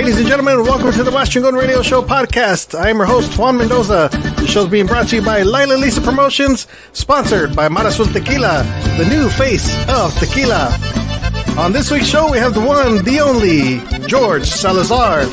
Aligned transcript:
Ladies 0.00 0.18
and 0.18 0.28
gentlemen, 0.28 0.62
welcome 0.62 0.90
to 0.92 1.02
the 1.02 1.10
Maschingon 1.10 1.52
Radio 1.52 1.82
Show 1.82 2.00
podcast. 2.00 2.74
I 2.76 2.88
am 2.88 2.96
your 2.96 3.04
host, 3.04 3.36
Juan 3.36 3.58
Mendoza. 3.58 4.08
The 4.38 4.46
show 4.46 4.62
is 4.62 4.70
being 4.70 4.86
brought 4.86 5.08
to 5.08 5.16
you 5.16 5.22
by 5.22 5.42
Lila 5.42 5.74
Lisa 5.74 6.00
Promotions, 6.00 6.66
sponsored 6.94 7.54
by 7.54 7.68
Marasul 7.68 8.10
Tequila, 8.10 8.62
the 8.96 9.04
new 9.10 9.28
face 9.28 9.70
of 9.90 10.14
tequila. 10.18 10.74
On 11.58 11.74
this 11.74 11.90
week's 11.90 12.06
show, 12.06 12.30
we 12.30 12.38
have 12.38 12.54
the 12.54 12.62
one, 12.62 13.04
the 13.04 13.20
only, 13.20 13.80
George 14.08 14.46
Salazar. 14.46 15.26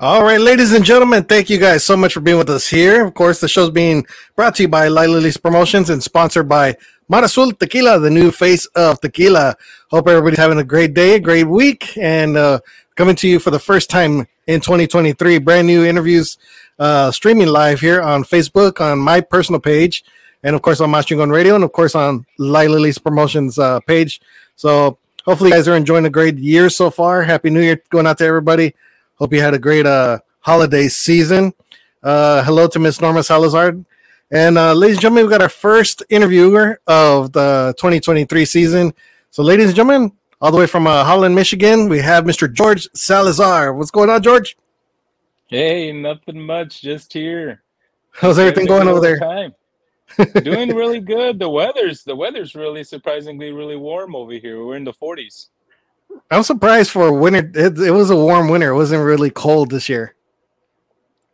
All 0.00 0.22
right, 0.22 0.40
ladies 0.40 0.72
and 0.72 0.82
gentlemen, 0.82 1.24
thank 1.24 1.50
you 1.50 1.58
guys 1.58 1.84
so 1.84 1.94
much 1.94 2.14
for 2.14 2.20
being 2.20 2.38
with 2.38 2.48
us 2.48 2.68
here. 2.68 3.04
Of 3.04 3.12
course, 3.12 3.40
the 3.40 3.48
show's 3.48 3.68
being 3.70 4.06
brought 4.34 4.54
to 4.54 4.62
you 4.62 4.68
by 4.68 4.88
Lila 4.88 5.18
Lisa 5.18 5.40
Promotions 5.40 5.90
and 5.90 6.02
sponsored 6.02 6.48
by 6.48 6.78
Marasul 7.10 7.56
Tequila, 7.56 8.00
the 8.00 8.10
new 8.10 8.32
face 8.32 8.66
of 8.74 9.00
tequila. 9.00 9.54
Hope 9.90 10.08
everybody's 10.08 10.40
having 10.40 10.58
a 10.58 10.64
great 10.64 10.92
day, 10.92 11.14
a 11.14 11.20
great 11.20 11.44
week, 11.44 11.96
and 11.96 12.36
uh, 12.36 12.58
coming 12.96 13.14
to 13.16 13.28
you 13.28 13.38
for 13.38 13.52
the 13.52 13.60
first 13.60 13.88
time 13.88 14.26
in 14.48 14.60
2023. 14.60 15.38
Brand 15.38 15.68
new 15.68 15.84
interviews 15.84 16.36
uh, 16.80 17.12
streaming 17.12 17.46
live 17.46 17.78
here 17.78 18.02
on 18.02 18.24
Facebook, 18.24 18.80
on 18.80 18.98
my 18.98 19.20
personal 19.20 19.60
page, 19.60 20.04
and 20.42 20.56
of 20.56 20.62
course 20.62 20.80
on 20.80 20.90
Maschingon 20.90 21.30
Radio, 21.30 21.54
and 21.54 21.62
of 21.62 21.72
course 21.72 21.94
on 21.94 22.26
Lila 22.38 22.78
Lisa 22.78 23.00
Promotions 23.00 23.56
uh, 23.56 23.78
page. 23.80 24.20
So 24.56 24.98
hopefully, 25.24 25.50
you 25.50 25.54
guys 25.54 25.68
are 25.68 25.76
enjoying 25.76 26.06
a 26.06 26.10
great 26.10 26.38
year 26.38 26.68
so 26.68 26.90
far. 26.90 27.22
Happy 27.22 27.50
New 27.50 27.62
Year 27.62 27.80
going 27.90 28.08
out 28.08 28.18
to 28.18 28.24
everybody. 28.24 28.74
Hope 29.14 29.32
you 29.32 29.40
had 29.40 29.54
a 29.54 29.60
great 29.60 29.86
uh, 29.86 30.18
holiday 30.40 30.88
season. 30.88 31.54
Uh, 32.02 32.42
hello 32.42 32.66
to 32.66 32.80
Miss 32.80 33.00
Norma 33.00 33.22
Salazar. 33.22 33.76
And 34.30 34.58
uh, 34.58 34.72
ladies 34.72 34.96
and 34.96 35.02
gentlemen, 35.02 35.24
we've 35.24 35.30
got 35.30 35.42
our 35.42 35.48
first 35.48 36.02
interviewer 36.08 36.80
of 36.88 37.30
the 37.30 37.74
2023 37.78 38.44
season. 38.44 38.92
So, 39.30 39.44
ladies 39.44 39.66
and 39.66 39.76
gentlemen, 39.76 40.12
all 40.40 40.50
the 40.50 40.58
way 40.58 40.66
from 40.66 40.88
uh, 40.88 41.04
Holland, 41.04 41.34
Michigan, 41.34 41.88
we 41.88 42.00
have 42.00 42.24
Mr. 42.24 42.52
George 42.52 42.88
Salazar. 42.92 43.72
What's 43.72 43.92
going 43.92 44.10
on, 44.10 44.22
George? 44.22 44.56
Hey, 45.46 45.92
nothing 45.92 46.40
much, 46.40 46.82
just 46.82 47.12
here. 47.12 47.62
How's 48.10 48.38
everything 48.38 48.66
going 48.66 48.88
over 48.88 49.00
there? 49.00 49.18
Time. 49.18 49.54
Doing 50.42 50.74
really 50.74 51.00
good. 51.00 51.38
The 51.38 51.48
weather's 51.48 52.02
the 52.02 52.16
weather's 52.16 52.54
really 52.54 52.82
surprisingly 52.82 53.52
really 53.52 53.76
warm 53.76 54.16
over 54.16 54.32
here. 54.32 54.64
We're 54.64 54.76
in 54.76 54.84
the 54.84 54.92
40s. 54.92 55.48
I'm 56.30 56.42
surprised 56.42 56.90
for 56.90 57.12
winter. 57.12 57.50
It, 57.54 57.78
it 57.78 57.90
was 57.90 58.10
a 58.10 58.16
warm 58.16 58.48
winter. 58.48 58.70
It 58.70 58.76
wasn't 58.76 59.04
really 59.04 59.30
cold 59.30 59.70
this 59.70 59.88
year. 59.88 60.14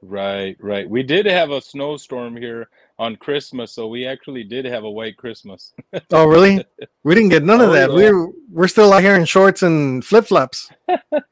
Right, 0.02 0.56
right. 0.58 0.88
We 0.88 1.04
did 1.04 1.26
have 1.26 1.50
a 1.50 1.60
snowstorm 1.60 2.36
here 2.36 2.68
on 2.98 3.16
Christmas, 3.16 3.72
so 3.72 3.88
we 3.88 4.06
actually 4.06 4.44
did 4.44 4.64
have 4.64 4.84
a 4.84 4.90
white 4.90 5.16
Christmas. 5.16 5.72
oh, 6.10 6.26
really? 6.26 6.64
We 7.04 7.16
didn't 7.16 7.30
get 7.30 7.42
none 7.42 7.60
of 7.60 7.70
oh, 7.70 7.72
that. 7.72 7.90
Yeah. 7.90 7.96
We're 7.96 8.28
we're 8.48 8.68
still 8.68 8.92
out 8.92 9.02
here 9.02 9.16
in 9.16 9.24
shorts 9.24 9.64
and 9.64 10.04
flip 10.04 10.26
flops. 10.26 10.70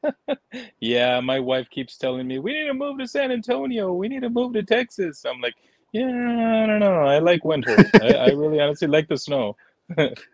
yeah, 0.81 1.21
my 1.21 1.39
wife 1.39 1.69
keeps 1.69 1.97
telling 1.97 2.27
me 2.27 2.39
we 2.39 2.51
need 2.51 2.67
to 2.67 2.73
move 2.73 2.99
to 2.99 3.07
San 3.07 3.31
Antonio. 3.31 3.93
We 3.93 4.09
need 4.09 4.23
to 4.23 4.29
move 4.29 4.51
to 4.53 4.63
Texas. 4.63 5.23
I'm 5.23 5.39
like, 5.39 5.55
yeah, 5.93 6.63
I 6.63 6.65
don't 6.65 6.79
know. 6.79 7.05
I 7.05 7.19
like 7.19 7.45
winter. 7.45 7.77
I, 8.01 8.13
I 8.15 8.27
really 8.33 8.59
honestly 8.59 8.89
like 8.89 9.07
the 9.07 9.17
snow. 9.17 9.55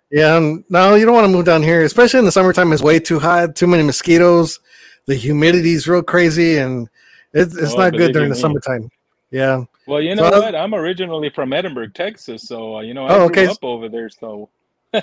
yeah, 0.09 0.36
um, 0.36 0.66
no, 0.70 0.96
you 0.96 1.06
don't 1.06 1.14
want 1.14 1.26
to 1.26 1.32
move 1.32 1.46
down 1.46 1.62
here, 1.62 1.84
especially 1.84 2.18
in 2.18 2.26
the 2.26 2.32
summertime. 2.32 2.74
It's 2.74 2.82
way 2.82 3.00
too 3.00 3.20
hot, 3.20 3.56
too 3.56 3.68
many 3.68 3.84
mosquitoes. 3.84 4.59
The 5.06 5.14
humidity 5.14 5.74
is 5.74 5.88
real 5.88 6.02
crazy, 6.02 6.58
and 6.58 6.90
it's 7.34 7.56
it's 7.56 7.74
oh, 7.74 7.78
not 7.78 7.94
good 7.94 8.14
during 8.14 8.30
the 8.30 8.36
me. 8.36 8.42
summertime. 8.42 8.90
Yeah. 9.30 9.66
Well, 9.88 10.02
you 10.02 10.16
know 10.16 10.30
so, 10.30 10.42
what? 10.42 10.53
I'm 10.53 10.75
originally 10.75 11.30
from 11.30 11.53
Edinburg, 11.53 11.94
Texas, 11.94 12.44
so 12.44 12.78
uh, 12.78 12.81
you 12.81 12.94
know 12.94 13.06
I 13.06 13.16
oh, 13.16 13.30
grew 13.30 13.50
up 13.50 13.64
over 13.64 13.88
there. 13.88 14.09
So, 14.09 14.50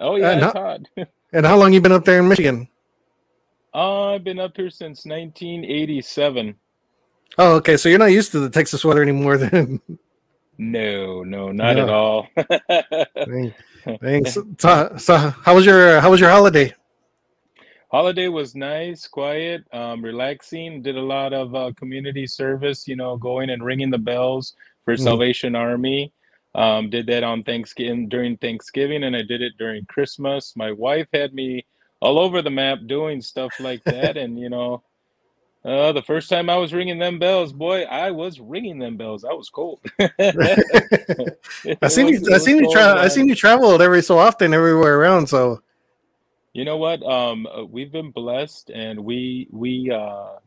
oh 0.00 0.16
yeah, 0.16 0.30
and 0.30 0.42
it's 0.42 0.52
how, 0.54 0.62
hot. 0.62 0.80
and 1.32 1.44
how 1.44 1.58
long 1.58 1.74
you 1.74 1.80
been 1.80 1.92
up 1.92 2.06
there 2.06 2.20
in 2.20 2.28
Michigan? 2.28 2.66
Uh, 3.74 4.14
I've 4.14 4.24
been 4.24 4.40
up 4.40 4.56
here 4.56 4.70
since 4.70 5.04
1987. 5.04 6.56
Oh, 7.38 7.54
okay. 7.56 7.76
So 7.76 7.88
you're 7.88 7.98
not 7.98 8.06
used 8.06 8.32
to 8.32 8.40
the 8.40 8.50
Texas 8.50 8.84
weather 8.84 9.02
anymore, 9.02 9.36
then? 9.38 9.80
No, 10.58 11.22
no, 11.22 11.52
not 11.52 11.76
no. 11.76 11.82
at 11.82 11.88
all. 11.90 12.28
Thanks. 14.00 14.36
So, 14.58 14.96
so, 14.96 15.16
how 15.16 15.54
was 15.54 15.66
your 15.66 16.00
how 16.00 16.10
was 16.10 16.18
your 16.18 16.30
holiday? 16.30 16.74
Holiday 17.90 18.28
was 18.28 18.54
nice, 18.54 19.08
quiet, 19.08 19.64
um, 19.72 20.02
relaxing. 20.02 20.80
Did 20.80 20.96
a 20.96 21.02
lot 21.02 21.32
of 21.32 21.54
uh, 21.54 21.72
community 21.76 22.26
service. 22.26 22.86
You 22.86 22.96
know, 22.96 23.16
going 23.16 23.50
and 23.50 23.64
ringing 23.64 23.90
the 23.90 23.98
bells 23.98 24.54
for 24.84 24.94
mm. 24.94 25.00
Salvation 25.00 25.54
Army. 25.54 26.12
Um, 26.54 26.90
did 26.90 27.06
that 27.06 27.22
on 27.22 27.44
Thanksgiving 27.44 28.08
during 28.08 28.36
Thanksgiving, 28.36 29.04
and 29.04 29.14
I 29.14 29.22
did 29.22 29.40
it 29.40 29.56
during 29.58 29.84
Christmas. 29.86 30.54
My 30.56 30.72
wife 30.72 31.06
had 31.12 31.32
me 31.32 31.64
all 32.00 32.18
over 32.18 32.42
the 32.42 32.50
map 32.50 32.78
doing 32.86 33.20
stuff 33.20 33.52
like 33.60 33.84
that, 33.84 34.16
and 34.16 34.38
you 34.38 34.48
know, 34.48 34.82
uh, 35.64 35.92
the 35.92 36.02
first 36.02 36.30
time 36.30 36.48
I 36.48 36.56
was 36.56 36.72
ringing 36.72 36.98
them 36.98 37.18
bells, 37.18 37.52
boy, 37.52 37.82
I 37.82 38.10
was 38.10 38.40
ringing 38.40 38.78
them 38.78 38.96
bells. 38.96 39.24
I 39.24 39.32
was 39.32 39.50
cold. 39.50 39.80
I 40.00 41.88
seen 41.88 42.08
you. 42.08 42.22
I 42.32 42.38
seen 42.38 42.58
you. 42.58 42.72
Tra- 42.72 43.00
I 43.00 43.08
seen 43.08 43.28
you 43.28 43.34
traveled 43.34 43.82
every 43.82 44.02
so 44.02 44.18
often, 44.18 44.54
everywhere 44.54 44.98
around. 44.98 45.28
So, 45.28 45.60
you 46.52 46.64
know 46.64 46.76
what? 46.76 47.02
Um, 47.02 47.46
uh, 47.46 47.64
we've 47.64 47.92
been 47.92 48.10
blessed, 48.10 48.70
and 48.70 49.00
we 49.04 49.48
we 49.50 49.90
uh, 49.90 50.38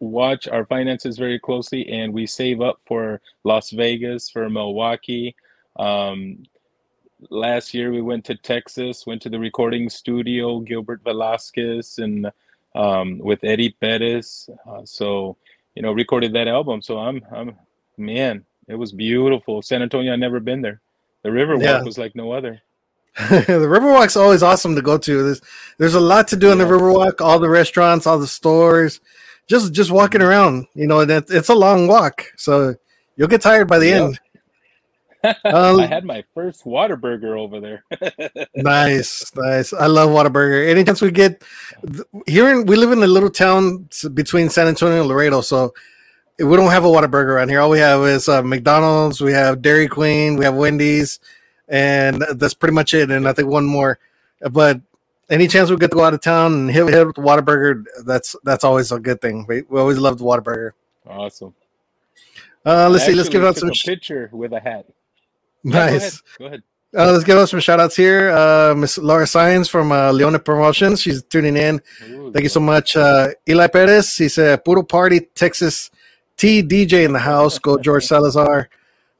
watch 0.00 0.48
our 0.48 0.64
finances 0.66 1.18
very 1.18 1.38
closely, 1.38 1.88
and 1.88 2.12
we 2.12 2.26
save 2.26 2.60
up 2.60 2.80
for 2.86 3.20
Las 3.44 3.70
Vegas, 3.70 4.28
for 4.28 4.48
Milwaukee. 4.50 5.34
Um, 5.76 6.44
last 7.30 7.74
year, 7.74 7.90
we 7.90 8.02
went 8.02 8.24
to 8.26 8.34
Texas, 8.34 9.06
went 9.06 9.22
to 9.22 9.30
the 9.30 9.38
recording 9.38 9.88
studio, 9.88 10.60
Gilbert 10.60 11.02
Velasquez, 11.04 11.98
and 11.98 12.30
um, 12.74 13.18
with 13.18 13.42
Eddie 13.42 13.70
Perez. 13.80 14.50
Uh, 14.68 14.82
so, 14.84 15.36
you 15.74 15.82
know, 15.82 15.92
recorded 15.92 16.32
that 16.34 16.48
album. 16.48 16.82
So 16.82 16.98
I'm, 16.98 17.24
I'm, 17.32 17.56
man, 17.96 18.44
it 18.68 18.74
was 18.74 18.92
beautiful. 18.92 19.62
San 19.62 19.82
Antonio, 19.82 20.12
I've 20.12 20.18
never 20.18 20.40
been 20.40 20.60
there. 20.60 20.80
The 21.22 21.30
Riverwalk 21.30 21.62
yeah. 21.62 21.82
was 21.82 21.98
like 21.98 22.14
no 22.14 22.32
other. 22.32 22.60
the 23.30 23.66
Riverwalk's 23.66 24.16
always 24.16 24.42
awesome 24.42 24.76
to 24.76 24.82
go 24.82 24.98
to. 24.98 25.22
There's, 25.22 25.40
there's 25.78 25.94
a 25.94 26.00
lot 26.00 26.28
to 26.28 26.36
do 26.36 26.52
in 26.52 26.58
the 26.58 26.64
Riverwalk. 26.64 27.22
All 27.22 27.38
the 27.38 27.48
restaurants, 27.48 28.06
all 28.06 28.18
the 28.18 28.26
stores, 28.26 29.00
just, 29.46 29.72
just 29.72 29.90
walking 29.90 30.20
around. 30.20 30.66
You 30.74 30.86
know, 30.86 31.02
that 31.06 31.24
it's 31.30 31.48
a 31.48 31.54
long 31.54 31.88
walk, 31.88 32.26
so 32.36 32.74
you'll 33.16 33.28
get 33.28 33.40
tired 33.40 33.68
by 33.68 33.78
the 33.78 33.88
yeah. 33.88 34.04
end. 34.04 34.20
Um, 35.44 35.80
I 35.80 35.86
had 35.86 36.04
my 36.04 36.22
first 36.34 36.64
Whataburger 36.64 37.36
over 37.36 37.58
there. 37.58 37.84
nice, 38.54 39.32
nice. 39.34 39.72
I 39.72 39.86
love 39.86 40.10
Whataburger. 40.10 40.68
Any 40.68 40.84
chance 40.84 41.02
we 41.02 41.10
get 41.10 41.42
here, 42.28 42.48
in, 42.48 42.66
we 42.66 42.76
live 42.76 42.92
in 42.92 43.02
a 43.02 43.08
little 43.08 43.30
town 43.30 43.88
between 44.14 44.50
San 44.50 44.68
Antonio 44.68 45.00
and 45.00 45.08
Laredo, 45.08 45.40
so 45.40 45.74
we 46.38 46.54
don't 46.56 46.70
have 46.70 46.84
a 46.84 46.88
Whataburger 46.88 47.30
around 47.30 47.48
here. 47.48 47.60
All 47.60 47.70
we 47.70 47.80
have 47.80 48.02
is 48.04 48.28
uh, 48.28 48.40
McDonald's, 48.42 49.20
we 49.20 49.32
have 49.32 49.62
Dairy 49.62 49.88
Queen, 49.88 50.36
we 50.36 50.44
have 50.44 50.54
Wendy's, 50.54 51.18
and 51.68 52.24
that's 52.34 52.54
pretty 52.54 52.74
much 52.74 52.94
it. 52.94 53.10
And 53.10 53.28
I 53.28 53.32
think 53.32 53.48
one 53.48 53.64
more. 53.64 53.98
But 54.50 54.80
any 55.28 55.48
chance 55.48 55.70
we 55.70 55.76
get 55.76 55.90
to 55.90 55.96
go 55.96 56.04
out 56.04 56.14
of 56.14 56.20
town 56.20 56.52
and 56.52 56.70
hit, 56.70 56.88
hit 56.88 57.06
with 57.06 57.16
the 57.16 57.22
Whataburger, 57.22 57.84
that's 58.04 58.36
that's 58.44 58.64
always 58.64 58.92
a 58.92 59.00
good 59.00 59.20
thing. 59.20 59.44
We, 59.48 59.62
we 59.62 59.80
always 59.80 59.98
love 59.98 60.18
the 60.18 60.24
Whataburger. 60.24 60.72
Awesome. 61.06 61.54
Uh, 62.64 62.88
let's 62.88 63.04
I 63.04 63.08
see. 63.08 63.14
Let's 63.14 63.28
give 63.28 63.44
out 63.44 63.56
some 63.56 63.72
sh- 63.72 63.84
picture 63.84 64.30
with 64.32 64.52
a 64.52 64.60
hat. 64.60 64.86
Nice. 65.64 65.80
go 65.80 65.96
ahead. 65.96 66.12
Go 66.38 66.46
ahead. 66.46 66.62
Uh, 66.96 67.12
let's 67.12 67.24
give 67.24 67.36
out 67.36 67.48
some 67.48 67.60
shout 67.60 67.78
outs 67.80 67.96
here. 67.96 68.30
Uh, 68.30 68.74
Miss 68.74 68.96
Laura 68.96 69.26
Science 69.26 69.68
from 69.68 69.92
uh, 69.92 70.12
Leone 70.12 70.38
Promotions. 70.38 71.02
She's 71.02 71.22
tuning 71.24 71.56
in. 71.56 71.80
Ooh, 72.08 72.32
Thank 72.32 72.44
you 72.44 72.48
so 72.48 72.60
much. 72.60 72.96
Uh, 72.96 73.28
Eli 73.48 73.66
Perez. 73.66 74.16
He's 74.16 74.38
a 74.38 74.60
Puro 74.64 74.82
Party 74.82 75.20
Texas 75.34 75.90
T 76.36 76.62
DJ 76.62 77.04
in 77.04 77.12
the 77.12 77.18
house. 77.18 77.58
Go 77.58 77.76
George 77.78 78.04
Salazar. 78.04 78.70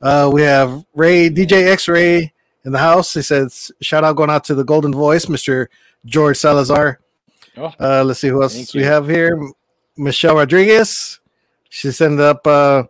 Uh, 0.00 0.30
we 0.32 0.42
have 0.42 0.84
Ray 0.94 1.28
DJ 1.28 1.68
X 1.68 1.88
Ray 1.88 2.32
in 2.66 2.72
the 2.72 2.78
house. 2.78 3.14
He 3.14 3.22
says 3.22 3.70
shout 3.80 4.04
out 4.04 4.16
going 4.16 4.28
out 4.28 4.44
to 4.44 4.54
the 4.54 4.64
Golden 4.64 4.92
Voice, 4.92 5.26
Mr. 5.26 5.68
George 6.04 6.36
Salazar. 6.36 7.00
Oh, 7.56 7.72
uh, 7.80 8.04
let's 8.04 8.20
see 8.20 8.28
who 8.28 8.42
else 8.42 8.74
we 8.74 8.82
have 8.82 9.08
here. 9.08 9.40
Michelle 9.96 10.36
Rodriguez. 10.36 11.20
She 11.70 11.90
sent 11.90 12.20
up 12.20 12.46
uh, 12.46 12.84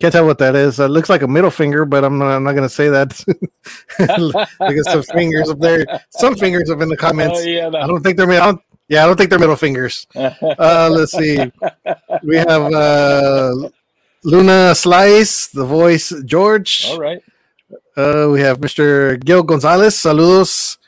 can't 0.00 0.12
tell 0.12 0.26
what 0.26 0.38
that 0.38 0.54
is. 0.54 0.78
It 0.78 0.88
looks 0.88 1.08
like 1.08 1.22
a 1.22 1.28
middle 1.28 1.50
finger, 1.50 1.84
but 1.84 2.04
I'm 2.04 2.18
not, 2.18 2.30
I'm 2.30 2.44
not 2.44 2.52
going 2.52 2.68
to 2.68 2.72
say 2.72 2.88
that. 2.88 3.08
because 4.60 4.90
some 4.90 5.02
fingers 5.14 5.50
up 5.50 5.58
there, 5.58 5.84
some 6.10 6.36
fingers 6.36 6.70
up 6.70 6.80
in 6.80 6.88
the 6.88 6.96
comments. 6.96 7.40
Oh, 7.40 7.44
yeah, 7.44 7.68
no. 7.68 7.80
I 7.80 7.86
don't 7.86 8.02
think 8.02 8.16
they're. 8.16 8.30
I 8.30 8.46
don't, 8.46 8.62
yeah, 8.86 9.02
I 9.02 9.06
don't 9.06 9.16
think 9.16 9.28
they're 9.30 9.38
middle 9.38 9.56
fingers. 9.56 10.06
Uh, 10.40 10.88
let's 10.90 11.12
see. 11.12 11.38
We 12.22 12.36
have 12.36 12.72
uh, 12.72 13.52
Luna 14.22 14.74
Slice, 14.74 15.48
the 15.48 15.64
voice 15.64 16.12
George. 16.24 16.86
All 16.88 16.98
right. 16.98 17.20
Uh, 17.98 18.28
we 18.30 18.40
have 18.40 18.60
Mr. 18.60 19.18
Gil 19.24 19.42
Gonzalez. 19.42 19.96
Saludos 19.96 20.78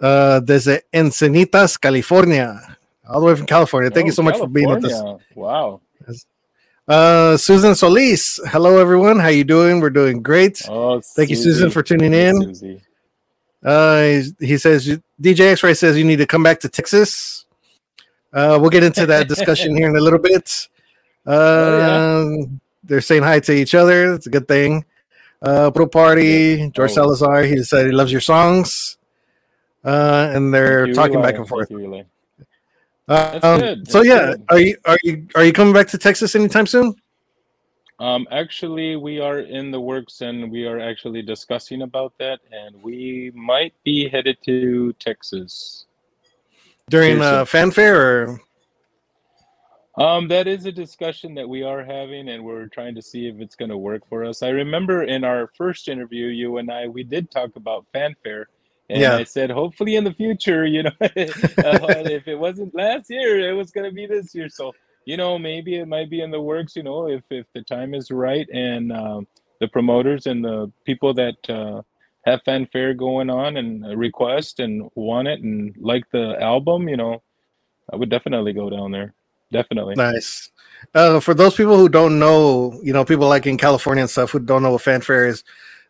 uh, 0.00 0.40
desde 0.40 0.84
Encinitas, 0.90 1.78
California, 1.78 2.78
all 3.06 3.20
the 3.20 3.26
way 3.26 3.36
from 3.36 3.44
California. 3.44 3.90
Thank 3.90 4.04
oh, 4.04 4.06
you 4.06 4.12
so 4.12 4.22
California. 4.22 4.40
much 4.40 4.48
for 4.48 4.52
being 4.52 4.70
with 4.70 4.84
us. 4.86 5.22
Wow. 5.34 5.82
Uh, 6.88 7.36
Susan 7.36 7.74
Solis. 7.74 8.40
Hello, 8.46 8.78
everyone. 8.78 9.18
How 9.18 9.28
you 9.28 9.44
doing? 9.44 9.80
We're 9.80 9.90
doing 9.90 10.22
great. 10.22 10.62
Oh, 10.66 11.02
Thank 11.02 11.28
you, 11.28 11.36
Susan, 11.36 11.70
for 11.70 11.82
tuning 11.82 12.14
in. 12.14 12.42
Susie. 12.42 12.82
Uh, 13.62 14.22
he 14.40 14.56
says 14.56 14.98
DJ 15.20 15.52
X 15.52 15.62
Ray 15.62 15.74
says 15.74 15.98
you 15.98 16.04
need 16.04 16.16
to 16.16 16.26
come 16.26 16.42
back 16.42 16.60
to 16.60 16.70
Texas. 16.70 17.44
Uh, 18.32 18.56
we'll 18.58 18.70
get 18.70 18.82
into 18.82 19.04
that 19.04 19.28
discussion 19.28 19.76
here 19.76 19.90
in 19.90 19.94
a 19.94 20.00
little 20.00 20.18
bit. 20.18 20.68
Uh, 21.26 21.30
oh, 21.32 21.78
yeah. 21.78 22.44
Um, 22.46 22.60
they're 22.82 23.02
saying 23.02 23.24
hi 23.24 23.40
to 23.40 23.52
each 23.52 23.74
other. 23.74 24.14
It's 24.14 24.26
a 24.26 24.30
good 24.30 24.48
thing. 24.48 24.86
Uh, 25.42 25.70
Pro 25.70 25.86
Party, 25.86 26.70
George 26.70 26.90
oh. 26.92 26.94
Salazar. 26.94 27.42
He 27.44 27.62
said 27.62 27.86
he 27.86 27.92
loves 27.92 28.12
your 28.12 28.20
songs. 28.20 28.98
Uh, 29.84 30.30
and 30.34 30.52
they're 30.52 30.92
talking 30.92 31.22
back 31.22 31.36
and 31.36 31.48
forth. 31.48 31.70
Uh, 33.08 33.40
um, 33.42 33.84
so 33.86 34.02
yeah, 34.02 34.26
good. 34.26 34.44
are 34.50 34.60
you 34.60 34.76
are 34.84 34.98
you 35.02 35.26
are 35.34 35.44
you 35.44 35.52
coming 35.52 35.72
back 35.74 35.88
to 35.88 35.98
Texas 35.98 36.36
anytime 36.36 36.66
soon? 36.66 36.94
Um, 37.98 38.26
actually, 38.30 38.96
we 38.96 39.20
are 39.20 39.40
in 39.40 39.70
the 39.70 39.80
works 39.80 40.20
and 40.20 40.50
we 40.50 40.64
are 40.66 40.78
actually 40.78 41.22
discussing 41.22 41.82
about 41.82 42.12
that, 42.18 42.40
and 42.52 42.80
we 42.82 43.32
might 43.34 43.74
be 43.84 44.08
headed 44.08 44.38
to 44.44 44.92
Texas 44.94 45.86
during 46.88 47.20
uh, 47.20 47.44
fanfare. 47.44 47.96
Or? 47.96 48.40
Um, 50.00 50.28
that 50.28 50.48
is 50.48 50.64
a 50.64 50.72
discussion 50.72 51.34
that 51.34 51.48
we 51.48 51.62
are 51.62 51.84
having, 51.84 52.30
and 52.30 52.42
we're 52.42 52.68
trying 52.68 52.94
to 52.94 53.02
see 53.02 53.28
if 53.28 53.38
it's 53.38 53.54
going 53.54 53.70
to 53.70 53.76
work 53.76 54.08
for 54.08 54.24
us. 54.24 54.42
I 54.42 54.48
remember 54.48 55.02
in 55.02 55.24
our 55.24 55.50
first 55.56 55.88
interview, 55.88 56.26
you 56.26 56.56
and 56.56 56.70
I, 56.70 56.88
we 56.88 57.04
did 57.04 57.30
talk 57.30 57.54
about 57.56 57.86
fanfare, 57.92 58.48
and 58.88 59.00
yeah. 59.00 59.16
I 59.16 59.24
said, 59.24 59.50
hopefully 59.50 59.96
in 59.96 60.04
the 60.04 60.14
future, 60.14 60.64
you 60.74 60.84
know, 60.84 60.92
uh, 61.00 61.08
if 61.14 62.26
it 62.26 62.38
wasn't 62.38 62.74
last 62.74 63.10
year, 63.10 63.48
it 63.48 63.52
was 63.52 63.70
going 63.70 63.88
to 63.88 63.94
be 63.94 64.06
this 64.06 64.34
year. 64.34 64.48
So 64.48 64.72
you 65.04 65.16
know, 65.16 65.38
maybe 65.38 65.76
it 65.76 65.88
might 65.88 66.10
be 66.10 66.20
in 66.20 66.30
the 66.30 66.40
works, 66.40 66.76
you 66.76 66.82
know, 66.82 67.08
if, 67.08 67.22
if 67.30 67.46
the 67.54 67.62
time 67.62 67.94
is 67.94 68.10
right 68.10 68.48
and 68.52 68.92
um, 68.92 69.26
the 69.60 69.68
promoters 69.68 70.26
and 70.26 70.44
the 70.44 70.70
people 70.84 71.14
that 71.14 71.48
uh, 71.48 71.82
have 72.24 72.42
fanfare 72.44 72.94
going 72.94 73.30
on 73.30 73.56
and 73.56 73.98
request 73.98 74.60
and 74.60 74.88
want 74.94 75.28
it 75.28 75.40
and 75.40 75.74
like 75.78 76.04
the 76.12 76.40
album, 76.40 76.88
you 76.88 76.96
know, 76.96 77.22
I 77.92 77.96
would 77.96 78.10
definitely 78.10 78.52
go 78.52 78.70
down 78.70 78.92
there. 78.92 79.14
Definitely. 79.52 79.94
Nice. 79.96 80.50
Uh, 80.94 81.20
for 81.20 81.34
those 81.34 81.54
people 81.54 81.76
who 81.76 81.88
don't 81.88 82.18
know, 82.18 82.78
you 82.82 82.92
know, 82.92 83.04
people 83.04 83.28
like 83.28 83.46
in 83.46 83.58
California 83.58 84.02
and 84.02 84.10
stuff 84.10 84.30
who 84.30 84.38
don't 84.38 84.62
know 84.62 84.72
what 84.72 84.82
fanfare 84.82 85.26
is, 85.26 85.44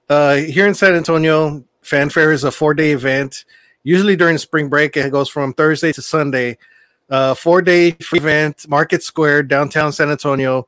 uh, 0.08 0.36
here 0.36 0.66
in 0.66 0.74
San 0.74 0.94
Antonio, 0.94 1.64
fanfare 1.82 2.32
is 2.32 2.44
a 2.44 2.50
four 2.50 2.74
day 2.74 2.92
event. 2.92 3.44
Usually 3.82 4.16
during 4.16 4.36
spring 4.38 4.68
break, 4.68 4.96
it 4.96 5.10
goes 5.12 5.28
from 5.28 5.54
Thursday 5.54 5.92
to 5.92 6.02
Sunday 6.02 6.58
uh, 7.10 7.34
four 7.34 7.60
day 7.60 7.90
free 7.92 8.20
event, 8.20 8.68
Market 8.68 9.02
Square, 9.02 9.44
downtown 9.44 9.92
San 9.92 10.10
Antonio. 10.10 10.66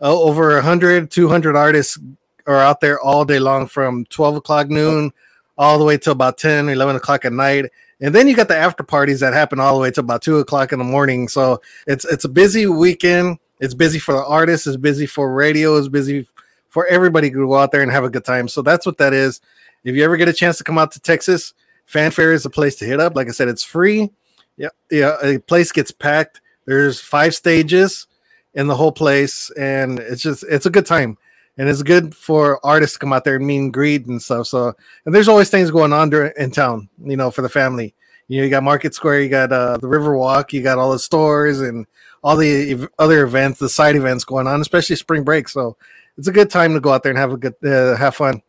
Uh, 0.00 0.16
over 0.20 0.54
100, 0.54 1.10
200 1.10 1.56
artists 1.56 1.98
are 2.46 2.58
out 2.58 2.80
there 2.80 3.00
all 3.00 3.24
day 3.24 3.38
long 3.38 3.66
from 3.66 4.04
12 4.06 4.36
o'clock 4.36 4.68
noon 4.68 5.12
all 5.56 5.78
the 5.78 5.84
way 5.84 5.98
till 5.98 6.12
about 6.12 6.38
10, 6.38 6.68
11 6.68 6.96
o'clock 6.96 7.24
at 7.24 7.32
night. 7.32 7.64
And 8.00 8.14
then 8.14 8.28
you 8.28 8.36
got 8.36 8.48
the 8.48 8.56
after 8.56 8.82
parties 8.84 9.20
that 9.20 9.34
happen 9.34 9.58
all 9.58 9.74
the 9.74 9.80
way 9.80 9.90
to 9.90 10.00
about 10.00 10.22
two 10.22 10.38
o'clock 10.38 10.72
in 10.72 10.78
the 10.78 10.84
morning. 10.84 11.28
So 11.28 11.60
it's 11.86 12.04
it's 12.04 12.24
a 12.24 12.28
busy 12.28 12.66
weekend. 12.66 13.38
It's 13.60 13.74
busy 13.74 13.98
for 13.98 14.12
the 14.12 14.24
artists. 14.24 14.66
It's 14.66 14.76
busy 14.76 15.06
for 15.06 15.32
radio. 15.32 15.76
It's 15.76 15.88
busy 15.88 16.28
for 16.68 16.86
everybody 16.86 17.30
to 17.30 17.36
go 17.36 17.56
out 17.56 17.72
there 17.72 17.82
and 17.82 17.90
have 17.90 18.04
a 18.04 18.10
good 18.10 18.24
time. 18.24 18.46
So 18.46 18.62
that's 18.62 18.86
what 18.86 18.98
that 18.98 19.12
is. 19.12 19.40
If 19.84 19.96
you 19.96 20.04
ever 20.04 20.16
get 20.16 20.28
a 20.28 20.32
chance 20.32 20.58
to 20.58 20.64
come 20.64 20.78
out 20.78 20.92
to 20.92 21.00
Texas, 21.00 21.54
Fanfare 21.86 22.32
is 22.32 22.44
a 22.44 22.50
place 22.50 22.76
to 22.76 22.84
hit 22.84 23.00
up. 23.00 23.16
Like 23.16 23.28
I 23.28 23.32
said, 23.32 23.48
it's 23.48 23.64
free. 23.64 24.10
Yeah, 24.56 24.68
yeah. 24.90 25.16
A 25.22 25.38
place 25.38 25.72
gets 25.72 25.90
packed. 25.90 26.40
There's 26.66 27.00
five 27.00 27.34
stages 27.34 28.06
in 28.54 28.66
the 28.66 28.76
whole 28.76 28.92
place, 28.92 29.50
and 29.58 29.98
it's 29.98 30.22
just 30.22 30.44
it's 30.48 30.66
a 30.66 30.70
good 30.70 30.86
time, 30.86 31.16
and 31.58 31.68
it's 31.68 31.82
good 31.82 32.14
for 32.14 32.64
artists 32.64 32.94
to 32.94 33.00
come 33.00 33.12
out 33.12 33.24
there 33.24 33.36
and 33.36 33.46
meet 33.46 33.58
and 33.58 33.72
greet 33.72 34.06
and 34.06 34.22
stuff. 34.22 34.46
So, 34.46 34.72
and 35.04 35.14
there's 35.14 35.28
always 35.28 35.50
things 35.50 35.70
going 35.70 35.92
on 35.92 36.10
during, 36.10 36.32
in 36.38 36.50
town, 36.50 36.88
you 37.04 37.16
know, 37.16 37.30
for 37.30 37.42
the 37.42 37.48
family. 37.48 37.94
You 38.28 38.38
know, 38.38 38.44
you 38.44 38.50
got 38.50 38.62
Market 38.62 38.94
Square, 38.94 39.22
you 39.22 39.28
got 39.28 39.52
uh, 39.52 39.76
the 39.78 39.88
River 39.88 40.16
Walk, 40.16 40.52
you 40.52 40.62
got 40.62 40.78
all 40.78 40.92
the 40.92 40.98
stores 40.98 41.60
and 41.60 41.86
all 42.22 42.36
the 42.36 42.72
ev- 42.72 42.88
other 42.98 43.24
events, 43.24 43.58
the 43.58 43.68
side 43.68 43.96
events 43.96 44.24
going 44.24 44.46
on, 44.46 44.60
especially 44.60 44.96
spring 44.96 45.24
break. 45.24 45.48
So, 45.48 45.76
it's 46.18 46.28
a 46.28 46.32
good 46.32 46.50
time 46.50 46.74
to 46.74 46.80
go 46.80 46.92
out 46.92 47.02
there 47.02 47.10
and 47.10 47.18
have 47.18 47.32
a 47.32 47.36
good 47.36 47.54
uh, 47.64 47.96
have 47.96 48.16
fun. 48.16 48.42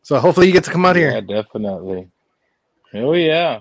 So 0.00 0.18
hopefully 0.18 0.48
you 0.48 0.52
get 0.52 0.64
to 0.64 0.70
come 0.70 0.84
out 0.84 0.96
here. 0.96 1.10
yeah, 1.10 1.20
here. 1.20 1.42
definitely. 1.42 2.08
Oh 2.94 3.12
yeah. 3.12 3.60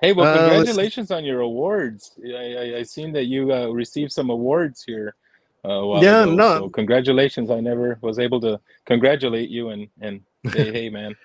Hey, 0.00 0.12
well, 0.12 0.26
uh, 0.26 0.36
congratulations 0.36 1.10
on 1.10 1.24
your 1.24 1.40
awards. 1.40 2.12
I, 2.22 2.54
I, 2.54 2.78
I 2.78 2.82
seen 2.82 3.10
that 3.12 3.24
you 3.24 3.52
uh, 3.52 3.68
received 3.68 4.12
some 4.12 4.28
awards 4.28 4.84
here. 4.84 5.14
Uh, 5.64 6.00
yeah, 6.00 6.22
ago. 6.22 6.34
no. 6.34 6.58
So 6.58 6.68
congratulations. 6.68 7.50
I 7.50 7.60
never 7.60 7.98
was 8.02 8.18
able 8.18 8.40
to 8.42 8.60
congratulate 8.84 9.50
you 9.50 9.70
and 9.70 9.88
and 10.00 10.20
say, 10.50 10.72
hey, 10.72 10.90
man, 10.90 11.16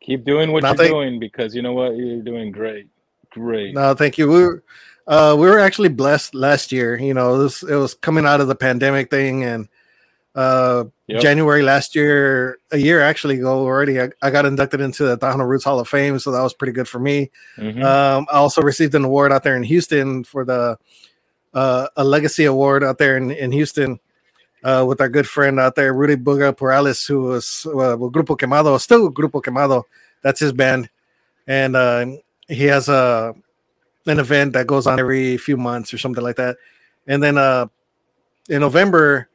keep 0.00 0.24
doing 0.24 0.52
what 0.52 0.62
you're 0.62 0.88
doing 0.88 1.18
because 1.18 1.54
you 1.54 1.62
know 1.62 1.72
what, 1.72 1.96
you're 1.96 2.22
doing 2.22 2.50
great, 2.50 2.88
great. 3.30 3.74
No, 3.74 3.94
thank 3.94 4.18
you. 4.18 4.28
We 4.28 4.42
were 4.42 4.64
uh, 5.06 5.36
we 5.38 5.46
were 5.46 5.58
actually 5.58 5.90
blessed 5.90 6.34
last 6.34 6.72
year. 6.72 6.98
You 6.98 7.14
know, 7.14 7.42
this 7.42 7.62
it 7.62 7.76
was 7.76 7.94
coming 7.94 8.26
out 8.26 8.40
of 8.40 8.48
the 8.48 8.54
pandemic 8.54 9.10
thing, 9.10 9.44
and 9.44 9.68
uh, 10.34 10.84
yep. 11.06 11.20
January 11.22 11.62
last 11.62 11.94
year, 11.94 12.58
a 12.72 12.78
year 12.78 13.00
actually 13.00 13.38
ago 13.38 13.60
already, 13.60 14.00
I, 14.00 14.10
I, 14.20 14.30
got 14.30 14.46
inducted 14.46 14.80
into 14.80 15.04
the 15.04 15.16
Tejano 15.16 15.46
Roots 15.46 15.64
Hall 15.64 15.78
of 15.78 15.88
Fame, 15.88 16.18
so 16.18 16.32
that 16.32 16.42
was 16.42 16.54
pretty 16.54 16.72
good 16.72 16.88
for 16.88 16.98
me. 16.98 17.30
Mm-hmm. 17.56 17.82
Um, 17.84 18.26
I 18.32 18.36
also 18.36 18.60
received 18.60 18.96
an 18.96 19.04
award 19.04 19.30
out 19.30 19.44
there 19.44 19.56
in 19.56 19.62
Houston 19.62 20.24
for 20.24 20.44
the 20.44 20.76
uh, 21.54 21.88
a 21.96 22.04
legacy 22.04 22.44
award 22.44 22.84
out 22.84 22.98
there 22.98 23.16
in, 23.16 23.30
in 23.30 23.52
Houston 23.52 23.98
uh, 24.62 24.84
with 24.86 25.00
our 25.00 25.08
good 25.08 25.28
friend 25.28 25.60
out 25.60 25.74
there, 25.74 25.92
Rudy 25.92 26.16
Buga 26.16 26.56
Perales, 26.56 27.06
who 27.06 27.22
was 27.22 27.66
uh, 27.66 27.96
Grupo 27.96 28.36
Quemado, 28.36 28.80
still 28.80 29.10
Grupo 29.10 29.42
Quemado. 29.42 29.84
That's 30.22 30.40
his 30.40 30.52
band, 30.52 30.88
and 31.46 31.76
uh, 31.76 32.06
he 32.48 32.64
has 32.64 32.88
a 32.88 33.34
an 34.06 34.18
event 34.18 34.52
that 34.52 34.66
goes 34.66 34.86
on 34.86 34.98
every 34.98 35.36
few 35.38 35.56
months 35.56 35.94
or 35.94 35.98
something 35.98 36.22
like 36.22 36.36
that. 36.36 36.56
And 37.06 37.22
then 37.22 37.38
uh, 37.38 37.66
in 38.48 38.60
November 38.60 39.28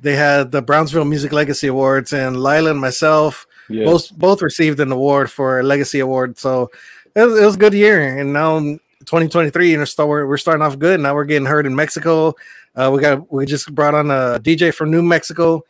they 0.00 0.16
had 0.16 0.50
the 0.50 0.62
Brownsville 0.62 1.04
Music 1.04 1.32
Legacy 1.32 1.68
Awards, 1.68 2.12
and 2.12 2.36
Lila 2.36 2.70
and 2.70 2.80
myself 2.80 3.46
yes. 3.68 3.86
both 3.86 4.18
both 4.18 4.42
received 4.42 4.80
an 4.80 4.92
award 4.92 5.30
for 5.30 5.60
a 5.60 5.62
Legacy 5.62 6.00
Award. 6.00 6.38
So 6.38 6.70
it 7.14 7.22
was, 7.22 7.38
it 7.40 7.44
was 7.44 7.54
a 7.56 7.58
good 7.58 7.74
year. 7.74 8.18
And 8.18 8.32
now 8.32 8.58
2023, 9.04 9.70
you 9.70 9.76
know, 9.76 10.06
we're, 10.06 10.26
we're 10.26 10.36
starting 10.36 10.62
off 10.62 10.78
good. 10.78 11.00
Now 11.00 11.14
we're 11.14 11.24
getting 11.24 11.46
heard 11.46 11.66
in 11.66 11.74
Mexico. 11.74 12.34
Uh, 12.74 12.90
we 12.92 13.00
got 13.00 13.32
we 13.32 13.46
just 13.46 13.74
brought 13.74 13.94
on 13.94 14.10
a 14.10 14.40
DJ 14.40 14.74
from 14.74 14.90
New 14.90 15.02
Mexico, 15.02 15.62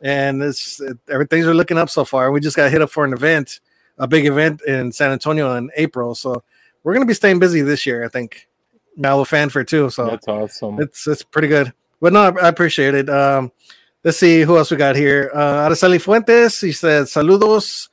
and 0.00 0.42
it's 0.42 0.80
it, 0.80 0.96
everything's 1.08 1.46
are 1.46 1.54
looking 1.54 1.78
up 1.78 1.90
so 1.90 2.04
far. 2.04 2.32
We 2.32 2.40
just 2.40 2.56
got 2.56 2.70
hit 2.70 2.80
up 2.80 2.90
for 2.90 3.04
an 3.04 3.12
event, 3.12 3.60
a 3.98 4.08
big 4.08 4.26
event 4.26 4.62
in 4.62 4.90
San 4.92 5.12
Antonio 5.12 5.54
in 5.56 5.70
April. 5.76 6.14
So 6.14 6.42
we're 6.82 6.94
gonna 6.94 7.06
be 7.06 7.14
staying 7.14 7.38
busy 7.38 7.60
this 7.60 7.84
year, 7.84 8.04
I 8.04 8.08
think. 8.08 8.48
Now 8.96 9.18
with 9.18 9.28
fanfare 9.28 9.64
too. 9.64 9.90
So 9.90 10.06
that's 10.06 10.26
awesome. 10.26 10.80
It's 10.80 11.06
it's 11.06 11.22
pretty 11.22 11.48
good. 11.48 11.72
But 12.00 12.12
no, 12.12 12.22
I, 12.22 12.48
appreciate 12.48 12.94
it. 12.94 13.10
Um, 13.10 13.52
let's 14.04 14.18
see 14.18 14.42
who 14.42 14.56
else 14.56 14.70
we 14.70 14.76
got 14.76 14.96
here. 14.96 15.30
Uh, 15.34 15.68
Araceli 15.68 16.00
Fuentes, 16.00 16.60
he 16.60 16.72
said, 16.72 17.04
saludos. 17.04 17.88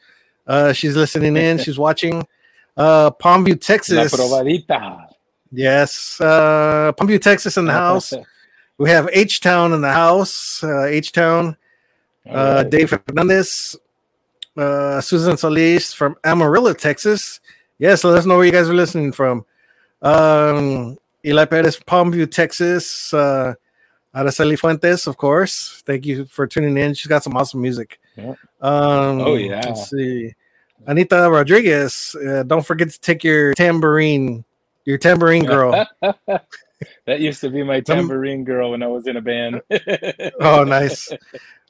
Uh, 0.45 0.73
she's 0.73 0.95
listening 0.95 1.37
in, 1.37 1.57
she's 1.63 1.77
watching. 1.77 2.25
Uh, 2.75 3.11
Palmview, 3.11 3.59
Texas. 3.59 4.11
La 4.11 4.17
probadita. 4.17 5.07
Yes, 5.51 6.19
uh, 6.19 6.91
Palmview, 6.97 7.21
Texas 7.21 7.57
in 7.57 7.65
the 7.65 7.73
house. 7.73 8.13
we 8.77 8.89
have 8.89 9.07
H 9.11 9.39
Town 9.41 9.73
in 9.73 9.81
the 9.81 9.91
house. 9.91 10.63
Uh, 10.63 10.85
H 10.85 11.11
Town. 11.11 11.55
Uh. 12.29 12.63
Dave 12.63 12.89
Fernandez. 12.89 13.75
Uh, 14.55 15.01
Susan 15.01 15.35
Solis 15.35 15.93
from 15.93 16.15
Amarillo, 16.23 16.73
Texas. 16.73 17.39
Yes, 17.79 18.03
let 18.03 18.17
us 18.17 18.25
know 18.25 18.37
where 18.37 18.45
you 18.45 18.51
guys 18.51 18.69
are 18.69 18.73
listening 18.73 19.11
from. 19.11 19.45
Um, 20.01 20.97
Eli 21.25 21.45
Perez, 21.45 21.79
Palmview, 21.79 22.29
Texas. 22.29 23.13
Uh, 23.13 23.55
Araceli 24.15 24.57
Fuentes, 24.59 25.07
of 25.07 25.17
course. 25.17 25.81
Thank 25.85 26.05
you 26.05 26.25
for 26.25 26.45
tuning 26.45 26.77
in. 26.77 26.93
She's 26.93 27.07
got 27.07 27.23
some 27.23 27.35
awesome 27.35 27.61
music. 27.61 27.99
Yeah. 28.15 28.35
Um, 28.61 29.21
oh 29.21 29.35
yeah. 29.35 29.61
Let's 29.65 29.89
see. 29.89 30.33
Anita 30.87 31.29
Rodriguez. 31.29 32.15
Uh, 32.15 32.43
don't 32.43 32.65
forget 32.65 32.89
to 32.89 32.99
take 32.99 33.23
your 33.23 33.53
tambourine, 33.53 34.43
your 34.85 34.97
tambourine 34.97 35.45
girl. 35.45 35.85
that 37.05 37.19
used 37.19 37.41
to 37.41 37.49
be 37.49 37.63
my 37.63 37.79
tambourine 37.79 38.43
girl 38.43 38.71
when 38.71 38.83
I 38.83 38.87
was 38.87 39.07
in 39.07 39.17
a 39.17 39.21
band. 39.21 39.61
oh, 40.39 40.63
nice. 40.63 41.11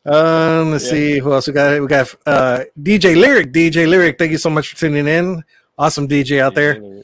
Um, 0.06 0.72
let's 0.72 0.86
yeah. 0.86 0.92
see 0.92 1.20
who 1.20 1.34
else 1.34 1.48
we 1.48 1.54
got. 1.54 1.80
We 1.80 1.88
got 1.88 2.14
uh, 2.26 2.64
DJ 2.82 3.16
Lyric. 3.16 3.54
DJ 3.54 3.88
Lyric, 3.88 4.18
thank 4.18 4.32
you 4.32 4.38
so 4.38 4.50
much 4.50 4.70
for 4.70 4.76
tuning 4.76 5.08
in. 5.08 5.44
Awesome 5.78 6.08
DJ 6.08 6.40
out 6.40 6.56
there. 6.56 7.04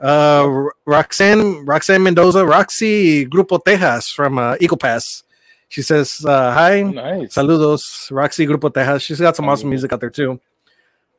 Uh, 0.00 0.68
Roxanne 0.84 1.64
Roxanne 1.64 2.02
Mendoza, 2.02 2.44
Roxy 2.44 3.24
Grupo 3.26 3.62
Tejas 3.62 4.12
from 4.12 4.38
uh, 4.38 4.56
Eagle 4.60 4.76
Pass. 4.76 5.22
She 5.68 5.80
says, 5.80 6.24
uh, 6.26 6.52
"Hi, 6.52 6.82
nice. 6.82 7.34
saludos, 7.34 8.10
Roxy 8.10 8.46
Grupo 8.46 8.70
Tejas." 8.70 9.02
She's 9.02 9.20
got 9.20 9.36
some 9.36 9.48
awesome 9.48 9.70
music 9.70 9.92
out 9.92 10.00
there 10.00 10.10
too. 10.10 10.40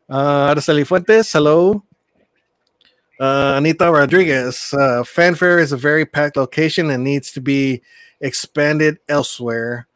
Uh, 0.10 0.54
Araceli 0.54 0.86
Fuentes, 0.86 1.32
hello. 1.32 1.84
Uh, 3.20 3.54
Anita 3.58 3.92
Rodriguez, 3.92 4.74
uh, 4.74 5.04
Fanfare 5.04 5.60
is 5.60 5.72
a 5.72 5.78
very 5.78 6.06
packed 6.06 6.36
location 6.36 6.90
and 6.90 7.04
needs 7.04 7.32
to 7.32 7.42
be 7.42 7.82
expanded 8.22 9.00
elsewhere. 9.08 9.88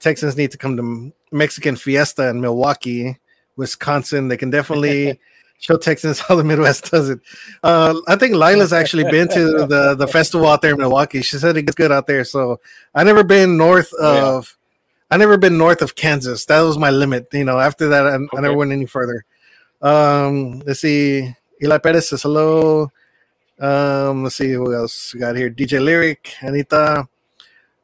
Texans 0.00 0.36
need 0.36 0.50
to 0.50 0.58
come 0.58 0.76
to 0.76 1.12
Mexican 1.32 1.76
Fiesta 1.76 2.28
in 2.28 2.40
Milwaukee. 2.40 3.18
Wisconsin. 3.56 4.28
They 4.28 4.36
can 4.36 4.50
definitely 4.50 5.18
show 5.58 5.76
Texans 5.76 6.18
how 6.18 6.34
the 6.34 6.44
Midwest 6.44 6.90
does 6.90 7.08
it. 7.08 7.20
Uh, 7.62 7.94
I 8.08 8.16
think 8.16 8.34
Lila's 8.34 8.72
actually 8.72 9.04
been 9.04 9.28
to 9.28 9.66
the 9.66 9.94
the 9.94 10.06
festival 10.08 10.46
out 10.46 10.62
there 10.62 10.72
in 10.72 10.78
Milwaukee. 10.78 11.22
She 11.22 11.38
said 11.38 11.56
it 11.56 11.62
gets 11.62 11.76
good 11.76 11.92
out 11.92 12.06
there. 12.06 12.24
So 12.24 12.60
I 12.94 13.04
never 13.04 13.24
been 13.24 13.56
north 13.56 13.92
of. 13.94 14.56
I 15.10 15.16
never 15.16 15.36
been 15.36 15.58
north 15.58 15.82
of 15.82 15.94
Kansas. 15.94 16.44
That 16.46 16.62
was 16.62 16.78
my 16.78 16.90
limit. 16.90 17.28
You 17.32 17.44
know, 17.44 17.60
after 17.60 17.88
that, 17.88 18.06
I, 18.06 18.14
Okay. 18.14 18.36
I 18.36 18.40
never 18.40 18.56
went 18.56 18.72
any 18.72 18.86
further. 18.86 19.24
Um, 19.84 20.60
let's 20.66 20.80
see. 20.80 21.32
Eli 21.62 21.78
Perez 21.78 22.08
says 22.08 22.22
hello. 22.22 22.90
Um, 23.60 24.24
let's 24.24 24.36
see 24.36 24.50
who 24.52 24.74
else 24.74 25.12
we 25.12 25.20
got 25.20 25.36
here. 25.36 25.50
DJ 25.50 25.84
Lyric, 25.84 26.34
Anita, 26.40 27.06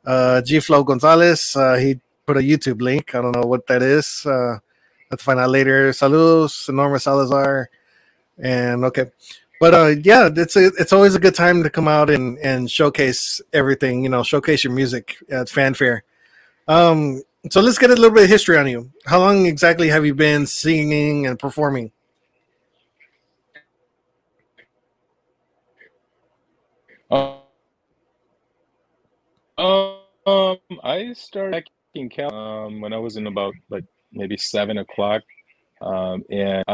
uh, 0.04 0.40
G 0.40 0.60
Flow 0.60 0.82
Gonzalez. 0.82 1.54
Uh, 1.54 1.76
he 1.76 2.00
put 2.26 2.38
a 2.38 2.40
YouTube 2.40 2.80
link. 2.80 3.14
I 3.14 3.20
don't 3.20 3.36
know 3.36 3.46
what 3.46 3.66
that 3.66 3.82
is. 3.82 4.24
Uh, 4.24 4.58
to 5.10 5.24
find 5.24 5.40
out 5.40 5.50
later. 5.50 5.90
Saludos, 5.90 6.72
Norma 6.72 6.98
Salazar, 6.98 7.68
and 8.38 8.84
okay, 8.84 9.10
but 9.60 9.74
uh, 9.74 9.94
yeah, 10.02 10.30
it's 10.34 10.56
a, 10.56 10.66
it's 10.78 10.92
always 10.92 11.14
a 11.14 11.20
good 11.20 11.34
time 11.34 11.62
to 11.62 11.70
come 11.70 11.88
out 11.88 12.10
and 12.10 12.38
and 12.38 12.70
showcase 12.70 13.40
everything. 13.52 14.02
You 14.02 14.08
know, 14.08 14.22
showcase 14.22 14.64
your 14.64 14.72
music 14.72 15.16
at 15.30 15.48
fanfare. 15.48 16.04
Um, 16.68 17.22
so 17.48 17.60
let's 17.60 17.78
get 17.78 17.90
a 17.90 17.94
little 17.94 18.10
bit 18.10 18.24
of 18.24 18.28
history 18.28 18.58
on 18.58 18.68
you. 18.68 18.90
How 19.06 19.18
long 19.18 19.46
exactly 19.46 19.88
have 19.88 20.04
you 20.04 20.14
been 20.14 20.46
singing 20.46 21.26
and 21.26 21.38
performing? 21.38 21.90
Um, 27.10 27.38
um, 30.26 30.58
I 30.84 31.12
started 31.14 31.52
back 31.52 31.64
in 31.94 32.08
Cal 32.08 32.32
um, 32.32 32.80
when 32.80 32.92
I 32.92 32.98
was 32.98 33.16
in 33.16 33.26
about 33.26 33.54
like 33.68 33.84
maybe 34.12 34.36
seven 34.36 34.78
o'clock, 34.78 35.22
um, 35.80 36.22
and 36.30 36.64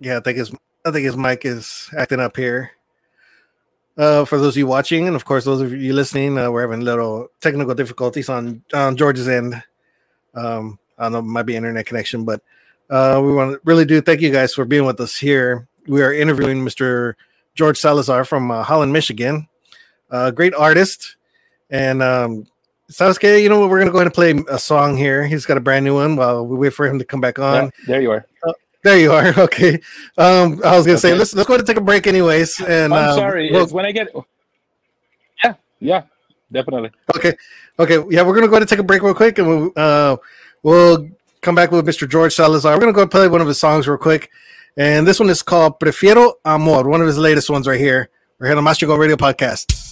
Yeah, 0.00 0.18
I 0.18 0.20
think 0.20 0.38
his 0.38 0.52
I 0.84 0.90
think 0.90 1.04
his 1.04 1.16
mic 1.16 1.44
is 1.44 1.90
acting 1.96 2.20
up 2.20 2.36
here. 2.36 2.70
Uh, 3.98 4.24
for 4.24 4.38
those 4.38 4.54
of 4.54 4.58
you 4.58 4.66
watching, 4.66 5.08
and 5.08 5.16
of 5.16 5.24
course 5.24 5.44
those 5.44 5.60
of 5.60 5.72
you 5.72 5.92
listening, 5.92 6.38
uh, 6.38 6.48
we're 6.48 6.62
having 6.62 6.82
little 6.82 7.26
technical 7.40 7.74
difficulties 7.74 8.28
on 8.28 8.62
on 8.72 8.96
George's 8.96 9.26
end. 9.26 9.60
Um, 10.34 10.78
I 10.96 11.04
don't 11.04 11.12
know, 11.12 11.18
it 11.18 11.22
might 11.22 11.46
be 11.46 11.56
internet 11.56 11.86
connection, 11.86 12.24
but 12.24 12.40
uh, 12.90 13.20
we 13.24 13.32
want 13.32 13.54
to 13.54 13.60
really 13.64 13.84
do 13.84 14.00
thank 14.00 14.20
you 14.20 14.30
guys 14.30 14.54
for 14.54 14.64
being 14.64 14.84
with 14.84 15.00
us 15.00 15.16
here. 15.16 15.66
We 15.88 16.02
are 16.02 16.12
interviewing 16.12 16.64
Mr. 16.64 17.14
George 17.56 17.76
Salazar 17.76 18.24
from 18.24 18.52
uh, 18.52 18.62
Holland, 18.62 18.92
Michigan, 18.92 19.48
a 20.10 20.30
great 20.30 20.54
artist. 20.54 21.16
And 21.68 22.00
um, 22.00 22.46
Sasuke, 22.90 23.42
you 23.42 23.48
know 23.48 23.58
what? 23.58 23.68
We're 23.68 23.80
gonna 23.80 23.90
go 23.90 23.98
ahead 23.98 24.06
and 24.06 24.14
play 24.14 24.44
a 24.48 24.60
song 24.60 24.96
here. 24.96 25.26
He's 25.26 25.44
got 25.44 25.56
a 25.56 25.60
brand 25.60 25.84
new 25.84 25.94
one 25.94 26.14
while 26.14 26.46
we 26.46 26.56
wait 26.56 26.72
for 26.72 26.86
him 26.86 27.00
to 27.00 27.04
come 27.04 27.20
back 27.20 27.40
on. 27.40 27.64
yeah, 27.64 27.70
there 27.88 28.00
you 28.00 28.12
are. 28.12 28.27
There 28.84 28.98
you 28.98 29.12
are. 29.12 29.32
Okay. 29.38 29.80
Um, 30.16 30.60
I 30.64 30.76
was 30.76 30.86
gonna 30.86 30.98
say 30.98 31.14
let's 31.14 31.34
let's 31.34 31.46
go 31.46 31.54
ahead 31.54 31.60
and 31.60 31.66
take 31.66 31.76
a 31.76 31.80
break, 31.80 32.06
anyways. 32.06 32.60
And 32.60 32.94
I'm 32.94 33.10
um, 33.10 33.16
sorry. 33.16 33.50
we'll- 33.50 33.64
it's 33.64 33.72
when 33.72 33.86
I 33.86 33.92
get. 33.92 34.08
Yeah, 35.44 35.54
yeah, 35.80 36.02
definitely. 36.50 36.90
okay, 37.16 37.36
okay, 37.78 38.04
yeah, 38.10 38.22
we're 38.22 38.34
gonna 38.34 38.46
go 38.48 38.54
ahead 38.54 38.62
and 38.62 38.68
take 38.68 38.78
a 38.78 38.82
break 38.84 39.02
real 39.02 39.14
quick, 39.14 39.38
and 39.38 39.48
we'll 39.48 39.72
uh, 39.76 40.16
we'll 40.62 41.08
come 41.42 41.54
back 41.54 41.70
with 41.70 41.86
Mr. 41.86 42.08
George 42.08 42.34
Salazar. 42.34 42.74
We're 42.74 42.80
gonna 42.80 42.92
go 42.92 43.02
and 43.02 43.10
play 43.10 43.28
one 43.28 43.40
of 43.40 43.46
his 43.48 43.58
songs 43.58 43.86
real 43.86 43.98
quick, 43.98 44.30
and 44.76 45.06
this 45.06 45.20
one 45.20 45.30
is 45.30 45.42
called 45.42 45.78
"Prefiero 45.80 46.34
Amor," 46.44 46.88
one 46.88 47.00
of 47.00 47.06
his 47.06 47.18
latest 47.18 47.50
ones 47.50 47.66
right 47.66 47.80
here. 47.80 48.10
We're 48.38 48.48
here 48.48 48.56
on 48.56 48.64
Maschingon 48.64 48.98
Radio 48.98 49.16
Podcast. 49.16 49.87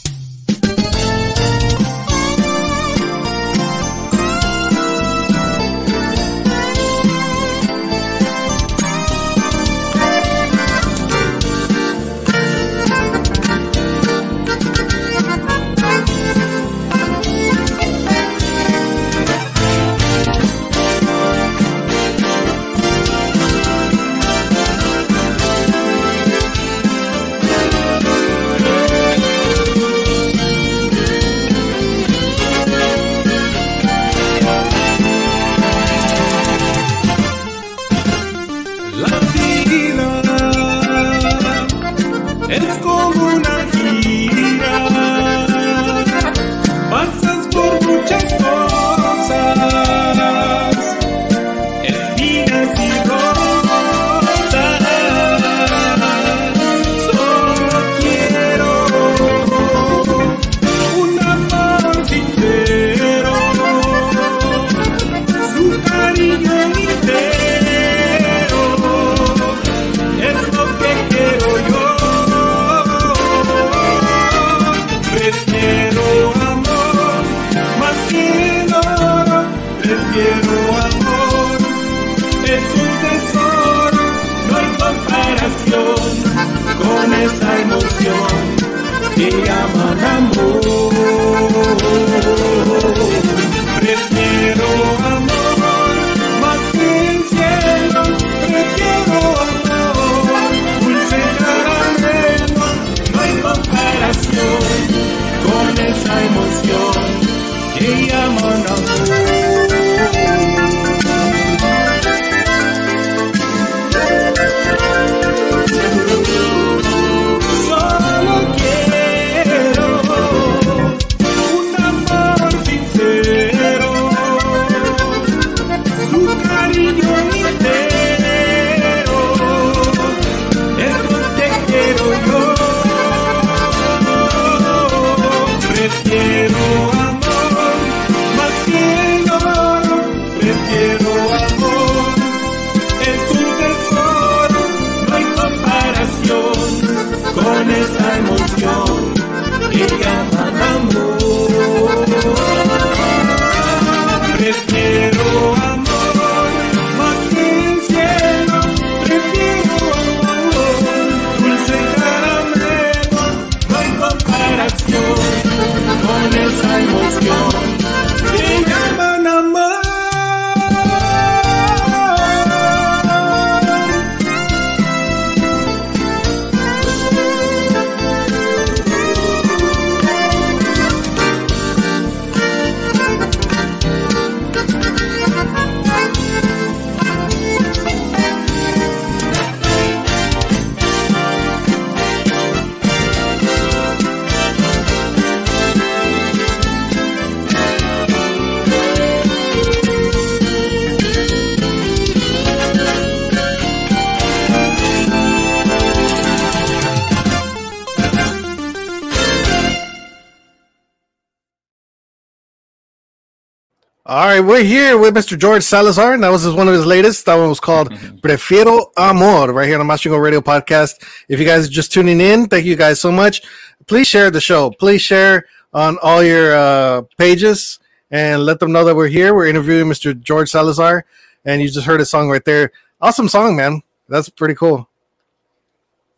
We're 214.46 214.62
here 214.62 214.96
with 214.96 215.12
Mr. 215.16 215.36
George 215.36 215.64
Salazar, 215.64 216.14
and 216.14 216.22
that 216.22 216.28
was 216.28 216.48
one 216.48 216.68
of 216.68 216.74
his 216.74 216.86
latest. 216.86 217.26
That 217.26 217.34
one 217.34 217.48
was 217.48 217.58
called 217.58 217.90
Prefiero 217.90 218.92
Amor, 218.96 219.52
right 219.52 219.66
here 219.66 219.76
on 219.76 219.84
the 219.84 219.92
Maschingon 219.92 220.22
Radio 220.22 220.40
Podcast. 220.40 221.04
If 221.28 221.40
you 221.40 221.44
guys 221.44 221.66
are 221.66 221.70
just 221.70 221.92
tuning 221.92 222.20
in, 222.20 222.46
thank 222.46 222.64
you 222.64 222.76
guys 222.76 223.00
so 223.00 223.10
much. 223.10 223.42
Please 223.88 224.06
share 224.06 224.30
the 224.30 224.40
show. 224.40 224.70
Please 224.70 225.02
share 225.02 225.46
on 225.74 225.98
all 226.00 226.22
your 226.22 226.56
uh, 226.56 227.02
pages 227.18 227.80
and 228.12 228.44
let 228.44 228.60
them 228.60 228.70
know 228.70 228.84
that 228.84 228.94
we're 228.94 229.08
here. 229.08 229.34
We're 229.34 229.48
interviewing 229.48 229.90
Mr. 229.90 230.16
George 230.16 230.48
Salazar, 230.48 231.04
and 231.44 231.60
you 231.60 231.68
just 231.68 231.84
heard 231.84 232.00
a 232.00 232.06
song 232.06 232.30
right 232.30 232.44
there. 232.44 232.70
Awesome 233.00 233.26
song, 233.26 233.56
man. 233.56 233.82
That's 234.08 234.28
pretty 234.28 234.54
cool. 234.54 234.88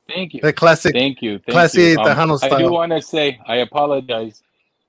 Thank 0.06 0.34
you. 0.34 0.42
That 0.42 0.54
classic. 0.54 0.92
Thank 0.92 1.22
you. 1.22 1.38
Thank 1.38 1.46
classy 1.46 1.82
you. 1.82 1.96
Tejano 1.96 2.38
I 2.42 2.58
do 2.58 2.70
want 2.70 2.92
to 2.92 3.00
say 3.00 3.40
I 3.46 3.56
apologize. 3.56 4.42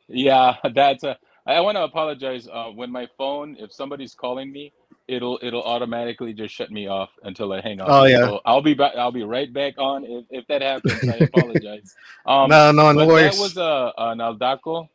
Yeah, 0.09 0.57
that's 0.75 1.05
a. 1.05 1.17
I 1.45 1.59
want 1.61 1.77
to 1.77 1.83
apologize. 1.83 2.47
Uh, 2.51 2.65
when 2.67 2.91
my 2.91 3.07
phone, 3.17 3.55
if 3.59 3.73
somebody's 3.73 4.13
calling 4.13 4.51
me, 4.51 4.71
it'll 5.07 5.39
it'll 5.41 5.63
automatically 5.63 6.33
just 6.33 6.53
shut 6.53 6.71
me 6.71 6.87
off 6.87 7.09
until 7.23 7.51
I 7.51 7.61
hang 7.61 7.81
up. 7.81 7.87
Oh, 7.89 8.03
yeah. 8.05 8.19
So 8.19 8.41
I'll 8.45 8.61
be 8.61 8.73
back. 8.73 8.93
I'll 8.95 9.11
be 9.11 9.23
right 9.23 9.51
back 9.51 9.77
on. 9.77 10.05
If, 10.05 10.25
if 10.29 10.47
that 10.47 10.61
happens, 10.61 11.03
I 11.07 11.15
apologize. 11.33 11.95
Um, 12.25 12.49
no, 12.49 12.71
no, 12.71 12.91
no 12.91 13.07
worries. 13.07 13.35
that 13.35 13.41
was 13.41 13.57
a 13.57 13.93
an 13.97 14.19
Aldaco. 14.19 14.89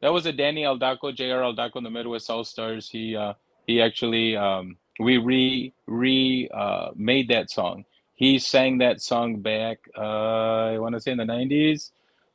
That 0.00 0.12
was 0.12 0.26
a 0.26 0.32
Danny 0.32 0.62
Aldaco, 0.62 1.14
Jr. 1.14 1.44
Aldaco, 1.44 1.76
in 1.76 1.84
the 1.84 1.90
Midwest 1.90 2.28
All 2.28 2.44
Stars. 2.44 2.88
He 2.90 3.16
uh, 3.16 3.34
he 3.66 3.80
actually 3.80 4.36
um, 4.36 4.76
we 4.98 5.18
re 5.18 5.72
re 5.86 6.48
uh, 6.52 6.90
made 6.96 7.28
that 7.28 7.50
song. 7.50 7.84
He 8.14 8.38
sang 8.38 8.78
that 8.78 9.00
song 9.00 9.40
back. 9.40 9.78
Uh, 9.96 10.72
I 10.72 10.78
want 10.78 10.94
to 10.94 11.00
say 11.00 11.12
in 11.12 11.18
the 11.18 11.24
'90s 11.24 11.90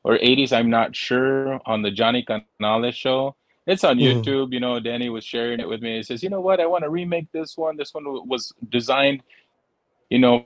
or 0.08 0.18
'80s. 0.30 0.52
I'm 0.54 0.70
not 0.72 0.96
sure 0.96 1.60
on 1.66 1.82
the 1.84 1.92
Johnny 1.92 2.24
Canales 2.24 2.96
show. 2.96 3.36
It's 3.72 3.84
on 3.84 3.98
Mhm. 3.98 4.24
YouTube. 4.24 4.54
You 4.56 4.62
know, 4.62 4.80
Danny 4.80 5.10
was 5.10 5.26
sharing 5.26 5.60
it 5.60 5.68
with 5.68 5.82
me. 5.82 5.98
He 5.98 6.04
says, 6.04 6.24
"You 6.24 6.30
know 6.30 6.40
what? 6.40 6.62
I 6.62 6.66
want 6.66 6.84
to 6.86 6.90
remake 6.90 7.28
this 7.34 7.58
one. 7.58 7.76
This 7.76 7.94
one 7.94 8.06
was 8.34 8.44
designed, 8.70 9.22
you 10.10 10.20
know, 10.20 10.46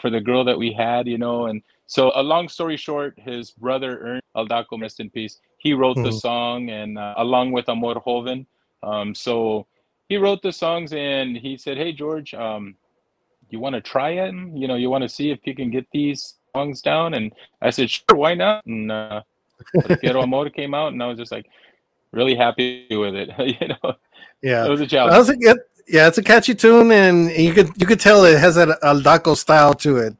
for 0.00 0.10
the 0.10 0.20
girl 0.20 0.44
that 0.44 0.58
we 0.58 0.72
had. 0.72 1.06
You 1.06 1.18
know, 1.18 1.46
and 1.46 1.62
so 1.86 2.10
a 2.14 2.22
long 2.22 2.48
story 2.48 2.76
short, 2.76 3.14
his 3.18 3.52
brother 3.52 3.92
Ern 4.08 4.20
Aldaco, 4.36 4.80
rest 4.80 4.98
in 5.00 5.10
peace. 5.10 5.38
He 5.58 5.72
wrote 5.74 5.96
the 6.02 6.10
Mhm. 6.10 6.20
song, 6.26 6.70
and 6.70 6.98
uh, 6.98 7.14
along 7.18 7.52
with 7.52 7.68
Amor 7.68 7.94
Joven. 8.04 8.46
Um, 8.82 9.14
so 9.14 9.66
he 10.08 10.16
wrote 10.16 10.42
the 10.42 10.52
songs, 10.52 10.92
and 10.92 11.36
he 11.36 11.56
said, 11.56 11.76
"Hey 11.78 11.92
George, 11.92 12.34
um, 12.34 12.74
you 13.50 13.60
want 13.60 13.74
to 13.76 13.80
try 13.80 14.10
it? 14.26 14.34
You 14.60 14.66
know, 14.68 14.76
you 14.82 14.90
want 14.90 15.02
to 15.02 15.08
see 15.18 15.30
if 15.30 15.46
you 15.46 15.54
can 15.54 15.70
get 15.70 15.86
these 15.92 16.39
songs 16.54 16.82
down?" 16.82 17.14
And 17.14 17.32
I 17.60 17.70
said, 17.70 17.90
"Sure, 17.90 18.16
why 18.16 18.34
not?" 18.34 18.64
And 18.66 18.90
uh, 18.90 19.22
Quiero 20.00 20.22
Amor 20.22 20.50
came 20.50 20.74
out, 20.74 20.92
and 20.92 21.02
I 21.02 21.06
was 21.06 21.18
just 21.18 21.32
like 21.32 21.46
really 22.12 22.34
happy 22.34 22.86
with 22.90 23.14
it. 23.14 23.30
you 23.38 23.68
know, 23.68 23.94
yeah. 24.42 24.66
it 24.66 24.70
was 24.70 24.80
a 24.80 24.86
challenge. 24.86 25.16
was 25.16 25.28
a 25.28 25.36
good, 25.36 25.58
yeah, 25.88 26.06
it's 26.06 26.18
a 26.18 26.22
catchy 26.22 26.54
tune, 26.54 26.90
and 26.92 27.30
you 27.30 27.52
could 27.52 27.70
you 27.76 27.86
could 27.86 28.00
tell 28.00 28.24
it 28.24 28.38
has 28.38 28.54
that 28.56 28.80
Aldaco 28.82 29.36
style 29.36 29.74
to 29.74 29.98
it, 29.98 30.14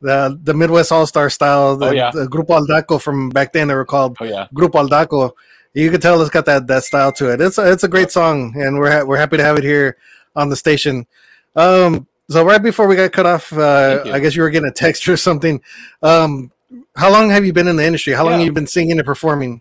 the 0.00 0.38
the 0.42 0.54
Midwest 0.54 0.92
All 0.92 1.06
Star 1.06 1.30
style, 1.30 1.76
the, 1.76 1.86
Oh, 1.86 1.92
yeah. 1.92 2.10
the 2.10 2.26
Grupo 2.26 2.60
Aldaco 2.60 3.00
from 3.00 3.30
back 3.30 3.52
then 3.52 3.68
they 3.68 3.74
were 3.74 3.84
called 3.84 4.16
Oh 4.20 4.24
yeah, 4.24 4.48
Grupo 4.54 4.86
Aldaco. 4.86 5.32
You 5.72 5.90
could 5.90 6.02
tell 6.02 6.20
it's 6.20 6.30
got 6.30 6.46
that 6.46 6.66
that 6.68 6.84
style 6.84 7.10
to 7.12 7.32
it. 7.32 7.40
It's 7.40 7.58
a, 7.58 7.70
it's 7.70 7.82
a 7.84 7.88
great 7.88 8.10
song, 8.12 8.52
and 8.56 8.78
we're 8.78 8.90
ha- 8.90 9.04
we're 9.04 9.16
happy 9.16 9.36
to 9.36 9.42
have 9.42 9.56
it 9.56 9.64
here 9.64 9.96
on 10.36 10.48
the 10.48 10.56
station. 10.56 11.06
Um, 11.56 12.06
so 12.30 12.44
right 12.44 12.62
before 12.62 12.86
we 12.86 12.96
got 12.96 13.12
cut 13.12 13.26
off, 13.26 13.52
uh, 13.52 14.02
I 14.06 14.18
guess 14.20 14.36
you 14.36 14.42
were 14.42 14.50
getting 14.50 14.68
a 14.68 14.72
text 14.72 15.08
or 15.12 15.16
something. 15.16 15.60
Um, 16.02 16.52
how 16.96 17.10
long 17.10 17.30
have 17.30 17.44
you 17.44 17.52
been 17.52 17.68
in 17.68 17.76
the 17.76 17.84
industry? 17.86 18.12
How 18.14 18.22
long 18.24 18.32
Yeah. 18.32 18.38
have 18.38 18.46
you 18.46 18.52
been 18.52 18.66
singing 18.66 18.98
and 18.98 19.06
performing? 19.06 19.60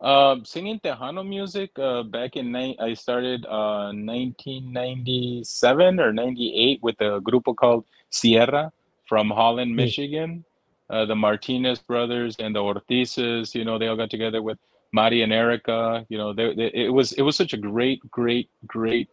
Um, 0.00 0.44
singing 0.44 0.78
Tejano 0.80 1.26
music 1.26 1.70
uh, 1.78 2.02
back 2.02 2.36
in 2.36 2.52
ni- 2.52 2.76
I 2.78 2.92
started 2.92 3.46
uh, 3.46 3.90
1997 3.94 5.98
or 5.98 6.12
98 6.12 6.82
with 6.82 7.00
a 7.00 7.20
group 7.20 7.44
called 7.58 7.86
Sierra 8.10 8.70
from 9.08 9.30
Holland, 9.30 9.70
Hmm. 9.70 9.76
Michigan. 9.76 10.44
Uh, 10.90 11.06
the 11.06 11.16
Martinez 11.16 11.78
brothers 11.78 12.36
and 12.38 12.54
the 12.54 12.60
Ortizes, 12.60 13.54
you 13.54 13.64
know, 13.64 13.78
they 13.78 13.88
all 13.88 13.96
got 13.96 14.10
together 14.10 14.42
with 14.42 14.58
Mari 14.92 15.22
and 15.22 15.32
Erica. 15.32 16.04
You 16.10 16.18
know, 16.18 16.34
they, 16.34 16.54
they, 16.54 16.70
it 16.74 16.92
was 16.92 17.12
it 17.14 17.22
was 17.22 17.36
such 17.36 17.54
a 17.54 17.56
great, 17.56 18.00
great, 18.10 18.50
great 18.66 19.08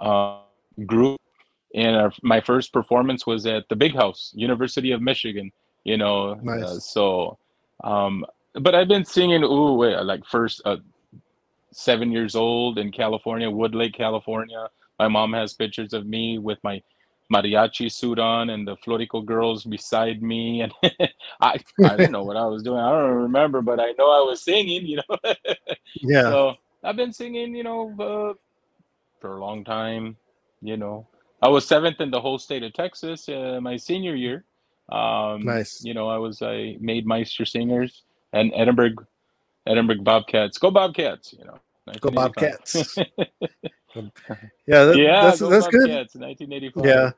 uh, 0.00 0.40
group. 0.86 1.20
And 1.74 1.96
our, 1.96 2.12
my 2.22 2.40
first 2.40 2.72
performance 2.72 3.26
was 3.26 3.46
at 3.46 3.68
the 3.68 3.76
Big 3.76 3.94
House, 3.94 4.32
University 4.34 4.92
of 4.92 5.02
Michigan. 5.02 5.50
You 5.84 5.96
know, 5.96 6.34
Nice. 6.34 6.64
uh, 6.64 6.78
so 6.78 7.38
um, 7.82 8.24
but 8.54 8.74
I've 8.74 8.88
been 8.88 9.04
singing 9.04 9.42
ooh 9.42 9.74
wait, 9.74 9.96
like 9.96 10.24
first 10.24 10.62
uh, 10.64 10.76
seven 11.72 12.12
years 12.12 12.34
old 12.36 12.78
in 12.78 12.92
California, 12.92 13.50
Woodlake, 13.50 13.94
California. 13.94 14.68
My 14.98 15.08
mom 15.08 15.32
has 15.32 15.54
pictures 15.54 15.92
of 15.92 16.06
me 16.06 16.38
with 16.38 16.58
my 16.62 16.80
mariachi 17.32 17.90
suit 17.90 18.18
on 18.18 18.50
and 18.50 18.68
the 18.68 18.76
Florico 18.76 19.24
girls 19.24 19.64
beside 19.64 20.22
me, 20.22 20.60
and 20.62 20.72
I 21.40 21.58
I 21.84 21.96
didn't 21.96 22.12
know 22.12 22.22
what 22.22 22.36
I 22.36 22.46
was 22.46 22.62
doing. 22.62 22.78
I 22.78 22.90
don't 22.90 23.10
remember, 23.10 23.60
but 23.60 23.80
I 23.80 23.92
know 23.98 24.10
I 24.10 24.24
was 24.24 24.42
singing. 24.42 24.86
You 24.86 25.00
know, 25.08 25.18
Yeah, 25.96 26.22
so 26.22 26.54
I've 26.84 26.96
been 26.96 27.12
singing, 27.12 27.56
you 27.56 27.64
know, 27.64 27.94
uh, 27.98 28.34
for 29.24 29.38
a 29.38 29.40
long 29.40 29.64
time. 29.64 30.18
You 30.60 30.76
know, 30.76 31.06
I 31.40 31.48
was 31.48 31.66
seventh 31.66 31.98
in 32.02 32.10
the 32.10 32.20
whole 32.20 32.38
state 32.38 32.62
of 32.62 32.74
Texas 32.74 33.26
uh, 33.26 33.58
my 33.62 33.78
senior 33.78 34.14
year. 34.14 34.44
Um, 34.92 35.40
Nice. 35.46 35.82
You 35.82 35.94
know, 35.94 36.08
I 36.08 36.18
was 36.18 36.42
I 36.42 36.76
made 36.78 37.06
Meister 37.06 37.46
Singers 37.46 38.02
and 38.34 38.52
Edinburg, 38.54 39.02
Edinburg 39.66 40.04
Bobcats. 40.04 40.58
Go 40.58 40.70
Bobcats! 40.70 41.32
You 41.32 41.46
know, 41.46 41.58
Go 42.00 42.10
Bobcats. 42.10 42.98
yeah, 42.98 44.84
that- 44.84 44.96
yeah, 44.98 45.22
that's 45.22 45.40
go 45.40 45.48
that's 45.48 45.68
good. 45.68 45.88
Bobcats, 45.88 46.16
1985. 46.16 46.84
Yeah, 46.84 47.10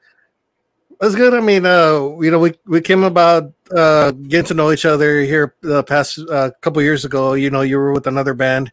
that's 1.01 1.17
good. 1.17 1.35
I 1.35 1.41
mean, 1.41 1.67
uh, 1.67 1.99
you 2.23 2.31
know, 2.31 2.39
we 2.39 2.55
we 2.67 2.81
came 2.81 3.03
about 3.03 3.53
uh, 3.75 4.13
getting 4.13 4.47
to 4.47 4.55
know 4.55 4.71
each 4.71 4.85
other 4.87 5.23
here 5.23 5.57
the 5.61 5.83
past 5.83 6.21
uh, 6.31 6.53
couple 6.61 6.81
years 6.83 7.05
ago. 7.05 7.33
You 7.35 7.51
know, 7.51 7.63
you 7.63 7.79
were 7.79 7.93
with 7.93 8.07
another 8.07 8.35
band, 8.35 8.71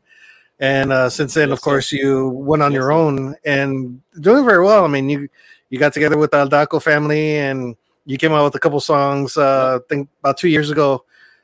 and 0.64 0.94
uh, 0.94 1.10
since 1.10 1.34
then, 1.34 1.50
Yes, 1.50 1.60
of 1.60 1.62
sir. 1.62 1.64
course, 1.72 1.92
you 1.92 2.30
went 2.30 2.64
on 2.64 2.72
Yes, 2.72 2.80
your 2.80 2.94
sir. 2.94 2.94
own 2.94 3.36
and 3.44 4.02
doing 4.22 4.46
very 4.46 4.64
well. 4.64 4.86
I 4.86 4.88
mean, 4.88 5.10
you 5.10 5.28
you 5.70 5.78
got 5.78 5.92
together 5.94 6.18
with 6.18 6.32
the 6.32 6.38
Aldaco 6.38 6.82
family, 6.82 7.36
and 7.38 7.76
you 8.06 8.18
came 8.18 8.32
out 8.32 8.46
with 8.46 8.56
a 8.56 8.60
couple 8.60 8.80
songs. 8.80 9.36
Uh, 9.36 9.80
I 9.82 9.86
think 9.90 10.08
about 10.22 10.38
two 10.38 10.48
years 10.48 10.72
ago, 10.72 11.04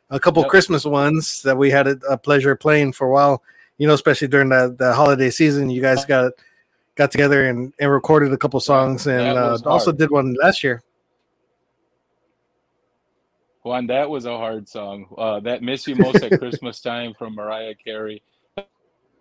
a 0.09 0.21
couple 0.21 0.41
Yep. 0.43 0.51
Christmas 0.51 0.85
ones 0.85 1.41
that 1.41 1.57
we 1.57 1.69
had 1.69 1.85
a, 1.87 1.97
a 2.09 2.17
pleasure 2.17 2.55
playing 2.55 2.93
for 2.93 3.07
a 3.07 3.11
while. 3.11 3.43
You 3.77 3.87
know, 3.87 3.93
especially 3.93 4.29
during 4.29 4.49
the 4.49 4.73
the 4.77 4.93
holiday 4.93 5.29
season, 5.31 5.69
you 5.69 5.81
guys 5.81 6.05
got 6.05 6.31
got 6.95 7.11
together 7.11 7.49
and, 7.49 7.73
and 7.77 7.91
recorded 7.91 8.31
a 8.31 8.37
couple 8.37 8.61
songs, 8.61 9.05
and 9.05 9.37
uh, 9.37 9.57
also 9.65 9.91
did 9.91 10.11
one 10.11 10.33
last 10.41 10.63
year. 10.63 10.81
Juan, 13.63 13.87
that 13.87 14.09
was 14.09 14.25
a 14.25 14.37
hard 14.37 14.69
song. 14.69 15.07
Uh, 15.17 15.41
that 15.41 15.61
"Miss 15.61 15.85
You 15.87 15.95
Most 15.97 16.23
at 16.23 16.37
Christmas 16.37 16.79
Time" 16.79 17.13
from 17.13 17.35
Mariah 17.35 17.75
Carey. 17.75 18.23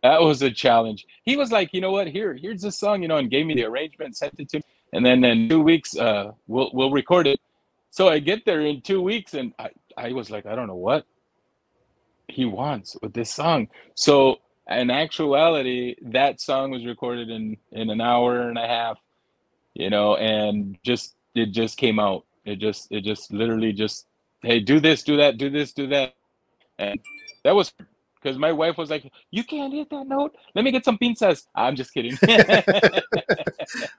That 0.02 0.22
was 0.22 0.42
a 0.42 0.50
challenge. 0.50 1.06
He 1.24 1.36
was 1.36 1.50
like, 1.50 1.70
you 1.72 1.80
know 1.80 1.90
what? 1.90 2.06
Here, 2.08 2.34
here's 2.34 2.62
the 2.62 2.72
song, 2.72 3.02
you 3.02 3.08
know, 3.08 3.16
and 3.16 3.30
gave 3.30 3.46
me 3.46 3.54
the 3.54 3.64
arrangement, 3.64 4.16
sent 4.16 4.38
it 4.38 4.48
to 4.50 4.58
me, 4.58 4.62
and 4.92 5.04
then 5.04 5.24
in 5.24 5.48
two 5.48 5.60
weeks, 5.60 5.96
uh, 5.96 6.32
we'll 6.46 6.70
we'll 6.72 6.90
record 6.90 7.26
it. 7.26 7.40
So 7.90 8.08
I 8.08 8.18
get 8.20 8.44
there 8.44 8.60
in 8.60 8.80
two 8.82 9.02
weeks, 9.02 9.34
and 9.34 9.52
I 9.58 9.70
I 9.96 10.12
was 10.12 10.30
like, 10.30 10.46
I 10.46 10.54
don't 10.54 10.68
know 10.68 10.76
what 10.76 11.04
he 12.28 12.44
wants 12.44 12.96
with 13.02 13.12
this 13.14 13.30
song. 13.30 13.68
So 13.94 14.36
in 14.68 14.90
actuality, 14.90 15.96
that 16.02 16.40
song 16.40 16.70
was 16.70 16.86
recorded 16.86 17.30
in 17.30 17.56
in 17.72 17.90
an 17.90 18.00
hour 18.00 18.48
and 18.48 18.58
a 18.58 18.66
half, 18.66 18.98
you 19.74 19.90
know, 19.90 20.16
and 20.16 20.78
just 20.84 21.16
it 21.34 21.46
just 21.52 21.76
came 21.76 21.98
out. 21.98 22.24
It 22.44 22.56
just 22.60 22.88
it 22.92 23.02
just 23.02 23.32
literally 23.32 23.72
just 23.72 24.06
hey, 24.42 24.60
do 24.60 24.78
this, 24.78 25.02
do 25.02 25.16
that, 25.16 25.38
do 25.38 25.50
this, 25.50 25.72
do 25.72 25.88
that, 25.88 26.14
and 26.78 27.00
that 27.44 27.54
was 27.54 27.72
because 28.22 28.38
my 28.38 28.52
wife 28.52 28.76
was 28.76 28.90
like, 28.90 29.10
"You 29.30 29.44
can't 29.44 29.72
hit 29.72 29.90
that 29.90 30.06
note. 30.06 30.34
Let 30.54 30.64
me 30.64 30.70
get 30.70 30.84
some 30.84 30.98
pinzas." 30.98 31.46
I'm 31.54 31.76
just 31.76 31.92
kidding. 31.92 32.16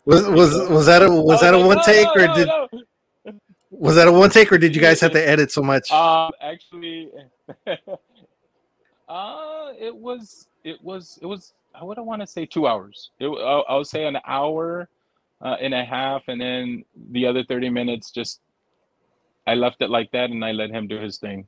Was 0.05 0.27
was 0.27 0.69
was 0.69 0.85
that 0.87 1.03
a 1.03 1.11
was 1.11 1.41
that 1.41 1.53
a 1.53 1.57
like, 1.57 1.67
one 1.67 1.77
"No, 1.77 1.83
take 1.83 2.07
or 2.15 2.27
did 2.33 2.49
was 3.69 3.95
that 3.95 4.07
a 4.07 4.11
one 4.11 4.29
take 4.29 4.51
or 4.51 4.57
did 4.57 4.75
you 4.75 4.81
guys 4.81 4.99
have 5.01 5.11
to 5.11 5.29
edit 5.29 5.51
so 5.51 5.61
much? 5.61 5.91
Um, 5.91 6.31
actually, 6.41 7.09
uh, 9.07 9.71
it 9.79 9.95
was 9.95 10.47
it 10.63 10.83
was 10.83 11.19
it 11.21 11.25
was 11.25 11.53
I 11.75 11.83
would 11.83 11.99
want 11.99 12.21
to 12.21 12.27
say 12.27 12.45
two 12.45 12.67
hours. 12.67 13.11
It, 13.19 13.27
I, 13.27 13.59
I 13.69 13.75
would 13.75 13.87
say 13.87 14.05
an 14.05 14.17
hour 14.25 14.89
uh, 15.41 15.55
and 15.61 15.73
a 15.73 15.85
half, 15.85 16.23
and 16.27 16.41
then 16.41 16.83
the 17.11 17.27
other 17.27 17.43
thirty 17.43 17.69
minutes 17.69 18.11
just 18.11 18.41
I 19.45 19.55
left 19.55 19.81
it 19.81 19.89
like 19.89 20.11
that, 20.11 20.31
and 20.31 20.43
I 20.43 20.51
let 20.51 20.71
him 20.71 20.87
do 20.87 20.97
his 20.97 21.17
thing. 21.17 21.47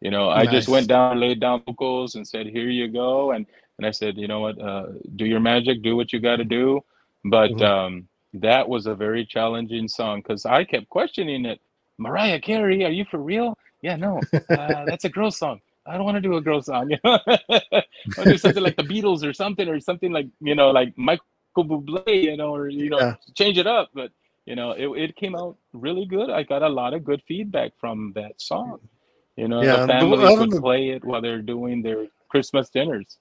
You 0.00 0.10
know, 0.10 0.28
I 0.28 0.46
just 0.46 0.68
went 0.68 0.88
down, 0.88 1.18
laid 1.20 1.40
down 1.40 1.62
vocals, 1.66 2.14
and 2.16 2.26
said, 2.26 2.46
"Here 2.46 2.68
you 2.68 2.88
go," 2.88 3.32
and 3.32 3.46
and 3.78 3.86
I 3.86 3.90
said, 3.90 4.16
"You 4.16 4.28
know 4.28 4.40
what? 4.40 4.60
Uh, 4.60 4.86
do 5.16 5.24
your 5.26 5.40
magic, 5.40 5.82
do 5.82 5.96
what 5.96 6.12
you 6.12 6.20
got 6.20 6.36
to 6.36 6.44
do." 6.44 6.80
But 7.24 7.50
Mhm. 7.52 7.62
um, 7.62 8.08
that 8.34 8.68
was 8.68 8.86
a 8.86 8.94
very 8.94 9.24
challenging 9.24 9.88
song 9.88 10.20
because 10.20 10.44
I 10.46 10.64
kept 10.64 10.88
questioning 10.88 11.44
it. 11.46 11.60
Mariah 11.98 12.40
Carey, 12.40 12.84
are 12.84 12.90
you 12.90 13.04
for 13.10 13.18
real? 13.18 13.56
Yeah, 13.82 13.96
no, 13.96 14.26
uh, 14.50 14.84
that's 14.88 15.04
a 15.04 15.08
girl 15.08 15.30
song. 15.30 15.60
I 15.86 15.94
don't 15.96 16.04
want 16.04 16.16
to 16.16 16.20
do 16.20 16.36
a 16.36 16.40
girl 16.42 16.60
song. 16.62 16.90
You 16.90 16.98
know, 17.04 17.18
to 18.18 18.26
do 18.26 18.36
something 18.36 18.62
like 18.62 18.76
the 18.76 18.82
Beatles 18.84 19.24
or 19.24 19.32
something, 19.32 19.68
or 19.68 19.80
something 19.80 20.12
like 20.12 20.26
you 20.40 20.54
know, 20.54 20.70
like 20.70 20.92
Michael 20.98 21.64
Bublé, 21.70 22.22
you 22.22 22.36
know, 22.36 22.54
or 22.54 22.68
you 22.68 22.90
know, 22.90 22.98
Yeah. 22.98 23.14
change 23.34 23.56
it 23.58 23.66
up. 23.66 23.90
But 23.94 24.10
you 24.44 24.54
know, 24.56 24.72
it, 24.72 24.88
it 25.04 25.16
came 25.16 25.34
out 25.34 25.56
really 25.72 26.04
good. 26.06 26.28
I 26.30 26.42
got 26.42 26.62
a 26.62 26.68
lot 26.68 26.92
of 26.94 27.04
good 27.04 27.22
feedback 27.26 27.72
from 27.80 28.12
that 28.14 28.40
song. 28.40 28.78
You 29.36 29.48
know, 29.48 29.62
Yeah, 29.62 29.76
the 29.76 29.86
the- 29.86 29.92
families 29.92 30.20
other 30.30 30.46
would 30.48 30.60
play 30.62 30.90
it 30.90 31.04
while 31.04 31.20
they're 31.20 31.42
doing 31.42 31.82
their 31.82 32.06
Christmas 32.28 32.70
dinners. 32.70 33.18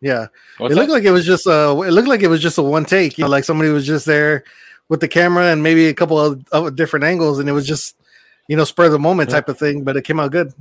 Yeah. 0.00 0.26
What's 0.58 0.72
it 0.72 0.76
looked 0.76 0.88
that? 0.88 0.94
like 0.94 1.04
it 1.04 1.10
was 1.10 1.24
just 1.24 1.46
uh 1.46 1.74
it 1.86 1.90
looked 1.92 2.08
like 2.08 2.20
it 2.22 2.28
was 2.28 2.42
just 2.42 2.58
a 2.58 2.62
one 2.62 2.84
take, 2.84 3.16
you 3.16 3.24
know, 3.24 3.30
like 3.30 3.44
somebody 3.44 3.70
was 3.70 3.86
just 3.86 4.04
there 4.04 4.44
with 4.90 5.00
the 5.00 5.08
camera 5.08 5.46
and 5.52 5.62
maybe 5.62 5.86
a 5.86 5.94
couple 5.94 6.20
of, 6.20 6.44
of 6.52 6.76
different 6.76 7.04
angles 7.04 7.38
and 7.38 7.48
it 7.48 7.52
was 7.52 7.66
just 7.66 7.96
you 8.48 8.56
know 8.56 8.64
spur 8.64 8.84
of 8.86 8.92
the 8.92 8.98
moment 8.98 9.30
Yeah. 9.30 9.36
type 9.36 9.48
of 9.48 9.58
thing, 9.58 9.82
but 9.82 9.96
it 9.96 10.02
came 10.04 10.20
out 10.20 10.30
good. 10.32 10.52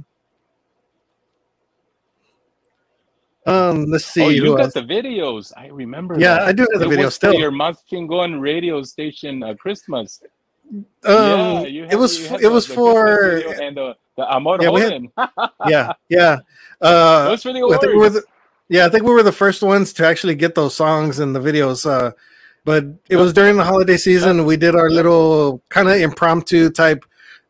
Um, 3.45 3.85
let's 3.91 4.05
see. 4.05 4.23
oh, 4.23 4.29
you 4.29 4.55
got 4.55 4.61
else. 4.65 4.73
the 4.73 4.81
videos. 4.83 5.51
I 5.57 5.67
remember. 5.67 6.15
Yeah, 6.17 6.35
that. 6.35 6.41
I 6.47 6.51
do 6.53 6.65
have 6.71 6.79
the 6.79 6.85
It 6.85 6.89
video 6.89 7.05
was 7.05 7.15
for 7.17 7.27
still. 7.27 7.33
Your 7.33 7.51
Maschingon 7.51 8.39
radio 8.39 8.81
station 8.83 9.43
uh, 9.43 9.53
Christmas. 9.55 10.23
Um, 10.73 10.85
yeah, 11.03 11.61
you 11.63 11.83
it 11.91 11.95
was 11.95 12.25
had 12.27 12.39
it 12.39 12.43
the- 12.43 12.49
was 12.51 12.67
the 12.67 12.73
for 12.73 13.17
and 13.61 13.75
the 13.75 13.95
the 14.17 14.31
Amor 14.33 14.57
Yeah, 14.61 14.77
had- 14.77 15.29
yeah 15.67 15.93
yeah. 16.09 16.37
Uh, 16.81 17.27
was 17.31 17.43
for 17.43 17.53
the 17.53 17.63
I 17.63 17.77
think 17.77 17.93
we 17.93 17.99
were 17.99 18.09
the, 18.09 18.23
yeah, 18.69 18.85
I 18.85 18.89
think 18.89 19.03
we 19.03 19.13
were 19.13 19.23
the 19.23 19.31
first 19.31 19.61
ones 19.61 19.93
to 19.93 20.05
actually 20.05 20.35
get 20.35 20.55
those 20.55 20.75
songs 20.75 21.19
and 21.19 21.35
the 21.35 21.39
videos. 21.39 21.89
Uh, 21.89 22.11
but 22.65 22.85
it 23.09 23.17
was 23.17 23.33
during 23.33 23.57
the 23.57 23.63
holiday 23.63 23.97
season. 23.97 24.45
We 24.45 24.57
did 24.57 24.75
our 24.75 24.89
little 24.89 25.61
kind 25.69 25.89
of 25.89 25.95
impromptu 25.95 26.69
type 26.69 27.03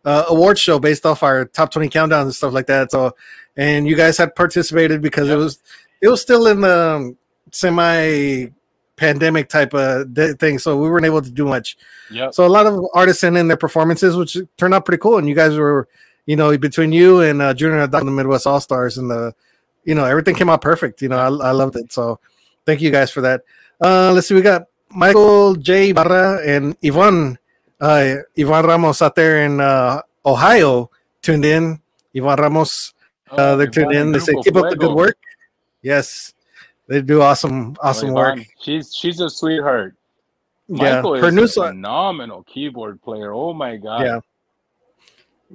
uh, 0.06 0.26
award 0.28 0.58
show 0.60 0.80
based 0.80 1.06
off 1.06 1.24
our 1.24 1.46
top 1.46 1.72
twenty 1.72 1.90
countdowns 1.90 2.24
and 2.24 2.36
stuff 2.36 2.54
like 2.54 2.68
that. 2.68 2.92
So, 2.92 3.16
and 3.56 3.88
you 3.88 3.96
guys 3.96 4.18
had 4.18 4.36
participated 4.36 5.02
because 5.02 5.30
it 5.30 5.36
was 5.36 5.60
it 6.02 6.08
was 6.08 6.22
still 6.22 6.48
in 6.48 6.62
the 6.62 7.16
semi 7.52 8.48
pandemic 8.96 9.50
type 9.50 9.74
of 9.74 10.14
de- 10.14 10.34
thing, 10.36 10.60
so 10.60 10.78
we 10.78 10.90
weren't 10.90 11.06
able 11.06 11.22
to 11.22 11.32
do 11.32 11.46
much. 11.46 11.78
Yep. 12.12 12.34
So 12.34 12.46
a 12.46 12.48
lot 12.50 12.66
of 12.66 12.86
artists 12.94 13.22
sent 13.22 13.38
in 13.38 13.48
their 13.48 13.58
performances, 13.58 14.16
which 14.16 14.38
turned 14.58 14.74
out 14.74 14.86
pretty 14.86 15.02
cool. 15.02 15.18
And 15.18 15.28
you 15.28 15.36
guys 15.36 15.58
were, 15.58 15.88
you 16.26 16.36
know, 16.36 16.58
between 16.58 16.92
you 16.92 17.22
and 17.22 17.42
uh, 17.42 17.54
Junior 17.54 17.82
and 17.82 17.92
the 17.92 18.04
Midwest 18.06 18.48
All 18.48 18.60
Stars, 18.60 18.98
and 18.98 19.10
the, 19.10 19.34
you 19.84 19.96
know, 19.96 20.06
everything 20.06 20.36
came 20.36 20.50
out 20.50 20.62
perfect. 20.62 21.02
You 21.02 21.10
know, 21.10 21.18
I, 21.18 21.50
I 21.50 21.52
loved 21.52 21.76
it. 21.76 21.92
So 21.92 22.20
thank 22.66 22.82
you 22.82 22.92
guys 22.92 23.12
for 23.12 23.22
that. 23.22 23.42
Uh, 23.82 24.12
let's 24.14 24.28
see, 24.28 24.36
we 24.36 24.42
got 24.42 24.64
Michael 24.90 25.56
J. 25.56 25.92
Barra 25.92 26.42
and 26.46 26.78
Yvonne, 26.82 27.38
uh, 27.82 28.16
Yvonne 28.36 28.66
Ramos 28.66 29.02
out 29.02 29.16
there 29.16 29.44
in 29.44 29.60
uh, 29.60 30.02
Ohio 30.26 30.90
tuned 31.22 31.46
in. 31.46 31.80
Yvonne 32.14 32.40
Ramos, 32.40 32.94
uh, 33.32 33.36
Oh, 33.38 33.58
they're 33.58 33.68
tuned 33.68 33.92
in. 33.94 34.12
They 34.12 34.20
say 34.20 34.36
keep 34.44 34.56
up 34.56 34.70
the 34.70 34.78
good 34.78 34.94
work. 34.96 35.18
Yes, 35.82 36.34
they 36.88 37.02
do 37.02 37.22
awesome, 37.22 37.76
Oh, 37.82 37.90
awesome 37.90 38.14
work. 38.14 38.40
She's 38.62 38.96
she's 38.96 39.20
a 39.20 39.30
sweetheart. 39.30 39.96
Yeah, 40.68 41.02
Michael 41.02 41.20
her 41.20 41.28
is 41.28 41.34
new 41.34 41.44
a 41.44 41.48
song. 41.48 41.68
phenomenal 41.70 42.44
keyboard 42.44 43.02
player. 43.02 43.34
Oh 43.34 43.52
my 43.54 43.76
god. 43.76 44.02
Yeah. 44.06 44.20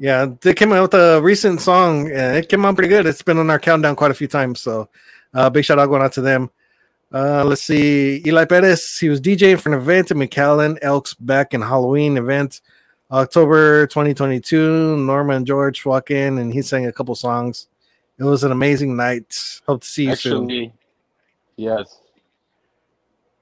Yeah, 0.01 0.27
they 0.41 0.55
came 0.55 0.73
out 0.73 0.83
with 0.83 0.95
a 0.95 1.21
recent 1.21 1.61
song 1.61 2.09
and 2.13 2.37
it 2.37 2.49
came 2.49 2.65
out 2.65 2.77
pretty 2.77 2.89
good. 2.89 3.05
It's 3.05 3.23
been 3.23 3.39
on 3.39 3.51
our 3.51 3.59
countdown 3.59 3.97
quite 3.97 4.13
a 4.13 4.15
few 4.15 4.29
times. 4.29 4.61
So 4.61 4.89
uh 5.35 5.51
big 5.51 5.65
shout 5.65 5.81
out 5.81 5.87
going 5.87 6.03
out 6.03 6.13
to 6.13 6.21
them. 6.21 6.51
Uh 7.13 7.45
let's 7.45 7.63
see. 7.63 8.23
Eli 8.25 8.45
Perez, 8.45 8.97
he 8.99 9.09
was 9.09 9.21
DJing 9.21 9.61
for 9.61 9.73
an 9.73 9.79
event 9.79 10.13
in 10.13 10.19
McAllen, 10.19 10.79
Elks 10.83 11.15
back 11.15 11.53
in 11.53 11.61
Halloween 11.61 12.17
event, 12.17 12.61
October 13.11 13.89
2022. 13.89 14.99
Norma 14.99 15.35
and 15.35 15.47
George 15.47 15.85
walk 15.85 16.13
in 16.13 16.39
and 16.39 16.53
he 16.53 16.63
sang 16.63 16.87
a 16.87 16.93
couple 16.93 17.17
songs. 17.17 17.67
It 18.19 18.25
was 18.25 18.45
an 18.45 18.53
amazing 18.53 18.97
night. 18.97 19.35
Hope 19.67 19.83
to 19.83 19.87
see 19.87 20.05
you 20.07 20.15
soon. 20.15 20.45
Actually, 20.45 20.73
yes, 21.57 22.01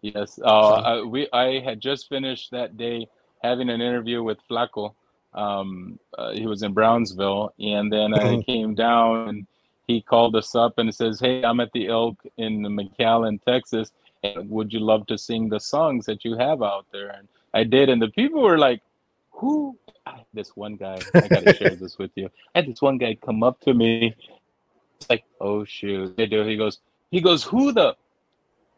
yes. 0.00 0.38
Uh, 0.42 0.70
I, 0.70 1.02
we 1.02 1.28
I 1.32 1.60
had 1.60 1.80
just 1.80 2.08
finished 2.08 2.50
that 2.52 2.78
day 2.78 3.08
having 3.42 3.68
an 3.68 3.82
interview 3.82 4.22
with 4.22 4.38
Flaco. 4.50 4.94
Um, 5.36 5.98
uh, 6.18 6.32
he 6.32 6.46
was 6.46 6.62
in 6.62 6.72
Brownsville, 6.72 7.52
and 7.60 7.92
then 7.92 8.14
I 8.14 8.36
Mhm. 8.36 8.46
came 8.46 8.74
down 8.74 9.28
and 9.28 9.46
he 9.86 10.00
called 10.00 10.34
us 10.34 10.54
up 10.54 10.78
and 10.78 10.92
says, 10.94 11.20
"Hey, 11.20 11.44
I'm 11.44 11.60
at 11.60 11.70
the 11.72 11.86
Elk 11.88 12.16
in 12.38 12.62
McAllen, 12.62 13.40
Texas. 13.44 13.92
And 14.24 14.50
would 14.50 14.72
you 14.72 14.80
love 14.80 15.06
to 15.06 15.18
sing 15.18 15.48
the 15.48 15.60
songs 15.60 16.06
that 16.06 16.24
you 16.24 16.36
have 16.36 16.62
out 16.62 16.86
there?" 16.90 17.10
And 17.10 17.28
I 17.54 17.62
did, 17.64 17.88
and 17.90 18.00
the 18.00 18.08
people 18.08 18.40
were 18.40 18.58
like, 18.58 18.80
"Who?" 19.32 19.78
This 20.32 20.56
one 20.56 20.76
guy, 20.76 20.98
I 21.22 21.28
gotta 21.28 21.52
share 21.52 21.74
this 21.82 21.98
with 21.98 22.10
you. 22.14 22.30
I 22.54 22.60
had 22.60 22.68
this 22.68 22.80
one 22.80 22.96
guy 22.98 23.14
come 23.14 23.42
up 23.42 23.60
to 23.60 23.74
me. 23.74 24.14
It's 25.00 25.10
like, 25.10 25.24
oh 25.40 25.64
shoot. 25.64 26.16
They 26.16 26.26
do. 26.26 26.42
He 26.44 26.56
goes, 26.56 26.80
he 27.10 27.20
goes, 27.20 27.42
who 27.44 27.72
the 27.72 27.96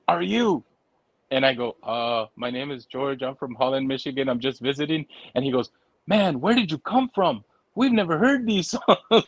are 0.09 0.23
you? 0.23 0.65
And 1.31 1.45
I 1.45 1.53
go, 1.55 1.77
uh, 1.83 2.27
my 2.37 2.51
name 2.51 2.71
is 2.71 2.87
George. 2.87 3.23
I'm 3.23 3.37
from 3.37 3.55
Holland, 3.55 3.87
Michigan. 3.87 4.29
I'm 4.29 4.41
just 4.41 4.61
visiting. 4.61 5.07
And 5.35 5.45
he 5.45 5.51
goes, 5.53 5.71
man, 6.09 6.41
where 6.41 6.55
did 6.55 6.71
you 6.71 6.79
come 6.79 7.11
from? 7.15 7.45
We've 7.75 7.93
never 7.93 8.19
heard 8.19 8.45
these 8.47 8.71
songs. 8.71 8.99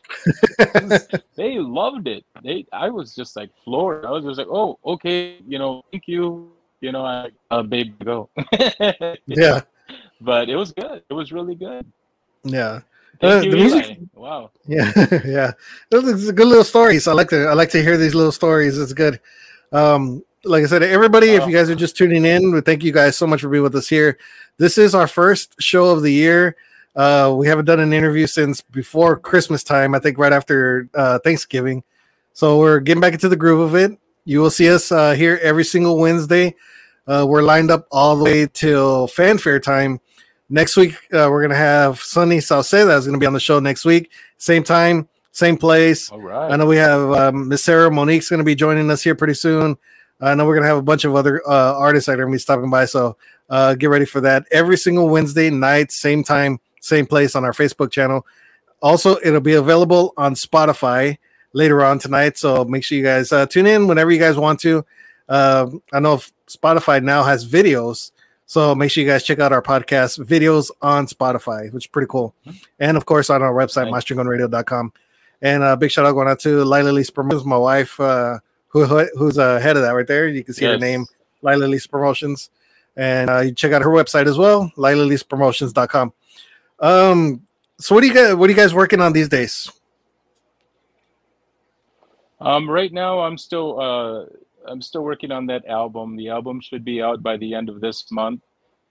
they 1.36 1.58
loved 1.58 2.08
it. 2.08 2.24
They, 2.42 2.66
I 2.72 2.88
was 2.90 3.14
just 3.14 3.36
like 3.36 3.50
floored. 3.64 4.04
I 4.04 4.10
was 4.10 4.24
just 4.24 4.38
like, 4.38 4.48
oh, 4.50 4.78
okay, 4.84 5.36
you 5.46 5.58
know, 5.58 5.84
thank 5.92 6.04
you. 6.08 6.50
You 6.80 6.92
know, 6.92 7.04
I, 7.04 7.28
uh, 7.50 7.62
babe, 7.62 7.94
go. 8.02 8.30
Yeah, 9.26 9.60
But 10.20 10.48
it 10.48 10.56
was 10.56 10.72
good. 10.72 11.02
It 11.08 11.12
was 11.14 11.30
really 11.30 11.54
good. 11.54 11.86
yeah. 12.42 12.80
Thank 13.20 13.42
Uh, 13.42 13.44
you, 13.44 13.50
the 13.50 13.56
music- 13.58 13.86
Eli. 13.86 13.96
Wow. 14.14 14.50
Yeah, 14.66 14.90
yeah. 15.26 15.52
Those 15.90 16.28
are 16.28 16.32
good 16.32 16.46
little 16.48 16.64
stories. 16.64 17.06
I 17.06 17.12
like 17.12 17.28
to 17.28 17.46
I 17.48 17.52
like 17.52 17.68
to 17.70 17.82
hear 17.82 17.98
these 17.98 18.14
little 18.14 18.32
stories. 18.32 18.78
It's 18.78 18.94
good. 18.94 19.20
Um, 19.72 20.24
like 20.44 20.64
I 20.64 20.66
said, 20.66 20.82
everybody, 20.82 21.30
if 21.32 21.42
Oh. 21.42 21.46
you 21.48 21.54
guys 21.54 21.68
are 21.68 21.74
just 21.74 21.98
tuning 21.98 22.24
in, 22.24 22.50
we 22.50 22.62
thank 22.62 22.82
you 22.82 22.92
guys 22.92 23.14
so 23.18 23.26
much 23.26 23.42
for 23.42 23.50
being 23.50 23.62
with 23.62 23.74
us 23.76 23.88
here. 23.90 24.16
This 24.56 24.78
is 24.78 24.94
our 24.94 25.06
first 25.06 25.54
show 25.60 25.88
of 25.90 26.00
the 26.02 26.12
year. 26.12 26.56
Uh, 26.94 27.34
we 27.36 27.46
haven't 27.46 27.66
done 27.66 27.80
an 27.80 27.92
interview 27.92 28.26
since 28.26 28.60
before 28.60 29.18
Christmas 29.18 29.62
time. 29.62 29.94
I 29.94 29.98
think 29.98 30.18
right 30.18 30.32
after 30.32 30.88
uh, 30.94 31.18
Thanksgiving. 31.20 31.82
So 32.32 32.58
we're 32.58 32.80
getting 32.80 33.00
back 33.00 33.12
into 33.12 33.28
the 33.28 33.36
groove 33.36 33.60
of 33.60 33.74
it. 33.74 33.98
You 34.24 34.40
will 34.40 34.50
see 34.50 34.70
us 34.70 34.92
uh, 34.92 35.12
here 35.12 35.38
every 35.42 35.64
single 35.64 35.98
Wednesday. 35.98 36.54
Uh, 37.06 37.26
we're 37.28 37.42
lined 37.42 37.70
up 37.70 37.86
all 37.90 38.16
the 38.16 38.24
way 38.24 38.46
till 38.52 39.06
fanfare 39.08 39.60
time. 39.60 40.00
Next 40.48 40.76
week, 40.76 40.94
uh, 41.12 41.28
we're 41.30 41.42
gonna 41.42 41.54
have 41.54 42.00
Sunny 42.00 42.38
Sauceda 42.38 42.96
is 42.98 43.06
gonna 43.06 43.18
be 43.18 43.26
on 43.26 43.32
the 43.32 43.40
show 43.40 43.60
next 43.60 43.84
week, 43.84 44.10
same 44.36 44.62
time, 44.64 45.08
same 45.32 45.56
place. 45.56 46.10
All 46.10 46.20
right. 46.20 46.52
I 46.52 46.56
know 46.56 46.66
we 46.66 46.76
have 46.76 47.10
um, 47.12 47.48
Miss 47.48 47.62
Sarah 47.62 47.90
Monique's 47.90 48.28
going 48.28 48.38
to 48.38 48.44
be 48.44 48.54
joining 48.54 48.90
us 48.90 49.02
here 49.02 49.14
pretty 49.14 49.34
soon. 49.34 49.76
I 50.20 50.34
know 50.34 50.44
we're 50.44 50.54
going 50.54 50.64
to 50.64 50.68
have 50.68 50.76
a 50.76 50.82
bunch 50.82 51.04
of 51.04 51.14
other 51.14 51.42
uh, 51.48 51.74
artists 51.74 52.06
that 52.06 52.14
are 52.14 52.24
going 52.24 52.32
to 52.32 52.34
be 52.34 52.40
stopping 52.40 52.68
by. 52.68 52.84
So 52.84 53.16
uh, 53.48 53.74
get 53.74 53.88
ready 53.90 54.04
for 54.04 54.20
that 54.22 54.44
every 54.50 54.76
single 54.76 55.08
Wednesday 55.08 55.48
night, 55.48 55.92
same 55.92 56.22
time, 56.22 56.60
same 56.80 57.06
place 57.06 57.36
on 57.36 57.44
our 57.44 57.52
Facebook 57.52 57.90
channel. 57.90 58.26
Also, 58.82 59.16
it'll 59.24 59.40
be 59.40 59.54
available 59.54 60.12
on 60.16 60.34
Spotify 60.34 61.18
later 61.52 61.84
on 61.84 61.98
tonight. 61.98 62.38
So 62.38 62.64
make 62.64 62.82
sure 62.84 62.96
you 62.98 63.04
guys 63.04 63.30
uh, 63.32 63.46
tune 63.46 63.66
in 63.66 63.86
whenever 63.86 64.10
you 64.10 64.18
guys 64.18 64.36
want 64.36 64.60
to. 64.60 64.84
Uh, 65.28 65.70
I 65.92 66.00
know 66.00 66.20
Spotify 66.48 67.02
now 67.02 67.22
has 67.22 67.48
videos. 67.48 68.10
So 68.46 68.74
make 68.74 68.90
sure 68.90 69.04
you 69.04 69.08
guys 69.08 69.22
check 69.22 69.38
out 69.38 69.52
our 69.52 69.62
podcast 69.62 70.18
videos 70.26 70.70
on 70.82 71.06
Spotify, 71.06 71.72
which 71.72 71.84
is 71.84 71.88
pretty 71.88 72.08
cool. 72.08 72.34
And 72.80 72.96
of 72.96 73.06
course, 73.06 73.30
on 73.30 73.42
our 73.42 73.52
website, 73.52 73.88
Nice. 73.90 74.04
maschingonradio.com. 74.04 74.92
And 75.42 75.62
a 75.62 75.76
big 75.76 75.90
shout 75.90 76.04
out 76.04 76.12
going 76.12 76.26
out 76.28 76.40
to 76.40 76.64
Lila 76.64 76.90
Lee's 76.90 77.10
Promotions, 77.10 77.44
my 77.46 77.56
wife, 77.56 77.98
uh, 78.00 78.38
who 78.68 78.84
who's 79.16 79.38
uh, 79.38 79.58
head 79.60 79.76
of 79.76 79.82
that 79.82 79.92
right 79.92 80.06
there. 80.06 80.26
You 80.28 80.42
can 80.42 80.52
see 80.54 80.64
her 80.64 80.76
name, 80.78 81.06
Lila 81.42 81.64
Lee's 81.66 81.86
Promotions. 81.86 82.50
And 82.96 83.30
uh, 83.30 83.38
you 83.40 83.52
check 83.52 83.72
out 83.72 83.82
her 83.82 83.88
website 83.90 84.26
as 84.26 84.36
well, 84.36 84.70
LilaLee'sPromotions.com. 84.76 86.12
Um, 86.80 87.46
so 87.78 87.94
what 87.94 88.02
do 88.02 88.06
you 88.06 88.14
guys 88.14 88.34
what 88.34 88.48
are 88.48 88.52
you 88.52 88.56
guys 88.56 88.74
working 88.74 89.00
on 89.00 89.12
these 89.12 89.28
days? 89.28 89.70
Um, 92.40 92.68
right 92.68 92.92
now, 92.92 93.20
I'm 93.20 93.36
still 93.36 93.80
uh, 93.80 94.24
I'm 94.66 94.80
still 94.80 95.02
working 95.02 95.30
on 95.30 95.46
that 95.46 95.66
album. 95.66 96.16
The 96.16 96.28
album 96.28 96.60
should 96.60 96.84
be 96.84 97.02
out 97.02 97.22
by 97.22 97.36
the 97.36 97.54
end 97.54 97.68
of 97.68 97.80
this 97.80 98.10
month, 98.10 98.42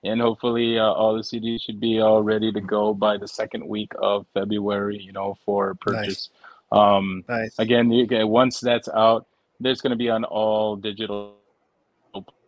and 0.04 0.22
hopefully, 0.22 0.78
uh, 0.78 0.84
all 0.84 1.16
the 1.16 1.22
CDs 1.22 1.64
should 1.64 1.80
be 1.80 2.00
all 2.00 2.22
ready 2.22 2.52
to 2.52 2.62
go 2.62 2.94
by 2.94 3.18
the 3.18 3.28
second 3.28 3.68
week 3.68 3.92
of 4.00 4.28
February. 4.34 5.00
You 5.00 5.12
know, 5.12 5.38
for 5.46 5.74
purchase. 5.76 6.30
Um, 6.72 7.24
Nice. 7.28 7.58
again, 7.58 7.92
you 7.92 8.06
once 8.28 8.60
that's 8.60 8.90
out, 8.90 9.26
there's 9.60 9.82
going 9.82 9.92
to 9.92 9.98
be 9.98 10.10
on 10.10 10.24
all 10.24 10.76
digital 10.76 11.36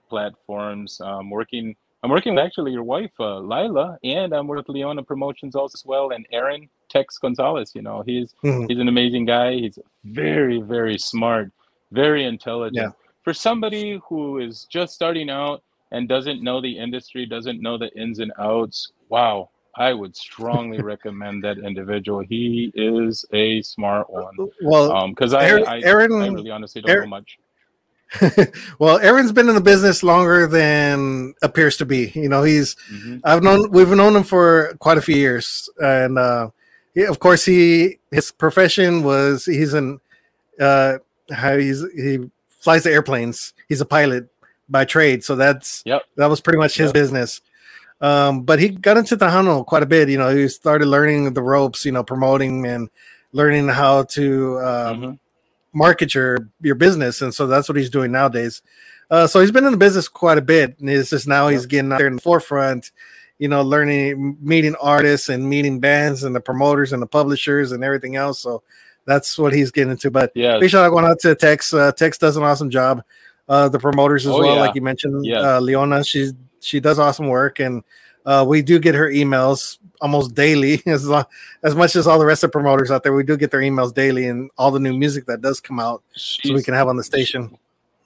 platforms. 0.10 1.02
Um, 1.02 1.32
working, 1.32 1.76
I'm 2.04 2.10
working 2.10 2.34
with 2.36 2.44
actually 2.44 2.72
your 2.72 2.84
wife, 2.84 3.12
uh, 3.20 3.40
Lila, 3.40 3.98
and 4.04 4.34
I'm 4.34 4.48
with 4.48 4.68
Leona 4.70 5.04
Promotions 5.04 5.56
also 5.56 5.76
as 5.76 5.86
well, 5.86 6.12
and 6.12 6.26
Aaron 6.32 6.68
Tex 6.90 7.18
Gonzalez. 7.20 7.74
You 7.76 7.84
know, 7.84 8.02
he's 8.02 8.34
Mhm. 8.44 8.68
he's 8.70 8.80
an 8.80 8.88
amazing 8.88 9.26
guy. 9.26 9.54
He's 9.54 9.78
very, 10.04 10.60
very 10.62 10.98
smart, 10.98 11.52
very 11.92 12.26
intelligent. 12.26 12.76
Yeah. 12.76 12.92
For 13.24 13.34
somebody 13.34 14.02
who 14.08 14.40
is 14.40 14.66
just 14.66 14.96
starting 14.96 15.30
out 15.30 15.62
and 15.92 16.10
doesn't 16.10 16.42
know 16.42 16.60
the 16.60 16.76
industry, 16.76 17.26
doesn't 17.28 17.62
know 17.62 17.78
the 17.78 17.92
ins 17.96 18.18
and 18.20 18.32
outs, 18.40 18.94
wow, 19.10 19.50
I 19.76 19.94
would 19.94 20.16
strongly 20.16 20.80
recommend 20.94 21.44
that 21.44 21.60
individual. 21.60 22.22
He 22.22 22.72
is 22.74 23.24
a 23.32 23.62
smart 23.62 24.10
one. 24.10 24.36
Well, 24.64 24.92
Um, 24.92 25.12
because 25.12 25.34
I, 25.36 25.46
Aaron- 25.48 25.68
I, 25.68 25.82
I 25.86 25.92
really 25.92 26.50
honestly 26.50 26.82
don't 26.82 26.90
Aaron- 26.90 27.10
know 27.10 27.18
much. 27.18 27.38
well, 28.80 29.00
Aaron's 29.00 29.32
been 29.32 29.48
in 29.48 29.56
the 29.56 29.62
business 29.62 30.04
longer 30.04 30.48
than 30.48 31.34
appears 31.42 31.78
to 31.78 31.86
be. 31.86 32.12
You 32.16 32.28
know, 32.30 32.44
he's 32.44 32.76
Mhm. 32.92 33.22
I've 33.24 33.44
known 33.44 33.72
we've 33.72 33.88
known 33.90 34.16
him 34.16 34.24
for 34.24 34.74
quite 34.80 34.98
a 34.98 35.02
few 35.02 35.16
years, 35.16 35.70
and 35.80 36.18
uh, 36.18 36.50
he, 36.94 37.04
of 37.04 37.20
course, 37.20 37.46
he 37.46 38.00
his 38.12 38.32
profession 38.32 39.04
was 39.04 39.46
he's 39.46 39.74
an 39.74 40.00
uh, 40.60 40.98
how 41.32 41.58
he's 41.58 41.84
he 41.96 42.20
flies 42.60 42.84
the 42.84 42.92
airplanes. 42.92 43.54
He's 43.70 43.82
a 43.82 43.86
pilot 43.86 44.28
by 44.70 44.84
trade, 44.86 45.24
so 45.24 45.36
that's 45.36 45.82
Yep. 45.86 46.02
that 46.18 46.28
was 46.30 46.42
pretty 46.42 46.60
much 46.60 46.76
his 46.76 46.88
Yep. 46.88 46.94
business. 46.94 47.42
Um, 48.02 48.42
but 48.42 48.60
he 48.60 48.70
got 48.70 48.98
into 48.98 49.16
Tejano 49.16 49.66
quite 49.66 49.84
a 49.84 49.86
bit. 49.86 50.10
You 50.10 50.18
know, 50.18 50.36
he 50.36 50.48
started 50.50 50.88
learning 50.88 51.34
the 51.34 51.42
ropes. 51.42 51.86
You 51.86 51.92
know, 51.94 52.04
promoting 52.04 52.66
and 52.66 52.90
learning 53.32 53.70
how 53.70 54.04
to 54.04 54.60
um, 54.60 55.02
Mhm. 55.02 55.20
Market 55.74 56.14
your 56.14 56.50
your 56.62 56.76
business, 56.76 57.22
and 57.22 57.34
so 57.34 57.48
that's 57.48 57.68
what 57.70 57.78
he's 57.78 57.90
doing 57.90 58.12
nowadays. 58.12 58.62
Uh, 59.10 59.28
so 59.28 59.40
he's 59.42 59.52
been 59.52 59.66
in 59.66 59.72
the 59.72 59.78
business 59.78 60.08
quite 60.08 60.38
a 60.38 60.42
bit, 60.42 60.80
and 60.80 60.90
it's 60.90 61.10
just 61.10 61.28
now 61.28 61.48
he's 61.50 61.66
getting 61.66 61.92
out 61.92 61.98
there 61.98 62.08
in 62.08 62.16
the 62.16 62.22
forefront. 62.22 62.92
You 63.40 63.48
know, 63.48 63.64
learning, 63.64 64.38
meeting 64.40 64.76
artists, 64.80 65.30
and 65.30 65.50
meeting 65.50 65.80
bands, 65.80 66.24
and 66.24 66.36
the 66.36 66.40
promoters, 66.40 66.94
and 66.94 67.02
the 67.02 67.08
publishers, 67.08 67.72
and 67.72 67.84
everything 67.84 68.16
else. 68.16 68.40
So 68.40 68.62
that's 69.06 69.38
what 69.38 69.52
he's 69.52 69.72
getting 69.72 69.92
into. 69.92 70.12
But 70.12 70.32
Yeah. 70.36 70.60
big 70.60 70.70
shout 70.70 70.86
out 70.86 70.92
going 70.92 71.06
out 71.06 71.20
to 71.22 71.34
Tex. 71.34 71.74
Uh, 71.74 71.92
Tex 71.92 72.20
does 72.20 72.38
an 72.38 72.44
awesome 72.44 72.70
job. 72.70 73.04
Uh, 73.50 73.68
the 73.68 73.80
promoters 73.80 74.28
as 74.28 74.34
Oh, 74.34 74.40
well, 74.40 74.56
yeah. 74.56 74.62
like 74.62 74.76
you 74.76 74.82
mentioned, 74.82 75.26
Yeah. 75.26 75.58
uh, 75.58 75.60
Leona. 75.60 76.04
She's 76.04 76.34
she 76.60 76.80
does 76.80 77.00
awesome 77.00 77.28
work, 77.28 77.60
and 77.60 77.84
uh, 78.26 78.46
we 78.48 78.62
do 78.62 78.80
get 78.80 78.96
her 78.96 79.10
emails 79.10 79.80
almost 80.02 80.36
daily, 80.36 80.82
as 80.88 81.10
as 81.64 81.76
much 81.76 81.96
as 81.96 82.08
all 82.08 82.20
the 82.20 82.26
rest 82.26 82.44
of 82.44 82.50
the 82.52 82.54
promoters 82.54 82.92
out 82.92 83.04
there. 83.04 83.14
We 83.14 83.24
do 83.24 83.38
get 83.38 83.52
their 83.52 83.62
emails 83.62 83.94
daily, 83.94 84.28
and 84.28 84.52
all 84.58 84.72
the 84.72 84.80
new 84.80 84.94
music 84.94 85.26
that 85.28 85.42
does 85.42 85.60
come 85.60 85.80
out, 85.80 86.04
so 86.16 86.54
we 86.54 86.64
can 86.64 86.74
have 86.76 86.88
on 86.88 86.98
the 86.98 87.04
station. 87.06 87.52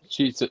she's 0.10 0.42
a, 0.44 0.50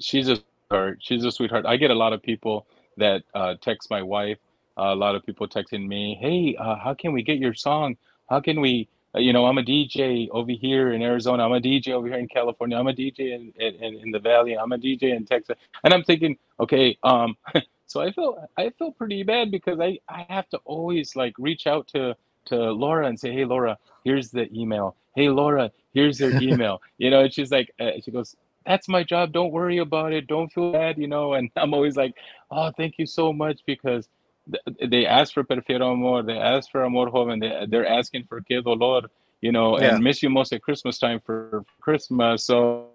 she's 0.00 0.28
a 0.28 0.38
sweetheart. 0.68 0.98
She's 1.02 1.24
a 1.24 1.32
sweetheart. 1.32 1.66
I 1.66 1.76
get 1.76 1.90
a 1.90 1.94
lot 1.94 2.12
of 2.14 2.22
people 2.22 2.66
that 2.98 3.24
uh, 3.34 3.56
text 3.60 3.90
my 3.90 4.02
wife. 4.02 4.38
a 4.78 4.94
lot 4.94 5.14
of 5.16 5.26
people 5.26 5.48
texting 5.48 5.86
me, 5.88 6.18
"Hey, 6.20 6.56
uh, 6.58 6.76
how 6.76 6.94
can 6.94 7.12
we 7.12 7.22
get 7.22 7.38
your 7.38 7.54
song? 7.54 7.96
How 8.30 8.40
can 8.40 8.60
we?" 8.60 8.88
uh, 9.14 9.20
You 9.20 9.32
know, 9.34 9.46
I'm 9.46 9.58
a 9.58 9.62
DJ 9.64 10.28
over 10.30 10.52
here 10.52 10.92
in 10.92 11.02
Arizona. 11.02 11.44
I'm 11.46 11.52
a 11.54 11.60
DJ 11.60 11.90
over 11.92 12.08
here 12.08 12.18
in 12.18 12.28
California. 12.28 12.78
I'm 12.78 12.88
a 12.88 12.94
DJ 12.94 13.34
in, 13.34 13.52
in, 13.58 13.96
in 13.96 14.10
the 14.12 14.20
Valley. 14.20 14.58
I'm 14.58 14.72
a 14.72 14.78
DJ 14.78 15.16
in 15.16 15.26
Texas. 15.26 15.56
And 15.84 15.94
I'm 15.94 16.04
thinking, 16.04 16.38
okay, 16.60 16.98
um, 17.04 17.36
so 17.90 18.00
I 18.00 18.12
feel 18.12 18.48
I 18.56 18.70
feel 18.78 18.92
pretty 18.92 19.22
bad 19.24 19.50
because 19.50 19.80
I, 19.80 19.98
I 20.08 20.24
have 20.28 20.48
to 20.50 20.58
always 20.64 21.16
like 21.16 21.34
reach 21.38 21.66
out 21.66 21.88
to 21.88 22.14
to 22.46 22.56
Laura 22.70 23.06
and 23.08 23.18
say, 23.18 23.32
hey 23.32 23.44
Laura, 23.44 23.76
here's 24.04 24.30
the 24.30 24.44
email. 24.56 24.94
Hey 25.16 25.28
Laura, 25.28 25.72
here's 25.92 26.18
their 26.18 26.40
email. 26.48 26.80
you 26.98 27.10
know, 27.10 27.20
and 27.24 27.32
she's 27.34 27.50
like, 27.50 27.68
uh, 27.80 27.90
she 28.04 28.12
goes, 28.12 28.36
that's 28.64 28.88
my 28.88 29.02
job. 29.02 29.32
Don't 29.32 29.50
worry 29.50 29.78
about 29.78 30.12
it. 30.12 30.28
Don't 30.28 30.52
feel 30.52 30.70
bad. 30.72 30.98
You 30.98 31.08
know, 31.08 31.34
and 31.34 31.50
I'm 31.56 31.74
always 31.74 31.96
like, 31.96 32.14
oh, 32.52 32.70
thank 32.76 32.94
you 32.98 33.06
so 33.06 33.32
much 33.32 33.60
because 33.66 34.08
th- 34.52 34.90
they 34.90 35.04
asked 35.06 35.34
for 35.34 35.42
Prefiero 35.42 35.90
Amor, 35.92 36.22
they 36.22 36.38
asked 36.38 36.70
for 36.70 36.84
Amor 36.84 37.10
Joven, 37.10 37.40
they, 37.40 37.66
they're 37.68 37.88
asking 37.88 38.24
for 38.28 38.40
Que 38.40 38.62
Dolor, 38.62 39.02
you 39.40 39.50
know, 39.50 39.78
Yeah. 39.80 39.94
and 39.96 40.04
Miss 40.04 40.22
You 40.22 40.30
Most 40.30 40.52
at 40.52 40.62
Christmas 40.62 40.96
time 40.98 41.20
for 41.26 41.64
Christmas. 41.80 42.44
So 42.44 42.90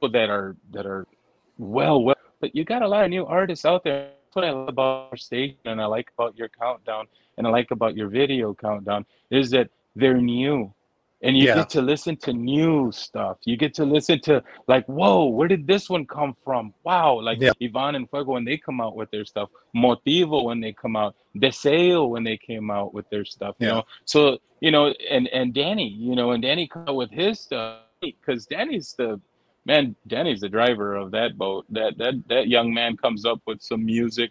that 0.06 0.30
are 0.30 0.56
that 0.70 0.86
are 0.86 1.04
well 1.58 2.02
well 2.02 2.14
but 2.40 2.54
you 2.54 2.64
got 2.64 2.82
a 2.82 2.88
lot 2.88 3.02
of 3.04 3.10
new 3.10 3.26
artists 3.26 3.64
out 3.64 3.82
there. 3.82 4.10
That's 4.28 4.36
what 4.36 4.44
i 4.44 4.50
love 4.50 4.68
about 4.68 5.08
our 5.10 5.16
station 5.16 5.58
and 5.64 5.80
i 5.80 5.86
like 5.86 6.08
about 6.16 6.36
your 6.38 6.48
countdown 6.50 7.06
and 7.36 7.46
i 7.46 7.50
like 7.50 7.72
about 7.72 7.96
your 7.96 8.08
video 8.08 8.54
countdown 8.54 9.04
is 9.30 9.50
that 9.50 9.68
they're 9.96 10.20
new. 10.20 10.72
And 11.20 11.36
you 11.36 11.46
Yeah. 11.46 11.54
get 11.56 11.68
to 11.70 11.82
listen 11.82 12.16
to 12.18 12.32
new 12.32 12.92
stuff. 12.92 13.38
You 13.44 13.56
get 13.56 13.74
to 13.74 13.84
listen 13.84 14.20
to 14.20 14.40
like 14.68 14.86
whoa 14.86 15.24
where 15.24 15.48
did 15.48 15.66
this 15.66 15.90
one 15.90 16.06
come 16.06 16.36
from? 16.44 16.72
Wow 16.84 17.20
like 17.20 17.40
Yeah. 17.40 17.50
ivan 17.60 17.96
and 17.96 18.08
fuego 18.08 18.32
when 18.34 18.44
they 18.44 18.56
come 18.56 18.80
out 18.80 18.94
with 18.94 19.10
their 19.10 19.24
stuff. 19.24 19.48
Motivo 19.74 20.44
when 20.44 20.60
they 20.60 20.72
come 20.72 20.94
out. 20.94 21.16
Deseo 21.36 22.08
when 22.08 22.22
they 22.22 22.36
came 22.36 22.70
out 22.70 22.94
with 22.94 23.08
their 23.10 23.24
stuff 23.24 23.56
you 23.58 23.66
know? 23.66 23.82
So 24.04 24.38
you 24.60 24.70
know 24.70 24.94
and 25.10 25.26
and 25.28 25.52
danny 25.52 25.88
you 25.88 26.14
know 26.14 26.30
and 26.32 26.42
danny 26.42 26.68
come 26.68 26.84
out 26.86 26.94
with 26.94 27.10
his 27.10 27.40
stuff 27.40 27.80
because 28.00 28.46
danny's 28.46 28.94
the 28.96 29.20
man 29.68 29.94
danny's 30.08 30.40
the 30.40 30.48
driver 30.48 30.96
of 30.96 31.12
that 31.12 31.38
boat. 31.38 31.66
That 31.70 31.96
that 31.98 32.14
that 32.28 32.48
young 32.48 32.74
man 32.74 32.96
comes 32.96 33.24
up 33.24 33.40
with 33.46 33.62
some 33.62 33.84
music. 33.84 34.30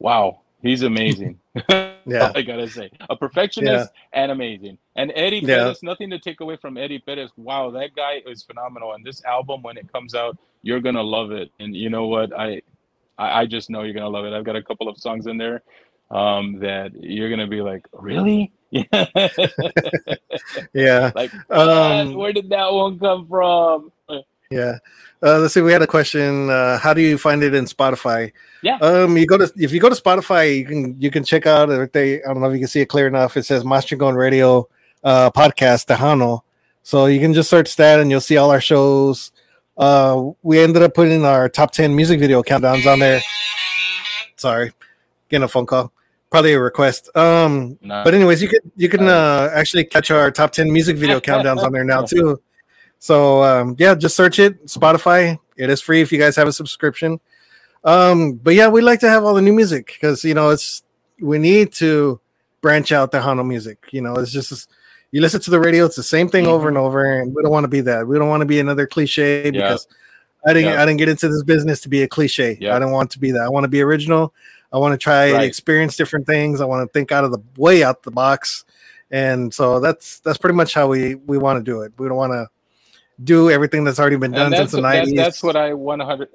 Wow 0.00 0.40
he's 0.62 0.82
amazing. 0.82 1.38
Yeah. 2.04 2.32
i 2.34 2.42
gotta 2.42 2.68
say. 2.68 2.90
A 3.10 3.14
perfectionist 3.14 3.90
and 4.12 4.32
amazing. 4.32 4.76
And 4.96 5.12
eddie 5.14 5.38
Yeah. 5.38 5.58
Perez, 5.58 5.84
nothing 5.84 6.10
to 6.10 6.18
take 6.18 6.40
away 6.40 6.56
from 6.56 6.76
eddie 6.76 6.98
Perez. 6.98 7.30
wow 7.36 7.70
that 7.70 7.90
guy 7.94 8.22
is 8.26 8.42
phenomenal. 8.42 8.94
And 8.94 9.04
this 9.04 9.22
album 9.24 9.62
when 9.62 9.76
it 9.76 9.92
comes 9.92 10.12
out 10.14 10.36
you're 10.62 10.80
gonna 10.80 11.02
love 11.02 11.30
it. 11.30 11.50
And 11.60 11.76
you 11.76 11.90
know 11.90 12.06
what? 12.08 12.32
I 12.36 12.62
i, 13.18 13.42
I 13.42 13.46
just 13.46 13.70
know 13.70 13.82
you're 13.82 13.94
gonna 13.94 14.08
love 14.08 14.24
it. 14.24 14.32
I've 14.32 14.44
got 14.44 14.56
a 14.56 14.62
couple 14.62 14.88
of 14.88 14.98
songs 14.98 15.26
in 15.28 15.36
there 15.36 15.62
um 16.10 16.58
that 16.60 16.90
you're 17.00 17.30
gonna 17.30 17.46
be 17.46 17.60
like 17.70 17.86
really? 17.92 18.50
Yeah. 20.74 21.12
like 21.14 21.32
Um, 21.50 22.14
where 22.14 22.32
did 22.32 22.48
that 22.50 22.72
one 22.72 22.98
come 22.98 23.28
from 23.28 23.92
Yeah. 24.52 24.78
Uh, 25.24 25.38
let's 25.38 25.54
see. 25.54 25.60
We 25.60 25.72
had 25.72 25.82
a 25.82 25.86
question. 25.86 26.50
Uh, 26.50 26.78
how 26.78 26.92
do 26.92 27.00
you 27.00 27.16
find 27.16 27.42
it 27.42 27.54
in 27.54 27.64
Spotify? 27.66 28.32
Yeah. 28.62 28.76
Um, 28.78 29.16
you 29.16 29.26
go 29.26 29.38
to 29.38 29.50
if 29.56 29.72
you 29.72 29.80
go 29.80 29.88
to 29.88 29.94
Spotify, 29.94 30.58
you 30.58 30.64
can 30.64 31.00
you 31.00 31.10
can 31.10 31.24
check 31.24 31.46
out 31.46 31.70
if 31.70 31.92
they. 31.92 32.22
I 32.22 32.26
don't 32.28 32.40
know 32.40 32.48
if 32.48 32.54
you 32.54 32.58
can 32.58 32.68
see 32.68 32.80
it 32.80 32.86
clear 32.86 33.06
enough. 33.06 33.36
It 33.36 33.44
says 33.44 33.62
Maschingon 33.64 34.16
Radio 34.16 34.68
uh, 35.04 35.30
podcast 35.30 35.86
Tejano. 35.86 36.40
So 36.82 37.06
you 37.06 37.20
can 37.20 37.32
just 37.32 37.48
search 37.48 37.76
that 37.76 38.00
and 38.00 38.10
you'll 38.10 38.20
see 38.20 38.36
all 38.36 38.50
our 38.50 38.60
shows. 38.60 39.30
Uh, 39.78 40.30
we 40.42 40.58
ended 40.58 40.82
up 40.82 40.94
putting 40.94 41.24
our 41.24 41.48
top 41.48 41.70
ten 41.70 41.94
music 41.94 42.18
video 42.18 42.42
countdowns 42.42 42.90
on 42.92 42.98
there. 42.98 43.20
Sorry, 44.36 44.72
getting 45.28 45.44
a 45.44 45.48
phone 45.48 45.66
call. 45.66 45.92
Probably 46.30 46.54
a 46.54 46.60
request. 46.60 47.14
Um, 47.16 47.78
Nah. 47.82 48.02
but 48.04 48.14
anyways, 48.14 48.42
you 48.42 48.48
could 48.48 48.62
you 48.76 48.88
can 48.88 49.06
uh, 49.08 49.50
actually 49.54 49.84
catch 49.84 50.10
our 50.10 50.30
top 50.30 50.50
ten 50.52 50.72
music 50.72 50.96
video 50.96 51.20
countdowns 51.20 51.62
on 51.62 51.72
there 51.72 51.84
now 51.84 52.02
too. 52.06 52.40
So 53.02 53.42
um, 53.42 53.74
yeah, 53.80 53.96
just 53.96 54.14
search 54.14 54.38
it 54.38 54.64
Spotify. 54.66 55.36
It 55.56 55.68
is 55.70 55.80
free 55.80 56.02
if 56.02 56.12
you 56.12 56.20
guys 56.20 56.36
have 56.36 56.46
a 56.46 56.52
subscription. 56.52 57.18
Um, 57.82 58.34
but 58.34 58.54
yeah, 58.54 58.68
we 58.68 58.80
like 58.80 59.00
to 59.00 59.08
have 59.08 59.24
all 59.24 59.34
the 59.34 59.42
new 59.42 59.52
music 59.52 59.86
because 59.88 60.22
you 60.22 60.34
know 60.34 60.50
it's 60.50 60.84
we 61.20 61.36
need 61.38 61.72
to 61.72 62.20
branch 62.60 62.92
out 62.92 63.10
Tejano 63.10 63.44
music. 63.44 63.88
You 63.90 64.02
know, 64.02 64.14
it's 64.14 64.30
just 64.30 64.70
you 65.10 65.20
listen 65.20 65.40
to 65.40 65.50
the 65.50 65.58
radio, 65.58 65.84
it's 65.84 65.96
the 65.96 66.04
same 66.04 66.28
thing 66.28 66.46
over 66.46 66.68
and 66.68 66.78
over, 66.78 67.20
and 67.20 67.34
we 67.34 67.42
don't 67.42 67.50
want 67.50 67.64
to 67.64 67.68
be 67.68 67.80
that. 67.80 68.06
We 68.06 68.18
don't 68.20 68.28
want 68.28 68.42
to 68.42 68.46
be 68.46 68.60
another 68.60 68.86
cliche 68.86 69.46
Mm-hmm. 69.46 69.54
Yeah. 69.56 69.62
because 69.62 69.88
I 70.46 70.52
didn't 70.52 70.74
Yeah. 70.74 70.80
I 70.80 70.86
didn't 70.86 70.98
get 70.98 71.08
into 71.08 71.28
this 71.28 71.42
business 71.42 71.80
to 71.80 71.88
be 71.88 72.04
a 72.04 72.08
cliche. 72.08 72.56
Yeah. 72.60 72.76
I 72.76 72.78
don't 72.78 72.92
want 72.92 73.10
to 73.10 73.18
be 73.18 73.32
that. 73.32 73.42
I 73.42 73.48
want 73.48 73.64
to 73.64 73.68
be 73.68 73.82
original. 73.82 74.32
I 74.72 74.78
want 74.78 74.92
to 74.92 74.98
try 74.98 75.24
and 75.26 75.42
experience 75.42 75.96
different 75.96 76.24
things. 76.24 76.60
I 76.60 76.66
want 76.66 76.88
to 76.88 76.92
think 76.92 77.10
out 77.10 77.24
of 77.24 77.32
the 77.32 77.40
way 77.56 77.82
out 77.82 78.04
the 78.04 78.12
box. 78.12 78.64
And 79.10 79.52
so 79.52 79.80
that's 79.80 80.20
that's 80.20 80.38
pretty 80.38 80.54
much 80.54 80.72
how 80.72 80.86
we 80.86 81.16
we 81.16 81.36
want 81.36 81.58
to 81.58 81.64
do 81.68 81.82
it. 81.82 81.92
We 81.98 82.06
don't 82.06 82.16
want 82.16 82.32
to 82.32 82.46
do 83.22 83.50
everything 83.50 83.84
that's 83.84 83.98
already 83.98 84.16
been 84.16 84.32
done 84.32 84.50
since 84.50 84.72
that's, 84.72 84.72
the 84.72 84.80
that, 84.80 85.06
90s. 85.06 85.16
that's 85.16 85.42
what 85.42 85.56
I 85.56 85.74
100 85.74 86.28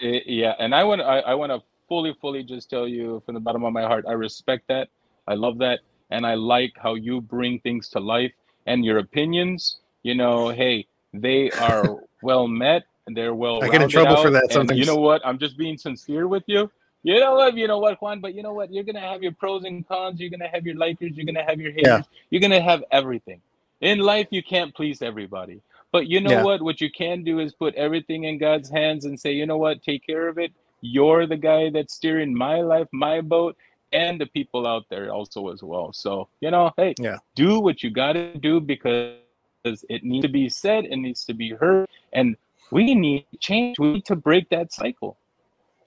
Eh, 0.00 0.20
yeah 0.26 0.54
and 0.58 0.74
I 0.74 0.84
want 0.84 1.00
I, 1.00 1.20
I 1.20 1.34
want 1.34 1.50
to 1.50 1.60
fully 1.88 2.16
fully 2.20 2.44
just 2.44 2.70
tell 2.70 2.86
you 2.86 3.20
from 3.26 3.34
the 3.34 3.40
bottom 3.40 3.64
of 3.64 3.72
my 3.72 3.82
heart 3.82 4.04
I 4.06 4.12
respect 4.12 4.68
that 4.68 4.88
I 5.26 5.34
love 5.34 5.58
that 5.58 5.80
and 6.10 6.24
I 6.24 6.34
like 6.34 6.72
how 6.76 6.94
you 6.94 7.20
bring 7.20 7.58
things 7.60 7.88
to 7.90 8.00
life 8.00 8.32
and 8.66 8.84
your 8.84 8.98
opinions. 8.98 9.78
You 10.04 10.14
know 10.14 10.50
hey 10.50 10.86
they 11.12 11.50
are 11.50 11.96
well 12.22 12.46
met 12.46 12.84
and 13.06 13.16
they're 13.16 13.34
well 13.34 13.64
I 13.64 13.68
get 13.68 13.82
in 13.82 13.88
trouble 13.88 14.22
for 14.22 14.30
that 14.30 14.52
sometimes. 14.52 14.78
you 14.78 14.86
know 14.86 14.96
what? 14.96 15.20
I'm 15.26 15.38
just 15.38 15.58
being 15.58 15.76
sincere 15.76 16.28
with 16.28 16.44
you. 16.46 16.70
You 17.02 17.18
know 17.18 17.34
what? 17.34 17.56
You 17.56 17.66
know 17.66 17.78
what 17.78 18.00
Juan? 18.00 18.20
But 18.20 18.34
you 18.34 18.42
know 18.42 18.52
what? 18.52 18.72
You're 18.72 18.84
gonna 18.84 19.00
have 19.00 19.22
your 19.22 19.32
pros 19.32 19.64
and 19.64 19.86
cons. 19.88 20.20
You're 20.20 20.30
gonna 20.30 20.48
have 20.48 20.64
your 20.64 20.76
likers. 20.76 21.16
You're 21.16 21.26
gonna 21.26 21.44
have 21.44 21.60
your 21.60 21.72
haters. 21.72 21.86
Yeah. 21.86 22.02
you're 22.30 22.40
gonna 22.40 22.60
have 22.60 22.84
everything 22.92 23.40
in 23.80 23.98
life 23.98 24.28
you 24.30 24.42
can't 24.42 24.74
please 24.74 25.02
everybody 25.02 25.60
But 25.90 26.06
you 26.06 26.20
know 26.20 26.32
Yeah. 26.32 26.42
what? 26.48 26.60
What 26.60 26.82
you 26.82 26.90
can 26.90 27.24
do 27.24 27.38
is 27.38 27.54
put 27.54 27.74
everything 27.74 28.24
in 28.24 28.36
God's 28.36 28.68
hands 28.68 29.06
and 29.06 29.18
say, 29.18 29.32
you 29.32 29.46
know 29.46 29.56
what? 29.56 29.82
Take 29.82 30.04
care 30.06 30.28
of 30.28 30.36
it. 30.36 30.52
You're 30.82 31.26
the 31.26 31.38
guy 31.50 31.70
that's 31.70 31.94
steering 31.94 32.34
my 32.34 32.60
life, 32.60 32.88
my 32.92 33.22
boat, 33.22 33.56
and 33.92 34.20
the 34.20 34.26
people 34.26 34.66
out 34.66 34.84
there 34.90 35.10
also 35.16 35.48
as 35.48 35.62
well. 35.62 35.88
So 35.94 36.28
you 36.42 36.50
know, 36.50 36.72
hey, 36.76 36.92
Yeah. 37.00 37.18
do 37.34 37.50
what 37.66 37.82
you 37.82 37.88
got 37.90 38.12
to 38.20 38.36
do 38.36 38.60
because 38.60 39.16
it 39.64 40.04
needs 40.04 40.24
to 40.26 40.32
be 40.40 40.48
said, 40.50 40.84
it 40.84 40.96
needs 41.06 41.24
to 41.24 41.32
be 41.32 41.50
heard, 41.62 41.88
and 42.12 42.36
we 42.70 42.94
need 42.94 43.24
change. 43.40 43.78
We 43.78 43.92
need 43.94 44.04
to 44.12 44.16
break 44.28 44.44
that 44.50 44.68
cycle. 44.72 45.16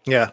Yeah. 0.05 0.31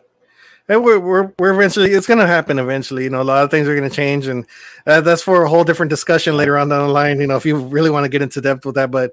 And 0.69 0.85
we're, 0.85 0.99
we're, 0.99 1.33
we're 1.39 1.55
eventually, 1.55 1.93
it's 1.93 2.07
going 2.07 2.19
to 2.21 2.27
happen 2.27 2.59
eventually. 2.59 3.05
You 3.05 3.11
know, 3.11 3.23
a 3.23 3.25
lot 3.25 3.43
of 3.43 3.51
things 3.51 3.67
are 3.69 3.75
going 3.77 3.89
to 3.89 3.95
change. 3.95 4.27
And 4.27 4.47
uh, 4.87 5.01
that's 5.01 5.23
for 5.23 5.43
a 5.45 5.49
whole 5.49 5.65
different 5.65 5.91
discussion 5.91 6.37
later 6.37 6.59
on 6.59 6.69
down 6.69 6.87
the 6.87 6.93
line. 6.93 7.21
You 7.21 7.27
know, 7.27 7.37
if 7.37 7.47
you 7.47 7.57
really 7.57 7.91
want 7.91 8.05
to 8.05 8.09
get 8.11 8.21
into 8.23 8.41
depth 8.43 8.67
with 8.67 8.75
that. 8.75 8.91
But 8.91 9.13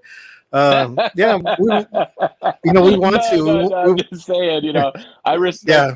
um, 0.51 0.99
yeah, 1.15 1.37
we, 1.37 1.85
you 2.65 2.73
know, 2.73 2.81
we 2.81 2.97
want 2.97 3.15
No, 3.15 3.29
to. 3.31 3.37
no, 3.37 3.67
no, 3.69 3.75
I'm 3.75 3.97
just 3.97 4.25
saying, 4.25 4.63
you 4.65 4.73
know, 4.73 4.91
I 5.23 5.35
respect. 5.35 5.69
yeah. 5.69 5.95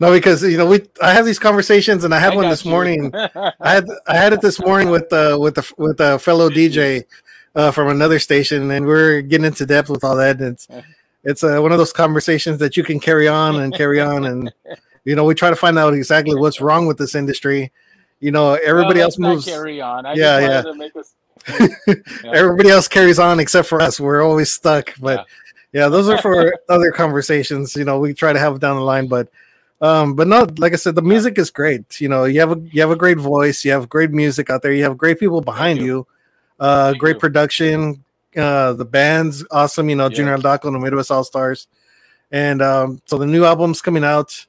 No, 0.00 0.12
because, 0.12 0.42
you 0.42 0.58
know, 0.58 0.66
we, 0.66 0.80
I 1.00 1.12
have 1.12 1.24
these 1.24 1.38
conversations 1.38 2.02
and 2.04 2.12
I 2.12 2.18
had 2.18 2.32
I 2.32 2.36
one 2.36 2.48
this 2.48 2.64
you. 2.64 2.70
morning. 2.72 3.12
I 3.14 3.50
had 3.62 3.84
I 4.08 4.16
had 4.16 4.32
it 4.32 4.40
this 4.40 4.60
morning 4.60 4.90
with 4.90 5.12
uh 5.12 5.38
with 5.40 5.54
the 5.54 5.72
with 5.78 6.00
a 6.00 6.18
fellow 6.18 6.50
DJ 6.50 7.04
uh 7.54 7.70
from 7.70 7.88
another 7.88 8.18
station 8.18 8.70
and 8.72 8.86
we're 8.86 9.20
getting 9.22 9.46
into 9.46 9.64
depth 9.64 9.88
with 9.88 10.02
all 10.02 10.16
that. 10.16 10.40
And 10.40 10.58
it's 11.24 11.42
uh, 11.44 11.58
one 11.60 11.72
of 11.72 11.78
those 11.78 11.92
conversations 11.92 12.58
that 12.58 12.76
you 12.76 12.84
can 12.84 13.00
carry 13.00 13.28
on 13.28 13.60
and 13.60 13.74
carry 13.74 14.00
on 14.00 14.24
and 14.26 14.52
you 15.04 15.14
know 15.14 15.24
we 15.24 15.34
try 15.34 15.50
to 15.50 15.56
find 15.56 15.78
out 15.78 15.94
exactly 15.94 16.34
what's 16.36 16.60
wrong 16.60 16.86
with 16.86 16.98
this 16.98 17.14
industry. 17.14 17.72
You 18.20 18.30
know 18.30 18.54
everybody 18.54 18.98
Well, 18.98 19.06
else 19.06 19.18
moves. 19.18 19.44
Carry 19.46 19.80
on. 19.80 20.06
I 20.06 20.14
Yeah, 20.14 20.38
yeah. 20.38 20.48
wanted 20.64 20.72
to 20.72 20.74
make 20.78 20.96
us. 20.96 21.14
Everybody 22.24 22.70
else 22.70 22.88
carries 22.88 23.18
on 23.18 23.38
except 23.40 23.68
for 23.68 23.80
us. 23.82 24.00
We're 24.00 24.22
always 24.22 24.52
stuck. 24.52 24.94
But 25.00 25.26
yeah, 25.72 25.88
those 25.88 26.08
are 26.08 26.18
for 26.18 26.54
other 26.68 26.90
conversations. 26.92 27.74
You 27.76 27.84
know 27.84 27.98
we 27.98 28.14
try 28.14 28.32
to 28.32 28.38
have 28.38 28.60
down 28.60 28.76
the 28.76 28.82
line, 28.82 29.08
but. 29.08 29.28
Um, 29.80 30.14
but 30.14 30.28
no, 30.28 30.46
like 30.56 30.72
I 30.72 30.76
said, 30.76 30.94
the 30.94 31.02
music 31.02 31.36
is 31.36 31.50
great. 31.50 32.00
You 32.00 32.08
know, 32.08 32.24
you 32.24 32.40
have 32.40 32.52
a 32.52 32.60
you 32.72 32.80
have 32.80 32.92
a 32.92 32.96
great 32.96 33.18
voice, 33.18 33.64
you 33.66 33.72
have 33.72 33.88
great 33.88 34.12
music 34.12 34.48
out 34.48 34.62
there, 34.62 34.72
you 34.72 34.82
have 34.84 34.96
great 34.96 35.18
people 35.18 35.42
behind 35.42 35.78
you. 35.78 35.84
you. 35.84 36.06
Uh, 36.58 36.94
great 36.94 37.16
you. 37.16 37.20
production. 37.20 38.02
Uh, 38.36 38.72
the 38.72 38.84
band's 38.84 39.44
awesome. 39.50 39.88
You 39.88 39.96
know, 39.96 40.04
Yeah. 40.08 40.16
Junior 40.16 40.38
Daco 40.38 40.64
and 40.66 40.74
the 40.74 40.78
Midwest 40.80 41.10
All 41.10 41.24
Stars, 41.24 41.66
and 42.32 42.60
um, 42.62 43.00
so 43.06 43.18
the 43.18 43.26
new 43.26 43.44
album's 43.44 43.80
coming 43.82 44.04
out. 44.04 44.46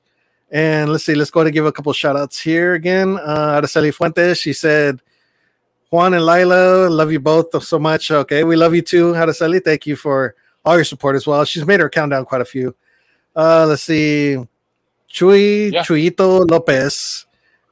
And 0.51 0.91
let's 0.91 1.03
see, 1.03 1.15
let's 1.15 1.31
go 1.31 1.39
ahead 1.39 1.47
and 1.47 1.53
give 1.53 1.65
a 1.65 1.71
couple 1.71 1.91
shout 1.91 2.15
outs 2.15 2.39
here 2.39 2.75
again. 2.75 3.17
Uh, 3.17 3.59
Araceli 3.59 3.93
Fuentes, 3.93 4.37
she 4.39 4.53
said, 4.53 5.01
Juan 5.89 6.13
and 6.13 6.25
Lila, 6.25 6.87
love 6.87 7.11
you 7.11 7.19
both 7.19 7.61
so 7.63 7.79
much. 7.79 8.11
Okay, 8.11 8.43
we 8.43 8.55
love 8.55 8.73
you 8.75 8.81
too, 8.83 9.13
Araceli. 9.13 9.61
Thank 9.63 9.87
you 9.87 9.95
for 9.95 10.35
all 10.63 10.75
your 10.75 10.83
support 10.85 11.15
as 11.15 11.25
well. 11.27 11.43
She's 11.45 11.65
made 11.65 11.79
her 11.79 11.89
countdown 11.89 12.25
quite 12.25 12.41
a 12.41 12.45
few. 12.45 12.75
Uh, 13.35 13.65
let's 13.67 13.83
see, 13.83 14.37
Chuy 15.11 15.71
Yeah. 15.73 15.83
Chuyito 15.83 16.49
Lopez. 16.49 17.25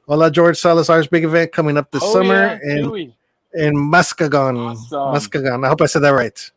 Hola, 0.07 0.29
George 0.31 0.57
Salazar's 0.57 1.07
big 1.07 1.23
event 1.23 1.51
coming 1.53 1.77
up 1.77 1.89
this 1.91 2.03
Oh, 2.03 2.13
summer 2.13 2.59
yeah, 2.63 2.75
in, 2.77 2.85
Chuy. 2.85 3.13
In 3.55 3.77
Muskegon. 3.77 4.57
Awesome. 4.57 5.11
Muskegon. 5.13 5.63
I 5.63 5.67
hope 5.67 5.81
I 5.81 5.85
said 5.87 5.99
that 6.03 6.09
right. 6.11 6.51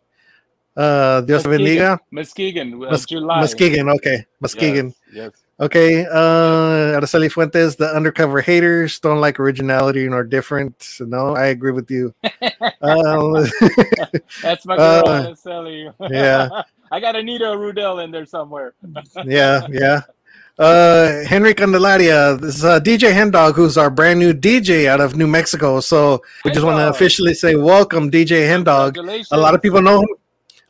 Uh, 0.77 1.21
Dios 1.23 1.43
bendiga. 1.45 1.99
Muskegon, 2.11 2.75
uh, 2.75 2.91
Mus- 2.91 3.07
July. 3.07 3.41
Muskegon. 3.41 3.89
Okay. 3.91 4.27
Muskegon. 4.41 4.95
Yes, 5.13 5.15
yes. 5.15 5.43
Okay. 5.59 6.05
Uh, 6.05 7.01
Araceli 7.01 7.33
Fuentes, 7.33 7.77
the 7.77 7.89
undercover 7.95 8.43
haters 8.43 9.01
don't 9.01 9.21
like 9.21 9.41
originality 9.41 10.07
nor 10.09 10.23
different. 10.23 10.99
No, 11.01 11.35
I 11.35 11.47
agree 11.47 11.73
with 11.73 11.91
you. 11.91 12.15
um, 12.83 13.33
That's 14.43 14.67
my 14.67 14.77
girl, 14.77 15.09
Uh, 15.09 15.27
Araceli. 15.33 15.95
yeah. 16.11 16.63
I 16.93 17.01
got 17.01 17.17
Anita 17.17 17.47
Rudell 17.47 18.05
in 18.05 18.11
there 18.13 18.27
somewhere. 18.27 18.75
yeah, 19.25 19.67
yeah. 19.71 20.03
Uh, 20.59 21.23
Henry 21.25 21.53
Candelaria, 21.53 22.37
this 22.37 22.57
is 22.57 22.65
uh, 22.65 22.81
DJ 22.81 23.13
Hendog, 23.13 23.55
who's 23.55 23.77
our 23.77 23.91
brand 23.91 24.19
new 24.19 24.33
DJ 24.33 24.87
out 24.87 25.03
of 25.03 25.15
New 25.15 25.27
Mexico. 25.27 25.81
So 25.81 26.23
we 26.47 26.51
just 26.51 26.65
want 26.65 26.79
to 26.79 26.89
officially 26.89 27.35
say 27.35 27.57
welcome, 27.57 28.11
DJ 28.11 28.49
Hendog. 28.49 28.97
A 29.33 29.37
lot 29.37 29.55
of 29.55 29.61
people 29.61 29.83
know 29.83 30.01
him. 30.01 30.09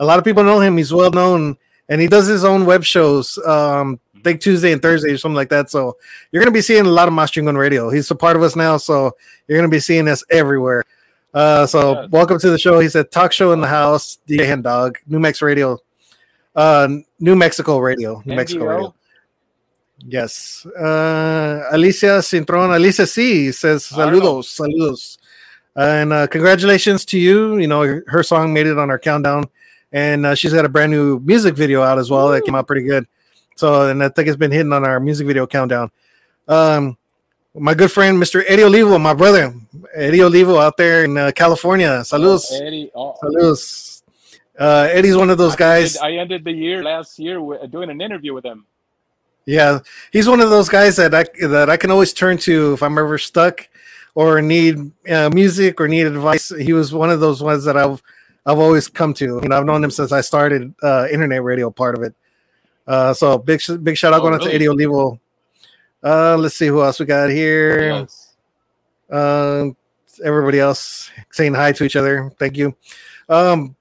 A 0.01 0.05
lot 0.05 0.18
of 0.18 0.25
people 0.25 0.42
know 0.42 0.59
him. 0.59 0.77
He's 0.77 0.92
well 0.92 1.12
known, 1.12 1.57
and 1.88 2.01
he 2.01 2.09
does 2.09 2.27
his 2.27 2.44
own 2.44 2.66
web 2.66 2.83
shows. 2.83 3.38
Um, 3.46 4.01
I 4.16 4.20
think 4.22 4.40
Tuesday 4.40 4.72
and 4.72 4.83
Thursday 4.83 5.12
or 5.12 5.18
something 5.18 5.37
like 5.37 5.51
that. 5.51 5.70
So 5.70 5.96
you're 6.33 6.42
gonna 6.42 6.51
be 6.51 6.62
seeing 6.62 6.85
a 6.85 6.90
lot 6.90 7.07
of 7.07 7.14
Maschingon 7.14 7.57
Radio. 7.57 7.88
He's 7.88 8.11
a 8.11 8.16
part 8.16 8.35
of 8.35 8.42
us 8.42 8.57
now, 8.57 8.79
so 8.79 9.12
you're 9.46 9.57
gonna 9.57 9.68
be 9.68 9.79
seeing 9.79 10.09
us 10.09 10.25
everywhere. 10.31 10.83
Uh, 11.33 11.64
so 11.64 12.09
welcome 12.11 12.40
to 12.40 12.51
the 12.51 12.59
show. 12.59 12.81
He 12.81 12.88
said 12.88 13.12
talk 13.12 13.31
show 13.31 13.53
in 13.53 13.61
the 13.61 13.68
house, 13.68 14.18
DJ 14.29 14.46
Hendog, 14.46 14.96
New 15.07 15.20
Mex 15.20 15.40
Radio, 15.42 15.79
uh, 16.57 16.88
New 17.20 17.37
Mexico 17.37 17.79
Radio, 17.79 18.20
New 18.27 18.35
Mexico 18.35 18.64
Radio. 18.64 18.96
Yes. 19.99 20.67
Uh, 20.67 21.65
Alicia 21.71 22.19
Cintron, 22.21 22.75
Alicia 22.75 23.07
C 23.07 23.51
says 23.53 23.85
saludos, 23.85 24.44
saludos. 24.61 25.19
And 25.75 26.13
uh, 26.13 26.27
congratulations 26.27 27.05
to 27.07 27.19
you. 27.19 27.59
You 27.59 27.67
know, 27.67 28.01
her, 28.07 28.23
song 28.23 28.53
made 28.53 28.67
it 28.67 28.79
on 28.79 28.90
our 28.90 28.99
countdown. 28.99 29.44
And 29.92 30.27
uh, 30.27 30.35
she's 30.35 30.53
got 30.53 30.65
a 30.65 30.69
brand 30.69 30.92
new 30.92 31.19
music 31.21 31.55
video 31.55 31.83
out 31.83 31.99
as 31.99 32.11
well 32.11 32.29
that 32.29 32.44
came 32.44 32.55
out 32.55 32.67
pretty 32.67 32.87
good. 32.87 33.07
So, 33.57 33.88
and 33.88 34.03
I 34.03 34.09
think 34.09 34.29
it's 34.29 34.37
been 34.37 34.53
hitting 34.53 34.73
on 34.73 34.85
our 34.85 35.01
music 35.01 35.27
video 35.27 35.47
countdown. 35.47 35.90
Um, 36.49 36.97
my 37.55 37.73
good 37.73 37.90
friend, 37.90 38.21
Mr. 38.23 38.44
Eddie 38.47 38.65
Olivo, 38.65 38.99
my 38.99 39.15
brother, 39.15 39.55
Eddie 39.94 40.23
Olivo 40.23 40.59
out 40.59 40.77
there 40.77 41.05
in 41.05 41.17
uh, 41.17 41.33
California. 41.35 41.88
Saludos. 42.03 42.53
Eddie. 42.61 42.90
Oh, 42.94 43.15
Saludos. 43.23 44.03
Uh, 44.59 44.88
Eddie's 44.90 45.17
one 45.17 45.31
of 45.31 45.38
those 45.38 45.55
I 45.55 45.59
guys. 45.59 45.97
ended- 45.97 46.19
I 46.19 46.21
ended 46.21 46.44
the 46.44 46.53
year 46.53 46.83
last 46.83 47.19
year 47.19 47.40
with, 47.40 47.71
doing 47.71 47.88
an 47.90 48.01
interview 48.01 48.35
with 48.35 48.44
him. 48.44 48.67
Yeah, 49.47 49.79
he's 50.13 50.29
one 50.29 50.40
of 50.40 50.51
those 50.51 50.69
guys 50.69 50.97
that 50.97 51.15
I 51.15 51.25
that 51.47 51.71
I 51.71 51.77
can 51.77 51.90
always 51.90 52.13
turn 52.13 52.37
to 52.38 52.73
if 52.75 52.83
I'm 52.83 52.99
ever 52.99 53.17
stuck 53.17 53.69
or 54.17 54.42
need 54.42 54.90
uh, 55.09 55.31
music 55.33 55.81
or 55.81 55.87
need 55.87 56.07
advice. 56.07 56.49
He 56.49 56.73
was 56.73 56.92
one 56.92 57.11
of 57.11 57.21
those 57.21 57.42
ones 57.42 57.65
that 57.65 57.77
I've 57.77 58.03
I've 58.44 58.59
always 58.59 58.88
come 58.88 59.15
to. 59.15 59.40
You 59.42 59.49
know, 59.49 59.57
I've 59.57 59.65
known 59.65 59.85
him 59.85 59.90
since 59.90 60.11
I 60.11 60.21
started 60.21 60.75
uh, 60.83 61.07
internet 61.11 61.42
radio 61.44 61.71
part 61.71 61.97
of 61.97 62.03
it. 62.03 62.15
Uh, 62.88 63.15
so 63.15 63.38
big 63.38 63.61
big 63.83 63.97
shout 63.97 64.13
out 64.13 64.21
Oh, 64.21 64.23
going 64.23 64.35
out 64.35 64.42
to? 64.42 64.53
Eddie 64.53 64.69
Olivo. 64.69 65.21
Uh, 66.03 66.37
let's 66.37 66.57
see 66.57 66.67
who 66.67 66.83
else 66.83 66.99
we 66.99 67.07
got 67.07 67.31
here. 67.31 68.07
Um, 69.11 69.77
everybody 70.25 70.59
else 70.61 71.11
saying 71.31 71.55
hi 71.55 71.73
to 71.73 71.85
each 71.85 71.97
other. 71.97 72.33
Thank 72.38 72.57
you. 72.57 72.77
Um, 73.29 73.77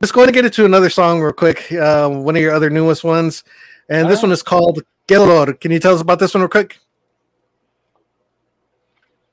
let's 0.00 0.12
go 0.12 0.20
ahead 0.20 0.28
and 0.28 0.34
get 0.34 0.44
into 0.44 0.64
another 0.64 0.90
song 0.90 1.20
real 1.20 1.32
quick. 1.32 1.70
Uh, 1.72 2.08
one 2.08 2.36
of 2.36 2.42
your 2.42 2.54
other 2.54 2.70
newest 2.70 3.04
ones, 3.04 3.44
and 3.88 4.08
this 4.08 4.22
one 4.22 4.32
is 4.32 4.42
called 4.42 4.82
"Gelor." 5.08 5.58
Can 5.60 5.70
you 5.72 5.80
tell 5.80 5.94
us 5.94 6.00
about 6.00 6.18
this 6.18 6.34
one 6.34 6.42
real 6.42 6.48
quick? 6.48 6.78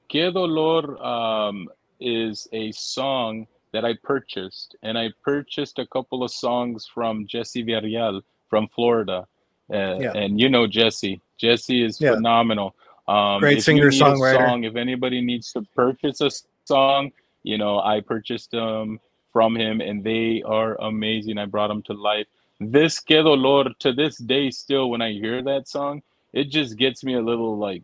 Que 0.09 0.31
Dolor 0.31 1.03
um, 1.03 1.69
is 1.99 2.47
a 2.53 2.71
song 2.71 3.47
that 3.73 3.83
I 3.83 3.93
purchased, 4.03 4.75
and 4.83 4.97
I 4.97 5.09
purchased 5.23 5.79
a 5.79 5.87
couple 5.87 6.23
of 6.23 6.31
songs 6.31 6.87
from 6.91 7.27
Jesse 7.27 7.63
Villarreal 7.63 8.21
from 8.49 8.67
Florida. 8.69 9.27
Uh, 9.71 9.97
Yeah. 9.99 10.13
And 10.13 10.39
you 10.39 10.47
know 10.47 10.67
Jesse. 10.67 11.19
Jesse 11.37 11.83
is 11.83 11.99
Yeah. 11.99 12.15
phenomenal. 12.15 12.75
Um, 13.07 13.39
Great 13.39 13.61
singer, 13.61 13.85
you 13.85 13.89
need 13.91 14.01
a 14.01 14.05
songwriter. 14.05 14.47
Song, 14.47 14.63
if 14.63 14.75
anybody 14.75 15.21
needs 15.21 15.51
to 15.53 15.61
purchase 15.75 16.21
a 16.21 16.31
song, 16.65 17.11
you 17.43 17.57
know, 17.57 17.79
I 17.79 17.99
purchased 17.99 18.51
them 18.51 18.99
from 19.33 19.55
him, 19.55 19.81
and 19.81 20.03
they 20.03 20.41
are 20.43 20.79
amazing. 20.81 21.37
I 21.37 21.45
brought 21.45 21.67
them 21.67 21.83
to 21.83 21.93
life. 21.93 22.27
This 22.59 22.99
Que 22.99 23.21
Dolor, 23.21 23.65
to 23.79 23.93
this 23.93 24.17
day, 24.17 24.49
still, 24.49 24.89
when 24.89 25.01
I 25.01 25.11
hear 25.11 25.41
that 25.43 25.67
song, 25.67 26.01
it 26.33 26.49
just 26.49 26.77
gets 26.77 27.03
me 27.03 27.15
a 27.15 27.21
little 27.21 27.57
like 27.57 27.83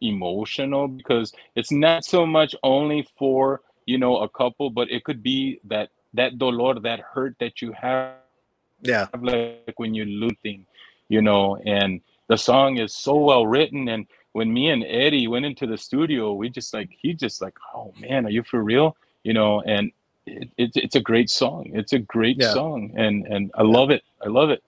emotional 0.00 0.88
because 0.88 1.32
it's 1.56 1.72
not 1.72 2.04
so 2.04 2.24
much 2.24 2.54
only 2.62 3.06
for 3.18 3.60
you 3.84 3.98
know 3.98 4.18
a 4.18 4.28
couple 4.28 4.70
but 4.70 4.88
it 4.90 5.02
could 5.02 5.22
be 5.22 5.60
that 5.64 5.90
that 6.14 6.38
dolor 6.38 6.78
that 6.78 7.00
hurt 7.00 7.34
that 7.40 7.60
you 7.60 7.72
have 7.72 8.14
Yeah, 8.80 9.08
like 9.20 9.74
when 9.76 9.94
you 9.94 10.04
lose 10.04 10.38
thing 10.42 10.66
you 11.08 11.20
know 11.20 11.56
and 11.66 12.00
the 12.28 12.36
song 12.36 12.76
is 12.76 12.94
so 12.94 13.16
well 13.16 13.46
written. 13.46 13.88
And 13.88 14.06
when 14.32 14.52
me 14.52 14.68
and 14.70 14.84
eddie 14.84 15.26
went 15.26 15.46
into 15.46 15.66
the 15.66 15.78
studio 15.78 16.32
we 16.32 16.48
just 16.48 16.72
like 16.72 16.90
he 17.02 17.12
just 17.14 17.42
like 17.42 17.56
oh 17.74 17.92
man 17.98 18.26
are 18.26 18.30
you 18.30 18.44
for 18.44 18.62
real? 18.62 18.96
You 19.24 19.34
know 19.34 19.62
and 19.62 19.90
it, 20.40 20.48
it, 20.62 20.70
it's 20.84 20.96
a 20.96 21.00
great 21.10 21.28
song 21.30 21.70
it's 21.80 21.92
a 21.92 21.98
great 22.14 22.36
Yeah. 22.38 22.52
song 22.52 22.78
and 22.96 23.26
and 23.26 23.50
i 23.54 23.62
love 23.62 23.90
it 23.96 24.02
i 24.26 24.28
love 24.28 24.50
it 24.50 24.62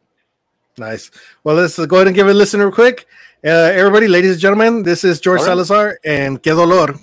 nice. 0.79 1.11
Well, 1.45 1.57
let's 1.57 1.77
go 1.77 1.97
ahead 1.97 2.07
and 2.07 2.17
give 2.17 2.27
it 2.29 2.31
a 2.31 2.35
listen 2.43 2.61
real 2.61 2.71
quick. 2.73 3.07
Uh, 3.45 3.49
everybody, 3.81 4.09
ladies 4.09 4.33
and 4.33 4.41
gentlemen, 4.41 4.83
this 4.83 5.05
is 5.05 5.21
George 5.21 5.41
right. 5.41 5.47
Salazar 5.51 5.99
and 6.05 6.43
"Que 6.43 6.53
Dolor." 6.55 6.95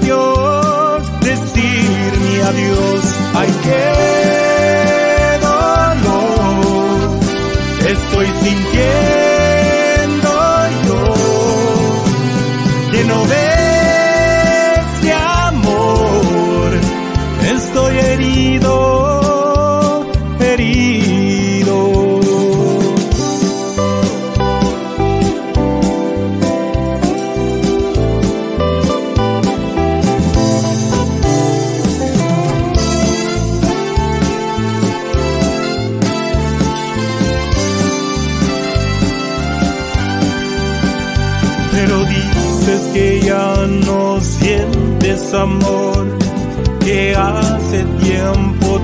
adiós, 0.00 1.02
decir 1.20 2.18
mi 2.20 2.40
adiós. 2.40 3.02
Ay, 3.34 3.48
qué 3.64 3.84
dolor 5.46 7.18
estoy 7.86 8.26
sintiendo 8.42 10.30
yo, 10.86 11.00
lleno 12.92 13.18
de 13.26 13.39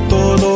todo 0.08 0.55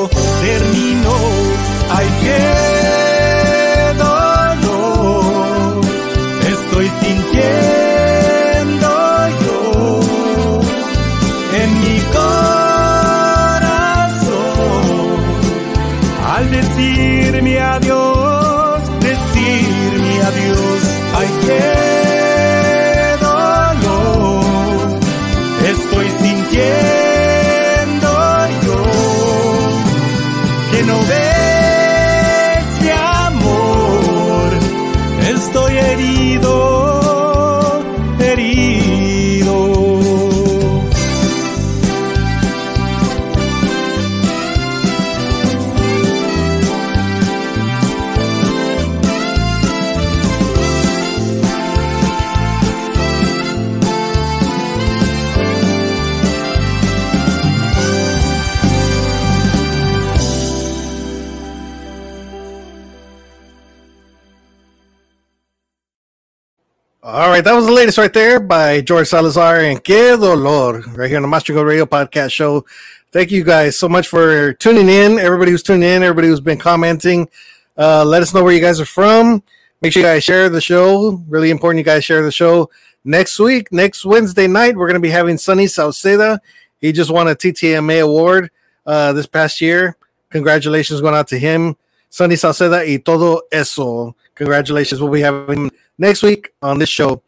All 67.12 67.28
right, 67.28 67.42
that 67.42 67.54
was 67.54 67.66
the 67.66 67.72
latest 67.72 67.98
right 67.98 68.12
there 68.12 68.38
by 68.38 68.82
George 68.82 69.08
Salazar 69.08 69.62
and 69.62 69.82
Que 69.82 70.16
Dolor 70.16 70.80
right 70.96 71.08
here 71.08 71.16
on 71.16 71.28
the 71.28 71.28
Maschingon 71.28 71.66
Radio 71.66 71.84
Podcast 71.84 72.30
Show. 72.30 72.64
Thank 73.10 73.32
you 73.32 73.42
guys 73.42 73.76
so 73.76 73.88
much 73.88 74.06
for 74.06 74.52
tuning 74.52 74.88
in. 74.88 75.18
Everybody 75.18 75.50
who's 75.50 75.64
tuning 75.64 75.88
in, 75.88 76.04
everybody 76.04 76.28
who's 76.28 76.38
been 76.38 76.56
commenting, 76.56 77.28
uh, 77.76 78.04
let 78.04 78.22
us 78.22 78.32
know 78.32 78.44
where 78.44 78.52
you 78.52 78.60
guys 78.60 78.80
are 78.80 78.84
from. 78.84 79.42
Make 79.82 79.92
sure 79.92 80.02
you 80.02 80.08
guys 80.08 80.22
share 80.22 80.48
the 80.48 80.60
show. 80.60 81.20
Really 81.26 81.50
important 81.50 81.78
you 81.78 81.84
guys 81.84 82.04
share 82.04 82.22
the 82.22 82.30
show. 82.30 82.70
Next 83.02 83.40
week, 83.40 83.72
next 83.72 84.04
Wednesday 84.04 84.46
night, 84.46 84.76
we're 84.76 84.86
going 84.86 84.94
to 84.94 85.00
be 85.00 85.10
having 85.10 85.36
Sunny 85.36 85.64
Sauceda. 85.64 86.38
He 86.80 86.92
just 86.92 87.10
won 87.10 87.26
a 87.26 87.34
TTMA 87.34 88.04
award 88.04 88.52
uh, 88.86 89.12
this 89.14 89.26
past 89.26 89.60
year. 89.60 89.96
Congratulations 90.30 91.00
going 91.00 91.16
out 91.16 91.26
to 91.26 91.40
him. 91.40 91.76
Sunny 92.08 92.36
Sauceda 92.36 92.86
y 92.86 92.98
todo 93.04 93.42
eso. 93.50 94.14
Congratulations. 94.36 95.00
We'll 95.00 95.10
be 95.10 95.22
having 95.22 95.72
next 96.00 96.22
week 96.22 96.52
on 96.62 96.78
this 96.78 96.88
show. 96.88 97.22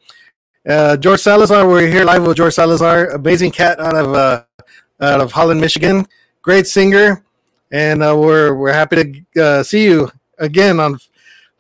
Uh, 0.66 0.96
George 0.96 1.20
Salazar, 1.20 1.68
we're 1.68 1.86
here 1.86 2.04
live 2.04 2.26
with 2.26 2.36
George 2.36 2.54
Salazar, 2.54 3.10
amazing 3.10 3.50
cat 3.50 3.78
out 3.78 3.94
of 3.94 4.14
uh, 4.14 4.44
out 5.00 5.20
of 5.20 5.30
Holland, 5.30 5.60
Michigan, 5.60 6.06
great 6.40 6.66
singer, 6.66 7.24
and 7.70 8.02
uh, 8.02 8.16
we're 8.16 8.54
we're 8.54 8.72
happy 8.72 9.24
to 9.34 9.44
uh, 9.44 9.62
see 9.62 9.84
you 9.84 10.10
again 10.38 10.80
on 10.80 10.98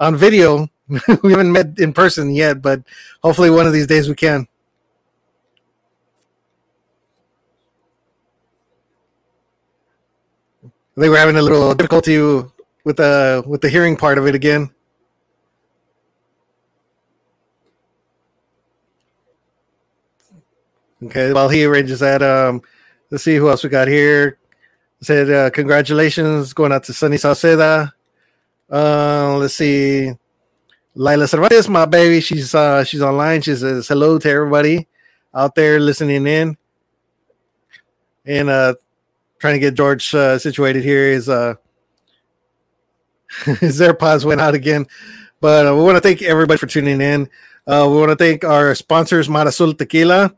on 0.00 0.16
video. 0.16 0.68
we 1.22 1.30
haven't 1.32 1.52
met 1.52 1.78
in 1.78 1.92
person 1.92 2.30
yet, 2.34 2.62
but 2.62 2.82
hopefully 3.22 3.50
one 3.50 3.66
of 3.66 3.72
these 3.72 3.86
days 3.86 4.08
we 4.08 4.14
can. 4.14 4.46
I 10.64 11.00
think 11.00 11.10
we're 11.10 11.18
having 11.18 11.36
a 11.36 11.42
little 11.42 11.74
difficulty 11.74 12.18
with 12.84 12.96
the 12.96 13.42
with 13.46 13.60
the 13.60 13.68
hearing 13.68 13.96
part 13.96 14.18
of 14.18 14.26
it 14.26 14.34
again. 14.34 14.70
Okay, 21.04 21.32
while 21.32 21.48
he 21.48 21.64
arranges 21.64 21.98
that, 22.00 22.22
um, 22.22 22.62
let's 23.10 23.24
see 23.24 23.34
who 23.34 23.48
else 23.48 23.64
we 23.64 23.70
got 23.70 23.88
here. 23.88 24.38
Said 25.00 25.30
uh, 25.30 25.50
congratulations 25.50 26.52
going 26.52 26.70
out 26.70 26.84
to 26.84 26.92
Sunny 26.92 27.16
Sauceda. 27.16 27.92
Uh, 28.70 29.36
let's 29.36 29.54
see, 29.54 30.12
Lila 30.94 31.26
Cervantes, 31.26 31.68
my 31.68 31.86
baby. 31.86 32.20
She's 32.20 32.54
uh, 32.54 32.84
she's 32.84 33.02
online. 33.02 33.42
She 33.42 33.56
says 33.56 33.88
hello 33.88 34.18
to 34.20 34.30
everybody 34.30 34.86
out 35.34 35.56
there 35.56 35.80
listening 35.80 36.24
in, 36.24 36.56
and 38.24 38.48
uh, 38.48 38.74
trying 39.40 39.54
to 39.54 39.60
get 39.60 39.74
George 39.74 40.14
uh, 40.14 40.38
situated 40.38 40.84
here. 40.84 41.06
Is 41.06 41.28
uh, 41.28 41.54
his 43.58 43.80
AirPods 43.80 44.24
went 44.24 44.40
out 44.40 44.54
again, 44.54 44.86
but 45.40 45.66
uh, 45.66 45.74
we 45.74 45.82
want 45.82 45.96
to 45.96 46.00
thank 46.00 46.22
everybody 46.22 46.58
for 46.58 46.68
tuning 46.68 47.00
in. 47.00 47.28
Uh, 47.66 47.88
we 47.90 47.96
want 47.96 48.10
to 48.10 48.16
thank 48.16 48.44
our 48.44 48.72
sponsors, 48.76 49.26
Marasul 49.26 49.76
Tequila 49.76 50.32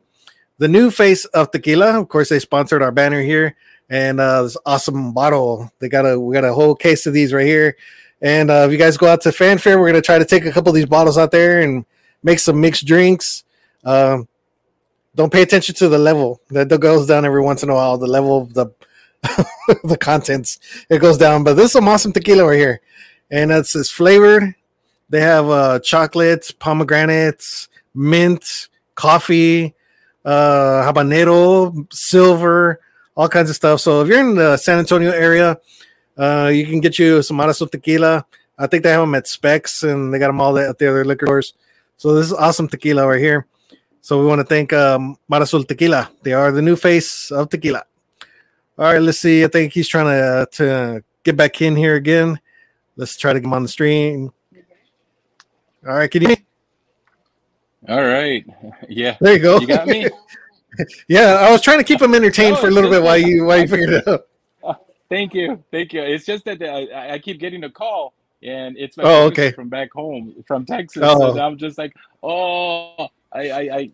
the 0.59 0.69
new 0.69 0.91
face 0.91 1.25
of 1.27 1.51
tequila. 1.51 1.99
Of 1.99 2.09
course, 2.09 2.29
they 2.29 2.39
sponsored 2.39 2.83
our 2.83 2.93
banner 2.93 3.23
here, 3.23 3.57
and 3.89 4.21
uh, 4.21 4.43
this 4.43 4.57
awesome 4.65 5.13
bottle. 5.13 5.71
They 5.79 5.89
got 5.89 6.07
a 6.07 6.19
we 6.19 6.35
got 6.35 6.45
a 6.45 6.53
whole 6.53 6.75
case 6.75 7.07
of 7.07 7.13
these 7.13 7.33
right 7.33 7.47
here. 7.47 7.77
And 8.23 8.51
uh, 8.51 8.65
if 8.67 8.73
you 8.73 8.79
guys 8.79 8.97
go 8.97 9.07
out 9.07 9.21
to 9.23 9.33
Fanfare, 9.33 9.79
we're 9.79 9.89
gonna 9.89 10.01
try 10.01 10.19
to 10.19 10.25
take 10.25 10.47
a 10.47 10.53
couple 10.53 10.71
of 10.71 10.75
these 10.75 10.87
bottles 10.87 11.19
out 11.19 11.31
there 11.31 11.61
and 11.61 11.85
make 12.23 12.39
some 12.39 12.61
mixed 12.61 12.87
drinks. 12.87 13.45
Um, 13.85 14.29
don't 15.15 15.33
pay 15.33 15.43
attention 15.43 15.75
to 15.77 15.89
the 15.89 15.99
level 15.99 16.41
that 16.51 16.69
goes 16.81 17.07
down 17.07 17.25
every 17.25 17.43
once 17.43 17.63
in 17.63 17.71
a 17.71 17.75
while. 17.75 17.99
The 17.99 18.07
level 18.07 18.39
of 18.39 18.55
the 18.55 18.67
the 19.85 19.97
contents 19.99 20.59
it 20.91 21.01
goes 21.01 21.17
down, 21.19 21.45
but 21.45 21.55
this 21.55 21.67
is 21.67 21.73
some 21.73 21.89
awesome 21.89 22.13
tequila 22.13 22.47
right 22.47 22.59
here, 22.59 22.81
and 23.31 23.51
it's 23.51 23.75
it's 23.75 23.91
flavored. 23.91 24.55
They 25.11 25.21
have 25.21 25.49
uh, 25.49 25.81
chocolates, 25.81 26.51
pomegranates, 26.51 27.69
mint, 27.95 28.69
coffee 28.95 29.75
uh, 30.25 30.83
habanero, 30.93 31.93
silver, 31.93 32.81
all 33.17 33.29
kinds 33.29 33.51
of 33.51 33.57
stuff. 33.57 33.81
So 33.81 34.03
if 34.03 34.09
you're 34.09 34.21
in 34.21 34.35
the 34.35 34.57
San 34.57 34.79
Antonio 34.79 35.11
area, 35.11 35.59
uh, 36.17 36.51
you 36.53 36.67
can 36.67 36.81
get 36.81 36.99
you 36.99 37.23
some 37.23 37.37
Mara 37.37 37.55
tequila. 37.55 38.25
I 38.59 38.67
think 38.67 38.85
they 38.85 38.91
have 38.91 39.01
them 39.03 39.15
at 39.15 39.27
Specs 39.27 39.83
and 39.83 40.13
they 40.13 40.19
got 40.19 40.29
them 40.29 40.41
all 40.41 40.57
at 40.59 40.79
the 40.79 40.89
other 40.89 41.05
liquor 41.05 41.27
stores. 41.27 41.55
So 41.97 42.15
this 42.15 42.27
is 42.27 42.33
awesome 42.33 42.69
tequila 42.69 43.07
right 43.07 43.21
here. 43.21 43.47
So 44.01 44.21
we 44.21 44.27
want 44.27 44.41
to 44.41 44.45
thank 44.45 44.73
um, 44.73 45.17
Mara 45.29 45.47
Tequila. 45.47 46.11
They 46.23 46.35
are 46.35 46.53
the 46.53 46.61
new 46.61 46.77
face 46.77 47.31
of 47.31 47.49
tequila. 47.49 47.85
All 48.77 48.93
right, 48.93 49.01
let's 49.01 49.19
see. 49.19 49.45
I 49.45 49.49
think 49.49 49.73
he's 49.73 49.89
trying 49.89 50.07
to 50.07 50.47
to 50.59 51.05
get 51.23 51.37
back 51.37 51.63
in 51.63 51.75
here 51.75 51.95
again. 51.95 52.39
Let's 52.97 53.17
try 53.17 53.33
to 53.33 53.41
get 53.41 53.47
him 53.47 53.55
on 53.55 53.63
the 53.63 53.69
stream. 53.69 54.31
All 55.87 55.95
right, 55.95 56.11
can 56.11 56.23
you? 56.23 56.37
All 57.89 58.05
right. 58.05 58.45
Yeah. 58.89 59.17
There 59.21 59.35
you 59.35 59.39
go. 59.39 59.61
You 59.61 59.67
got 59.67 59.87
me? 59.87 60.09
yeah, 61.09 61.35
I 61.35 61.51
was 61.51 61.61
trying 61.63 61.79
to 61.79 61.85
keep 61.85 62.01
them 62.01 62.15
entertained 62.15 62.55
No, 62.57 62.61
for 62.61 62.69
a 62.69 62.71
little 62.71 62.91
bit 62.91 63.03
while 63.03 63.17
you 63.17 63.45
while 63.45 63.59
you 63.61 63.69
figured 63.69 63.91
it 63.91 64.09
out. 64.09 64.27
Thank 65.09 65.35
you. 65.35 65.63
Thank 65.71 65.93
you. 65.93 66.03
It's 66.03 66.25
just 66.27 66.45
that 66.47 66.63
I, 66.63 67.15
I 67.15 67.19
keep 67.19 67.39
getting 67.39 67.65
a 67.65 67.71
call 67.71 68.15
and 68.43 68.77
it's 68.77 68.97
my 68.97 69.05
Oh, 69.05 69.27
okay. 69.27 69.53
from 69.53 69.69
back 69.69 69.93
home 69.93 70.35
from 70.47 70.65
Texas. 70.67 71.03
Oh. 71.05 71.31
And 71.31 71.41
I'm 71.41 71.57
just 71.57 71.79
like, 71.79 71.95
oh, 72.23 73.09
I, 73.33 73.51
I, 73.51 73.61
I 73.77 73.91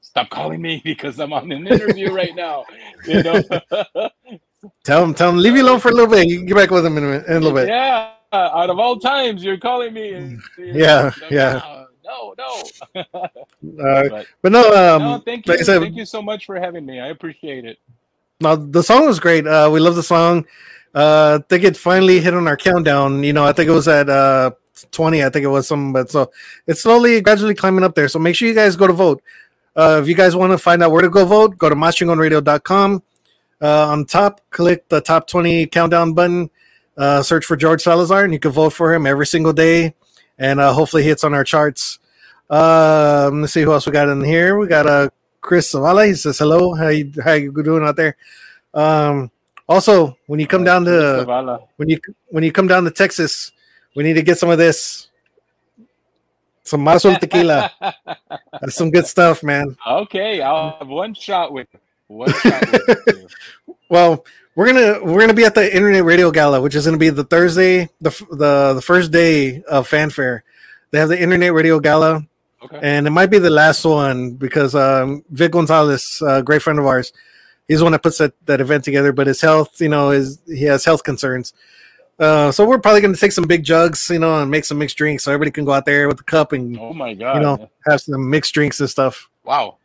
stop 0.00 0.30
calling 0.30 0.60
me 0.62 0.80
because 0.84 1.18
I'm 1.20 1.32
on 1.32 1.50
an 1.52 1.66
interview 1.66 2.12
right 2.12 2.34
now. 2.34 2.64
You 3.06 3.22
know? 3.22 3.42
Tell 4.84 5.02
him, 5.04 5.14
tell 5.14 5.30
him, 5.30 5.38
leave 5.38 5.56
you 5.56 5.62
alone 5.62 5.80
for 5.80 5.88
a 5.88 5.92
little 5.92 6.08
bit. 6.10 6.28
You 6.28 6.38
can 6.38 6.46
get 6.46 6.56
back 6.56 6.70
with 6.70 6.86
him 6.86 6.96
in 6.96 7.04
a, 7.04 7.06
minute, 7.06 7.26
in 7.26 7.36
a 7.36 7.40
little 7.40 7.56
bit. 7.56 7.68
Yeah. 7.68 8.12
Out 8.32 8.70
of 8.70 8.78
all 8.78 8.98
times, 8.98 9.44
you're 9.44 9.58
calling 9.58 9.92
me. 9.92 10.14
And, 10.14 10.42
you 10.56 10.72
know, 10.72 10.78
Yeah, 10.78 11.10
yeah. 11.30 11.60
"Ah, 11.62 11.86
No, 12.12 12.34
no. 12.38 12.62
Uh, 12.94 14.08
But 14.08 14.26
but 14.42 14.52
no, 14.52 14.62
um, 14.96 15.02
no, 15.02 15.18
thank 15.18 15.46
you. 15.46 15.54
like 15.54 15.64
said, 15.64 15.80
thank 15.80 15.96
you 15.96 16.04
so 16.04 16.20
much 16.20 16.46
for 16.46 16.58
having 16.58 16.84
me. 16.84 17.00
I 17.00 17.08
appreciate 17.08 17.64
it. 17.64 17.78
No, 18.40 18.56
the 18.56 18.82
song 18.82 19.06
was 19.06 19.20
great. 19.20 19.46
Uh, 19.46 19.70
we 19.72 19.80
love 19.80 19.94
the 19.94 20.02
song. 20.02 20.46
Uh, 20.94 21.38
I 21.40 21.44
think 21.48 21.64
it 21.64 21.76
finally 21.76 22.20
hit 22.20 22.34
on 22.34 22.46
our 22.48 22.56
countdown. 22.56 23.22
You 23.22 23.32
know, 23.32 23.44
I 23.44 23.52
think 23.52 23.68
it 23.68 23.72
was 23.72 23.88
at 23.88 24.08
uh 24.10 24.50
20. 24.90 25.22
I 25.24 25.30
think 25.30 25.44
it 25.44 25.48
was 25.48 25.68
some, 25.68 25.92
but 25.92 26.10
so 26.10 26.30
it's 26.66 26.82
slowly, 26.82 27.20
gradually 27.20 27.54
climbing 27.54 27.84
up 27.84 27.94
there. 27.94 28.08
So 28.08 28.18
make 28.18 28.34
sure 28.34 28.48
you 28.48 28.54
guys 28.54 28.76
go 28.76 28.86
to 28.86 28.92
vote. 28.92 29.22
Uh, 29.74 30.00
if 30.02 30.08
you 30.08 30.14
guys 30.14 30.36
want 30.36 30.52
to 30.52 30.58
find 30.58 30.82
out 30.82 30.90
where 30.90 31.02
to 31.02 31.08
go 31.08 31.24
vote, 31.24 31.56
go 31.56 31.68
to 31.68 31.74
maschingonradio.com. 31.74 33.02
Uh, 33.60 33.88
on 33.88 34.04
top, 34.04 34.40
click 34.50 34.88
the 34.88 35.00
top 35.00 35.26
20 35.28 35.66
countdown 35.66 36.12
button. 36.14 36.50
Uh, 36.96 37.22
search 37.22 37.44
for 37.46 37.56
George 37.56 37.80
Salazar, 37.80 38.24
and 38.24 38.32
you 38.32 38.38
can 38.38 38.50
vote 38.50 38.70
for 38.72 38.92
him 38.92 39.06
every 39.06 39.26
single 39.26 39.52
day. 39.52 39.94
And 40.38 40.60
uh, 40.60 40.72
hopefully, 40.72 41.04
he 41.04 41.08
hits 41.08 41.24
on 41.24 41.32
our 41.32 41.44
charts. 41.44 41.98
Um, 42.52 43.40
let's 43.40 43.54
see 43.54 43.62
who 43.62 43.72
else 43.72 43.86
we 43.86 43.92
got 43.92 44.10
in 44.10 44.22
here. 44.22 44.58
We 44.58 44.66
got 44.66 44.86
uh, 44.86 45.08
Chris 45.40 45.72
Zavala. 45.72 46.06
He 46.06 46.14
says 46.14 46.38
hello. 46.38 46.74
How 46.74 46.88
you 46.88 47.10
how 47.24 47.32
you 47.32 47.50
doing 47.50 47.82
out 47.82 47.96
there? 47.96 48.14
Um, 48.74 49.30
also, 49.66 50.18
when 50.26 50.38
you 50.38 50.46
come 50.46 50.62
down 50.62 50.84
to 50.84 51.58
when 51.76 51.88
you 51.88 51.98
when 52.28 52.44
you 52.44 52.52
come 52.52 52.66
down 52.68 52.84
to 52.84 52.90
Texas, 52.90 53.52
we 53.96 54.04
need 54.04 54.14
to 54.14 54.22
get 54.22 54.38
some 54.38 54.50
of 54.50 54.58
this. 54.58 55.08
Some 56.64 56.82
Mara 56.82 57.00
tequila. 57.00 57.72
That's 58.60 58.76
some 58.76 58.90
good 58.90 59.06
stuff, 59.06 59.42
man. 59.42 59.74
okay, 59.86 60.42
I'll 60.42 60.76
have 60.78 60.88
one 60.88 61.14
shot 61.14 61.52
with. 61.54 61.68
One 62.06 62.32
shot 62.32 62.70
with 62.70 63.02
you. 63.06 63.28
Well, 63.88 64.24
we're 64.54 64.72
gonna 64.72 65.04
we're 65.04 65.20
gonna 65.20 65.34
be 65.34 65.44
at 65.44 65.54
the 65.54 65.74
Internet 65.74 66.04
Radio 66.04 66.30
Gala, 66.30 66.62
which 66.62 66.74
is 66.74 66.86
gonna 66.86 66.96
be 66.96 67.10
the 67.10 67.24
Thursday, 67.24 67.90
the 68.00 68.10
the 68.30 68.72
the 68.74 68.80
first 68.82 69.10
day 69.10 69.62
of 69.64 69.86
fanfare. 69.86 70.44
They 70.90 70.98
have 70.98 71.10
the 71.10 71.20
Internet 71.20 71.52
Radio 71.52 71.78
Gala, 71.78 72.26
Okay. 72.64 72.78
and 72.82 73.06
it 73.06 73.10
might 73.10 73.26
be 73.30 73.38
the 73.38 73.50
last 73.50 73.84
one 73.84 74.32
because 74.34 74.74
um, 74.74 75.24
Vic 75.30 75.52
Gonzalez, 75.52 76.22
a 76.26 76.42
great 76.42 76.62
friend 76.62 76.78
of 76.78 76.86
ours, 76.86 77.12
he's 77.66 77.78
the 77.78 77.84
one 77.84 77.92
that 77.92 78.02
puts 78.02 78.18
that, 78.18 78.34
that 78.46 78.60
event 78.60 78.84
together. 78.84 79.12
But 79.12 79.26
his 79.26 79.40
health, 79.40 79.80
you 79.80 79.88
know, 79.88 80.10
is 80.10 80.38
he 80.46 80.64
has 80.64 80.84
health 80.84 81.02
concerns. 81.02 81.52
Uh, 82.18 82.52
so 82.52 82.64
we're 82.64 82.78
probably 82.78 83.00
going 83.00 83.12
to 83.14 83.18
take 83.18 83.32
some 83.32 83.46
big 83.48 83.64
jugs, 83.64 84.08
you 84.10 84.18
know, 84.18 84.40
and 84.40 84.50
make 84.50 84.64
some 84.64 84.78
mixed 84.78 84.96
drinks, 84.96 85.24
so 85.24 85.32
everybody 85.32 85.50
can 85.50 85.64
go 85.64 85.72
out 85.72 85.84
there 85.86 86.06
with 86.06 86.18
the 86.18 86.22
cup 86.22 86.52
and 86.52 86.78
Oh 86.78 86.92
my 86.92 87.14
god. 87.14 87.34
you 87.36 87.40
know 87.42 87.70
have 87.88 88.00
some 88.00 88.30
mixed 88.30 88.54
drinks 88.54 88.78
and 88.78 88.88
stuff. 88.88 89.28
Wow. 89.44 89.78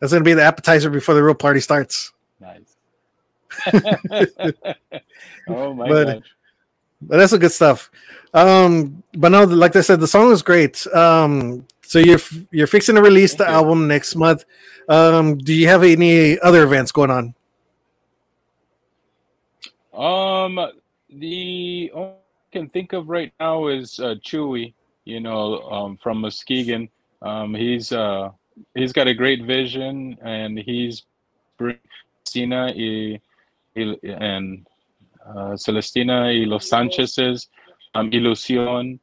That's 0.00 0.12
going 0.12 0.22
to 0.22 0.28
be 0.28 0.34
the 0.34 0.42
appetizer 0.44 0.90
before 0.90 1.14
the 1.16 1.22
real 1.24 1.34
party 1.34 1.58
starts. 1.60 2.12
Nice. 2.38 2.76
oh 5.48 5.74
my 5.74 5.88
But- 5.88 6.04
gosh. 6.04 6.22
But 7.02 7.18
that's 7.18 7.30
some 7.30 7.40
good 7.40 7.52
stuff. 7.52 7.90
Um, 8.32 9.02
but 9.12 9.28
no, 9.28 9.44
like 9.44 9.76
I 9.76 9.82
said, 9.82 10.00
the 10.00 10.06
song 10.06 10.28
was 10.28 10.40
great. 10.42 10.86
Um, 10.88 11.66
so 11.86 11.98
you're 11.98 12.20
you're 12.50 12.66
fixing 12.66 12.96
to 12.96 13.02
release 13.02 13.34
the 13.34 13.44
you. 13.44 13.50
album 13.50 13.88
next 13.88 14.14
month. 14.16 14.44
Um, 14.88 15.38
do 15.38 15.52
you 15.54 15.68
have 15.68 15.82
any 15.82 16.38
other 16.40 16.62
events 16.64 16.92
going 16.92 17.10
on? 17.10 17.34
Um, 19.94 20.60
the 21.10 21.90
only 21.94 22.12
I 22.14 22.52
can 22.52 22.68
think 22.70 22.92
of 22.92 23.08
right 23.08 23.32
now 23.40 23.68
is 23.68 23.98
uh, 24.00 24.14
Chuy. 24.24 24.74
You 25.04 25.20
know, 25.20 25.60
um, 25.70 25.96
from 26.02 26.20
Muskegon. 26.20 26.88
Um, 27.22 27.54
he's 27.54 27.92
uh, 27.92 28.30
he's 28.74 28.92
got 28.92 29.06
a 29.06 29.14
great 29.14 29.44
vision, 29.44 30.16
and 30.22 30.58
he's 30.58 31.04
bring 31.58 31.78
Cena 32.24 32.72
y- 32.74 33.20
and 33.76 34.66
uh, 35.24 35.56
Celestina 35.56 36.24
y 36.24 36.44
Los 36.46 36.68
Sanchez's 36.68 37.48
um, 37.94 38.10
Ilusión, 38.10 38.98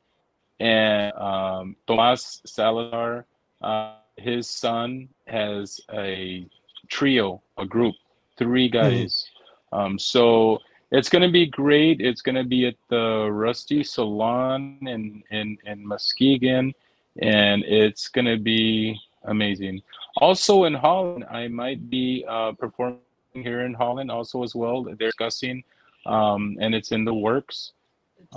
and 0.59 1.13
um, 1.15 1.75
Tomas 1.87 2.41
Salazar. 2.45 3.25
Uh, 3.61 3.95
his 4.17 4.49
son 4.49 5.09
has 5.27 5.79
a 5.93 6.45
trio, 6.87 7.41
a 7.57 7.65
group, 7.65 7.95
three 8.37 8.69
guys. 8.69 9.29
Um, 9.71 9.97
so 9.97 10.59
it's 10.91 11.09
going 11.09 11.23
to 11.23 11.31
be 11.31 11.47
great. 11.47 12.01
It's 12.01 12.21
going 12.21 12.35
to 12.35 12.43
be 12.43 12.67
at 12.67 12.75
the 12.89 13.29
Rusty 13.31 13.83
Salon 13.83 14.77
in, 14.81 15.23
in, 15.31 15.57
in 15.65 15.87
Muskegon, 15.87 16.73
and 17.21 17.63
it's 17.63 18.07
going 18.07 18.25
to 18.25 18.37
be 18.37 18.99
amazing. 19.23 19.81
Also 20.17 20.65
in 20.65 20.73
Holland, 20.73 21.25
I 21.31 21.47
might 21.47 21.89
be 21.89 22.23
uh, 22.29 22.51
performing 22.51 22.99
here 23.33 23.61
in 23.61 23.73
Holland 23.73 24.11
also 24.11 24.43
as 24.43 24.53
well. 24.53 24.83
They're 24.83 24.93
discussing, 24.95 25.63
um, 26.05 26.57
and 26.61 26.75
it's 26.75 26.91
in 26.91 27.03
the 27.05 27.13
works 27.13 27.71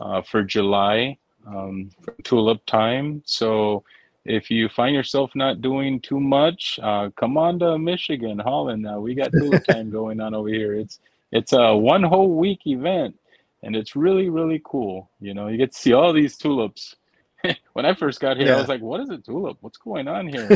uh, 0.00 0.22
for 0.22 0.42
July, 0.42 1.18
um, 1.46 1.90
tulip 2.24 2.64
time. 2.66 3.22
So 3.24 3.84
if 4.24 4.50
you 4.50 4.68
find 4.68 4.94
yourself 4.94 5.30
not 5.34 5.60
doing 5.60 6.00
too 6.00 6.20
much, 6.20 6.78
uh, 6.82 7.10
come 7.16 7.36
on 7.36 7.58
to 7.60 7.78
Michigan, 7.78 8.38
Holland. 8.38 8.82
Now 8.82 9.00
we 9.00 9.14
got 9.14 9.32
tulip 9.32 9.64
time 9.70 9.90
going 9.90 10.20
on 10.20 10.34
over 10.34 10.48
here. 10.48 10.74
It's 10.74 10.98
it's 11.32 11.52
a 11.52 11.76
one 11.76 12.02
whole 12.02 12.34
week 12.34 12.66
event, 12.66 13.18
and 13.62 13.76
it's 13.76 13.96
really 13.96 14.28
really 14.28 14.60
cool. 14.64 15.10
You 15.20 15.34
know, 15.34 15.48
you 15.48 15.56
get 15.56 15.72
to 15.72 15.78
see 15.78 15.92
all 15.92 16.12
these 16.12 16.36
tulips. 16.36 16.96
when 17.74 17.86
I 17.86 17.94
first 17.94 18.20
got 18.20 18.36
here, 18.36 18.54
I 18.54 18.58
was 18.58 18.68
like, 18.68 18.82
"What 18.82 19.00
is 19.00 19.10
a 19.10 19.18
tulip? 19.18 19.58
What's 19.60 19.78
going 19.78 20.08
on 20.08 20.28
here?" 20.28 20.48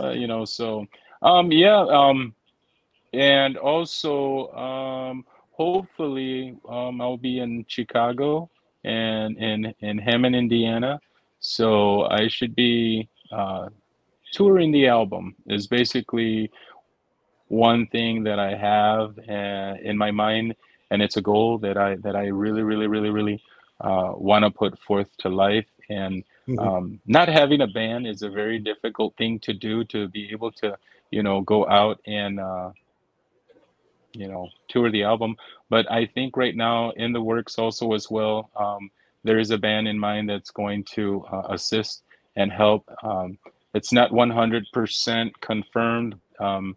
uh, 0.00 0.10
you 0.10 0.26
know, 0.26 0.44
so 0.44 0.86
um, 1.22 1.50
yeah, 1.50 1.80
um, 1.88 2.34
and 3.12 3.56
also 3.56 4.48
um, 4.52 5.24
hopefully 5.52 6.56
um, 6.68 7.00
I'll 7.00 7.16
be 7.16 7.38
in 7.38 7.64
Chicago 7.68 8.50
and 8.84 9.36
in 9.38 9.74
in 9.80 9.98
Hammond, 9.98 10.36
Indiana. 10.36 11.00
So 11.40 12.04
I 12.10 12.28
should 12.28 12.54
be 12.54 13.08
uh, 13.32 13.68
touring 14.32 14.72
the 14.72 14.88
album. 14.88 15.34
Is 15.46 15.66
basically 15.66 16.50
one 17.48 17.86
thing 17.88 18.24
that 18.24 18.38
I 18.38 18.56
have 18.56 19.18
uh, 19.28 19.74
in 19.82 19.96
my 19.98 20.10
mind, 20.10 20.54
and 20.90 21.02
it's 21.02 21.16
a 21.16 21.22
goal 21.22 21.58
that 21.58 21.76
I 21.76 21.96
that 21.96 22.16
I 22.16 22.26
really, 22.28 22.62
really, 22.62 22.86
really, 22.86 23.10
really 23.10 23.42
uh, 23.80 24.12
want 24.16 24.44
to 24.44 24.50
put 24.50 24.78
forth 24.80 25.08
to 25.18 25.28
life. 25.28 25.66
And 25.88 26.24
Mhm. 26.48 26.58
um, 26.58 27.00
not 27.06 27.28
having 27.28 27.60
a 27.62 27.66
band 27.66 28.06
is 28.06 28.22
a 28.22 28.30
very 28.30 28.58
difficult 28.58 29.16
thing 29.16 29.38
to 29.40 29.52
do. 29.52 29.84
To 29.86 30.08
be 30.08 30.30
able 30.32 30.52
to, 30.52 30.76
you 31.10 31.22
know, 31.22 31.40
go 31.42 31.68
out 31.68 32.00
and 32.06 32.40
uh, 32.40 32.70
you 34.12 34.28
know 34.28 34.48
tour 34.68 34.90
the 34.90 35.02
album. 35.02 35.36
But 35.68 35.90
I 35.90 36.06
think 36.06 36.36
right 36.36 36.56
now 36.56 36.90
in 36.90 37.12
the 37.12 37.22
works 37.22 37.58
also 37.58 37.92
as 37.92 38.10
well. 38.10 38.50
Um, 38.56 38.90
there 39.22 39.38
is 39.38 39.50
a 39.50 39.58
band 39.58 39.86
in 39.86 39.98
mind 39.98 40.30
that's 40.30 40.50
going 40.50 40.84
to 40.84 41.24
uh, 41.30 41.42
assist 41.50 42.02
and 42.36 42.50
help. 42.50 42.90
Um, 43.02 43.38
it's 43.74 43.92
not 43.92 44.10
100% 44.10 45.30
confirmed. 45.40 46.14
Um, 46.38 46.76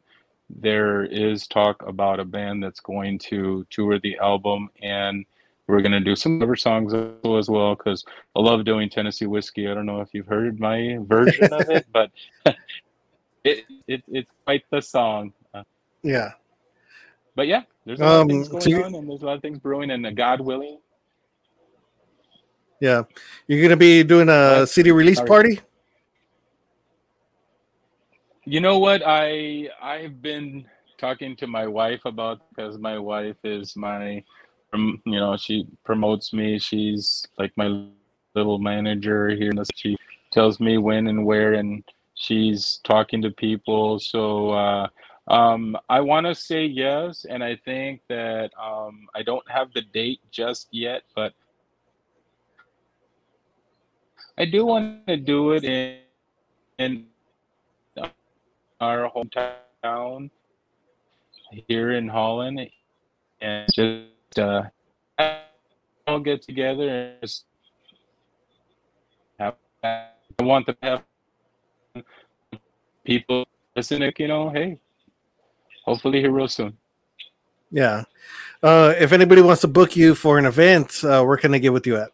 there 0.49 1.05
is 1.05 1.47
talk 1.47 1.81
about 1.88 2.19
a 2.19 2.25
band 2.25 2.63
that's 2.63 2.79
going 2.79 3.17
to 3.19 3.65
tour 3.69 3.97
the 3.99 4.17
album, 4.17 4.69
and 4.81 5.25
we're 5.67 5.81
going 5.81 5.93
to 5.93 5.99
do 6.01 6.15
some 6.15 6.39
cover 6.39 6.55
songs 6.55 6.93
as 6.93 7.49
well 7.49 7.75
because 7.75 8.03
I 8.36 8.41
love 8.41 8.65
doing 8.65 8.89
Tennessee 8.89 9.25
Whiskey. 9.25 9.67
I 9.67 9.73
don't 9.73 9.86
know 9.86 10.01
if 10.01 10.09
you've 10.13 10.27
heard 10.27 10.59
my 10.59 10.97
version 11.01 11.51
of 11.53 11.69
it, 11.69 11.88
but 11.93 12.11
it, 13.43 13.63
it, 13.88 14.03
it's 14.07 14.31
quite 14.45 14.65
the 14.69 14.81
song. 14.81 15.34
Yeah. 16.03 16.34
But 17.36 17.47
yeah, 17.47 17.63
there's 17.86 17.99
a 17.99 18.03
lot 18.05 18.21
Um, 18.21 18.21
of 18.21 18.27
things 18.27 18.47
so 18.49 18.57
going 18.57 18.69
you- 18.69 18.84
on, 18.84 18.95
and 18.95 19.09
there's 19.09 19.21
a 19.21 19.25
lot 19.25 19.36
of 19.36 19.41
things 19.41 19.59
brewing, 19.59 19.91
and 19.91 20.05
uh, 20.05 20.11
God 20.11 20.41
willing, 20.41 20.77
Yeah. 22.79 23.03
You're 23.47 23.61
gonna 23.61 23.77
be 23.77 24.03
doing 24.03 24.27
a? 24.29 24.67
CD 24.67 24.91
release 24.91 25.17
Sorry. 25.17 25.29
party? 25.29 25.59
You 28.45 28.59
know 28.59 28.77
what? 28.79 29.01
I 29.05 29.69
I've 29.81 30.21
been 30.21 30.65
talking 30.97 31.36
to 31.38 31.47
my 31.47 31.65
wife 31.67 32.01
about 32.05 32.41
because 32.49 32.77
my 32.77 32.97
wife 32.99 33.38
is 33.43 33.75
my, 33.75 34.21
um, 34.73 35.01
you 35.05 35.17
know, 35.19 35.38
she 35.38 35.65
promotes 35.86 36.34
me. 36.34 36.59
She's 36.59 37.25
like 37.38 37.51
my 37.55 37.86
little 38.36 38.59
manager 38.59 39.29
here. 39.29 39.49
In 39.51 39.55
the, 39.55 39.65
she 39.75 39.95
tells 40.31 40.59
me 40.59 40.77
when 40.77 41.07
and 41.07 41.25
where, 41.25 41.53
and 41.53 41.84
she's 42.15 42.79
talking 42.84 43.21
to 43.21 43.31
people. 43.31 43.97
So 43.99 44.49
uh, 44.51 44.88
um, 45.28 45.78
I 45.89 46.01
want 46.01 46.26
to 46.28 46.36
say 46.36 46.65
yes, 46.65 47.26
and 47.30 47.43
I 47.43 47.55
think 47.55 48.01
that 48.09 48.51
um, 48.61 49.07
I 49.15 49.24
don't 49.24 49.49
have 49.49 49.71
the 49.74 49.82
date 49.82 50.19
just 50.32 50.67
yet, 50.71 51.03
but 51.15 51.34
I 54.38 54.45
do 54.45 54.65
want 54.65 55.07
to 55.07 55.17
do 55.17 55.51
it 55.51 55.63
in 55.63 55.99
in 56.78 57.05
our 58.82 59.09
hometown 59.09 60.30
here 61.67 61.91
in 61.91 62.07
Holland, 62.09 62.67
and 63.39 63.74
just 63.74 64.39
uh, 64.39 64.63
all 66.07 66.19
get 66.19 66.41
together 66.41 66.89
and 66.89 67.21
just 67.21 67.45
have. 69.39 69.55
I 69.84 70.09
want 70.41 70.67
to 70.67 70.76
have 70.82 71.03
people 73.05 73.45
listening. 73.76 74.11
You 74.17 74.28
know, 74.28 74.49
hey, 74.49 74.80
hopefully 75.84 76.19
here 76.19 76.31
real 76.31 76.47
soon. 76.47 76.77
Yeah. 77.71 78.03
Uh, 78.61 78.93
if 78.97 79.11
anybody 79.11 79.41
wants 79.41 79.61
to 79.61 79.67
book 79.67 79.95
you 79.95 80.15
for 80.15 80.38
an 80.38 80.45
event, 80.45 81.03
uh, 81.03 81.23
where 81.23 81.38
can 81.38 81.51
they 81.51 81.59
get 81.59 81.73
with 81.73 81.86
you 81.86 81.97
at? 81.97 82.09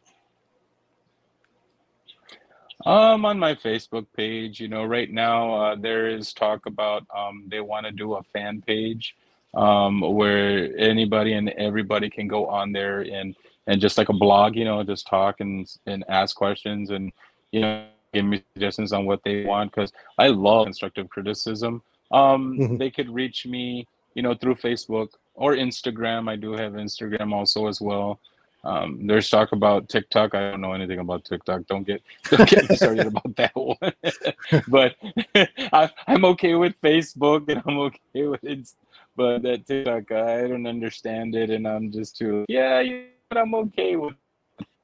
Um, 2.86 3.26
on 3.26 3.38
my 3.38 3.56
Facebook 3.56 4.08
page, 4.16 4.60
you 4.60 4.70
know, 4.70 4.86
right 4.86 5.12
now 5.12 5.54
uh, 5.54 5.76
there 5.76 6.08
is 6.08 6.32
talk 6.34 6.66
about 6.66 7.06
um, 7.16 7.44
they 7.48 7.60
want 7.60 7.86
to 7.86 7.92
do 7.92 8.14
a 8.14 8.24
fan 8.24 8.62
page 8.66 9.16
um, 9.54 10.00
where 10.02 10.76
anybody 10.78 11.34
and 11.34 11.50
everybody 11.50 12.10
can 12.10 12.28
go 12.28 12.48
on 12.48 12.72
there 12.72 13.02
and 13.02 13.36
and 13.68 13.80
just 13.80 13.98
like 14.00 14.10
a 14.10 14.14
blog, 14.14 14.56
you 14.56 14.66
know, 14.66 14.82
just 14.84 15.08
talk 15.08 15.42
and 15.42 15.70
and 15.86 16.06
ask 16.08 16.36
questions 16.36 16.90
and 16.90 17.12
you 17.52 17.62
know 17.62 17.86
give 18.14 18.26
me 18.26 18.42
suggestions 18.54 18.94
on 18.94 19.06
what 19.06 19.24
they 19.24 19.44
want 19.46 19.72
because 19.72 19.92
I 20.18 20.30
love 20.30 20.66
constructive 20.66 21.10
criticism. 21.10 21.84
Um, 22.12 22.58
Mhm. 22.58 22.78
they 22.80 22.90
could 22.92 23.10
reach 23.10 23.46
me, 23.46 23.88
you 24.16 24.22
know, 24.24 24.34
through 24.34 24.56
Facebook 24.56 25.10
or 25.36 25.54
Instagram. 25.56 26.30
I 26.30 26.36
do 26.36 26.54
have 26.54 26.74
Instagram 26.74 27.34
also 27.34 27.68
as 27.68 27.80
well. 27.82 28.20
Um, 28.66 29.08
there's 29.08 29.30
talk 29.30 29.54
about 29.54 29.88
TikTok. 29.88 30.36
I 30.36 30.52
don't 30.52 30.60
know 30.60 30.74
anything 30.74 31.00
about 31.00 31.24
TikTok. 31.24 31.66
Don't 31.68 31.84
get 31.88 32.02
don't 32.30 32.50
get 32.50 32.66
started 32.76 33.08
about 33.14 33.34
that 33.38 33.56
one. 33.56 33.78
but 34.68 34.96
I, 35.72 35.90
I'm 36.08 36.26
okay 36.26 36.56
with 36.56 36.76
Facebook 36.82 37.48
and 37.48 37.62
I'm 37.66 37.80
okay 37.80 38.28
with 38.28 38.44
Inst- 38.44 38.76
but 39.16 39.44
that 39.44 39.66
TikTok, 39.66 40.12
I 40.12 40.48
don't 40.48 40.66
understand 40.68 41.36
it, 41.36 41.50
and 41.52 41.66
I'm 41.68 41.90
just 41.92 42.18
too 42.18 42.46
yeah, 42.50 42.82
you 42.82 43.06
know, 43.32 43.42
I'm 43.42 43.54
okay 43.56 43.96
with. 43.96 44.16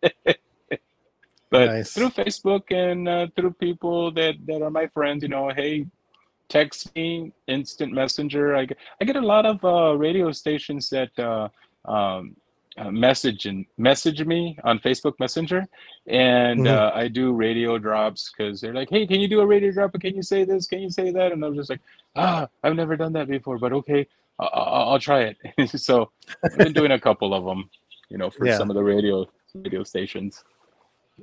It. 0.01 0.39
but 1.49 1.65
Nice. 1.67 1.93
through 1.93 2.09
Facebook 2.09 2.71
and 2.71 3.07
uh, 3.09 3.27
through 3.35 3.53
people 3.53 4.11
that 4.11 4.35
that 4.45 4.61
are 4.61 4.71
my 4.71 4.87
friends, 4.87 5.23
you 5.23 5.29
know, 5.29 5.49
hey, 5.49 5.85
text 6.49 6.95
me, 6.95 7.31
instant 7.47 7.91
messenger. 7.93 8.55
I 8.55 8.65
get, 8.65 8.77
I 9.01 9.05
get 9.05 9.15
a 9.15 9.21
lot 9.21 9.45
of 9.45 9.63
uh, 9.63 9.95
radio 9.97 10.31
stations 10.31 10.89
that 10.89 11.11
uh, 11.19 11.49
um, 11.89 12.35
uh, 12.77 12.91
message 12.91 13.45
and 13.45 13.65
message 13.77 14.23
me 14.25 14.57
on 14.63 14.79
Facebook 14.79 15.13
Messenger, 15.19 15.65
and 16.07 16.61
Mhm. 16.61 16.67
uh, 16.67 16.91
I 16.93 17.07
do 17.07 17.31
radio 17.33 17.77
drops 17.77 18.31
because 18.31 18.59
they're 18.59 18.73
like, 18.73 18.89
"Hey, 18.89 19.07
can 19.07 19.19
you 19.21 19.27
do 19.29 19.39
a 19.39 19.45
radio 19.45 19.71
drop? 19.71 19.93
Can 19.99 20.13
you 20.15 20.21
say 20.23 20.43
this? 20.43 20.67
Can 20.67 20.79
you 20.81 20.89
say 20.89 21.11
that?" 21.11 21.31
And 21.31 21.43
I'm 21.45 21.55
just 21.55 21.69
like, 21.69 21.79
"Ah, 22.15 22.47
I've 22.63 22.75
never 22.75 22.95
done 22.97 23.13
that 23.13 23.27
before, 23.29 23.57
but 23.57 23.71
okay, 23.71 24.05
I- 24.39 24.45
I- 24.45 24.83
I'll 24.91 24.99
try 24.99 25.21
it." 25.31 25.37
so 25.79 26.11
I've 26.43 26.57
been 26.57 26.73
doing 26.73 26.91
a 26.91 26.99
couple 26.99 27.33
of 27.33 27.45
them, 27.45 27.69
you 28.09 28.17
know, 28.17 28.29
for 28.29 28.45
Yeah. 28.45 28.57
some 28.57 28.69
of 28.69 28.75
the 28.75 28.83
radio 28.83 29.25
radio 29.53 29.83
stations. 29.83 30.43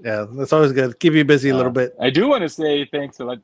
Yeah, 0.03 0.25
that's 0.33 0.55
always 0.55 0.73
good. 0.73 0.99
Keep 0.99 1.13
you 1.13 1.25
busy 1.27 1.51
a 1.51 1.55
little 1.55 1.71
Uh, 1.71 1.75
bit. 1.85 1.95
I 2.01 2.09
do 2.09 2.29
want 2.29 2.41
to 2.43 2.49
say 2.49 2.87
thanks 2.87 3.21
a 3.21 3.27
lot. 3.27 3.41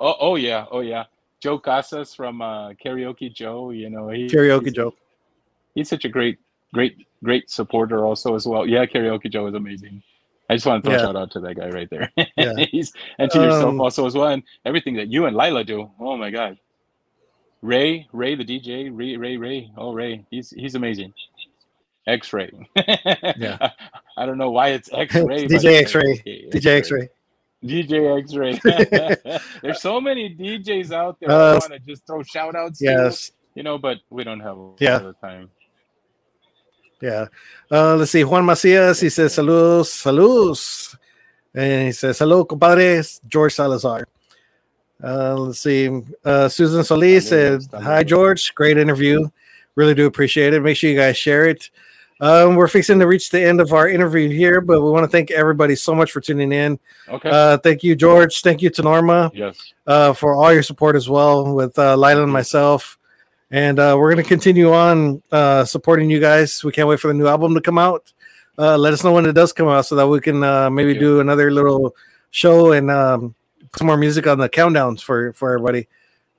Oh, 0.00 0.14
oh 0.20 0.36
yeah, 0.36 0.66
oh 0.70 0.80
yeah. 0.80 1.04
Joe 1.40 1.58
Casas 1.58 2.14
from 2.14 2.40
uh, 2.40 2.70
Karaoke 2.72 3.32
Joe. 3.32 3.70
You 3.70 3.90
know, 3.90 4.08
he, 4.08 4.26
Karaoke 4.28 4.64
he's, 4.64 4.72
Joe. 4.72 4.94
He's 5.74 5.88
such 5.88 6.04
a 6.04 6.08
great, 6.08 6.38
great, 6.72 6.96
great 7.22 7.50
supporter 7.50 8.04
also 8.04 8.34
as 8.34 8.46
well. 8.46 8.66
Yeah, 8.66 8.86
Karaoke 8.86 9.30
Joe 9.30 9.46
is 9.46 9.54
amazing. 9.54 10.02
I 10.50 10.54
just 10.54 10.66
want 10.66 10.84
to 10.84 10.90
throw 10.90 10.96
Yeah. 10.98 11.02
a 11.04 11.06
shout 11.06 11.16
out 11.16 11.30
to 11.32 11.40
that 11.40 11.54
guy 11.56 11.68
right 11.70 11.88
there. 11.90 12.10
Yeah. 12.36 12.54
he's 12.70 12.92
and 13.18 13.30
to 13.30 13.38
yourself 13.38 13.64
Um, 13.66 13.80
also 13.80 14.06
as 14.06 14.14
well, 14.14 14.28
and 14.28 14.42
everything 14.64 14.94
that 14.96 15.08
you 15.08 15.26
and 15.26 15.36
Lila 15.36 15.64
do. 15.64 15.90
Oh 16.00 16.16
my 16.16 16.30
God. 16.30 16.58
Ray, 17.62 18.06
Ray, 18.12 18.34
the 18.34 18.44
DJ, 18.44 18.90
Ray, 18.92 19.16
Ray, 19.16 19.38
Ray. 19.38 19.70
Oh, 19.78 19.94
Ray, 19.94 20.24
he's 20.30 20.50
he's 20.50 20.74
amazing. 20.74 21.14
X-ray. 22.06 22.50
Yeah. 23.38 23.70
I 24.18 24.26
don't 24.26 24.36
know 24.38 24.50
why 24.50 24.68
it's 24.68 24.90
X-ray. 24.92 25.46
DJ 25.48 25.80
X-ray. 25.80 26.12
okay, 26.20 26.48
DJ 26.52 26.66
X-ray. 26.78 27.08
DJ 27.64 28.18
X-Ray. 28.20 28.60
There's 29.62 29.80
so 29.80 30.00
many 30.00 30.34
DJs 30.34 30.92
out 30.92 31.18
there. 31.20 31.30
I 31.30 31.34
Uh, 31.34 31.58
want 31.60 31.72
to 31.72 31.78
just 31.80 32.06
throw 32.06 32.22
shout 32.22 32.54
outs 32.54 32.78
to, 32.80 32.84
Yes. 32.84 33.32
you 33.54 33.62
know, 33.62 33.78
but 33.78 33.98
we 34.10 34.22
don't 34.24 34.40
have 34.40 34.56
a 34.58 34.70
Yeah. 34.78 34.96
lot 34.98 35.06
of 35.06 35.20
time. 35.20 35.50
Yeah. 37.00 37.26
Uh, 37.70 37.96
let's 37.96 38.10
see. 38.12 38.24
Juan 38.24 38.44
Macias, 38.44 39.00
he 39.00 39.10
says, 39.10 39.34
saludos, 39.34 39.86
saludos. 40.02 40.96
And 41.54 41.86
he 41.86 41.92
says, 41.92 42.18
hello, 42.18 42.44
compadre, 42.44 42.94
it's 42.98 43.20
George 43.28 43.52
Salazar. 43.54 44.06
Uh, 45.02 45.34
let's 45.36 45.60
see. 45.60 45.90
Uh, 46.24 46.48
Susan 46.48 46.82
Solis 46.84 47.28
said, 47.28 47.62
hi. 47.72 48.02
George. 48.04 48.54
Great 48.54 48.78
interview. 48.78 49.28
Really 49.74 49.94
do 49.94 50.06
appreciate 50.06 50.54
it. 50.54 50.60
Make 50.62 50.76
sure 50.76 50.88
you 50.90 50.96
guys 50.96 51.16
share 51.16 51.46
it. 51.46 51.68
Um, 52.20 52.54
we're 52.54 52.68
fixing 52.68 53.00
to 53.00 53.06
reach 53.06 53.30
the 53.30 53.42
end 53.42 53.60
of 53.60 53.72
our 53.72 53.88
interview 53.88 54.28
here, 54.28 54.60
but 54.60 54.80
we 54.80 54.90
want 54.90 55.04
to 55.04 55.08
thank 55.08 55.30
everybody 55.30 55.74
so 55.74 55.94
much 55.94 56.12
for 56.12 56.20
tuning 56.20 56.52
in. 56.52 56.78
Okay. 57.08 57.28
Uh, 57.28 57.58
thank 57.58 57.82
you, 57.82 57.96
George. 57.96 58.42
Thank 58.42 58.62
you 58.62 58.70
to 58.70 58.82
Norma 58.82 59.30
yes. 59.34 59.72
uh, 59.86 60.12
for 60.12 60.34
all 60.34 60.52
your 60.52 60.62
support 60.62 60.94
as 60.94 61.08
well 61.08 61.54
with 61.54 61.78
uh, 61.78 61.96
Lila 61.96 62.22
and 62.22 62.32
myself. 62.32 62.98
And 63.50 63.78
uh, 63.78 63.96
we're 63.98 64.12
going 64.12 64.22
to 64.22 64.28
continue 64.28 64.72
on 64.72 65.22
uh, 65.32 65.64
supporting 65.64 66.08
you 66.08 66.20
guys. 66.20 66.62
We 66.64 66.72
can't 66.72 66.88
wait 66.88 67.00
for 67.00 67.08
the 67.08 67.14
new 67.14 67.26
album 67.26 67.54
to 67.54 67.60
come 67.60 67.78
out. 67.78 68.12
Uh, 68.56 68.78
let 68.78 68.92
us 68.92 69.02
know 69.02 69.12
when 69.12 69.26
it 69.26 69.32
does 69.32 69.52
come 69.52 69.68
out 69.68 69.86
so 69.86 69.96
that 69.96 70.06
we 70.06 70.20
can 70.20 70.42
uh, 70.42 70.70
maybe 70.70 70.92
Thank 70.92 71.00
do 71.00 71.20
another 71.20 71.50
little 71.50 71.96
show 72.30 72.72
and 72.72 72.90
um, 72.90 73.34
some 73.76 73.88
more 73.88 73.96
music 73.96 74.26
on 74.26 74.38
the 74.38 74.48
countdowns 74.48 75.02
for, 75.02 75.32
for 75.32 75.54
everybody. 75.54 75.88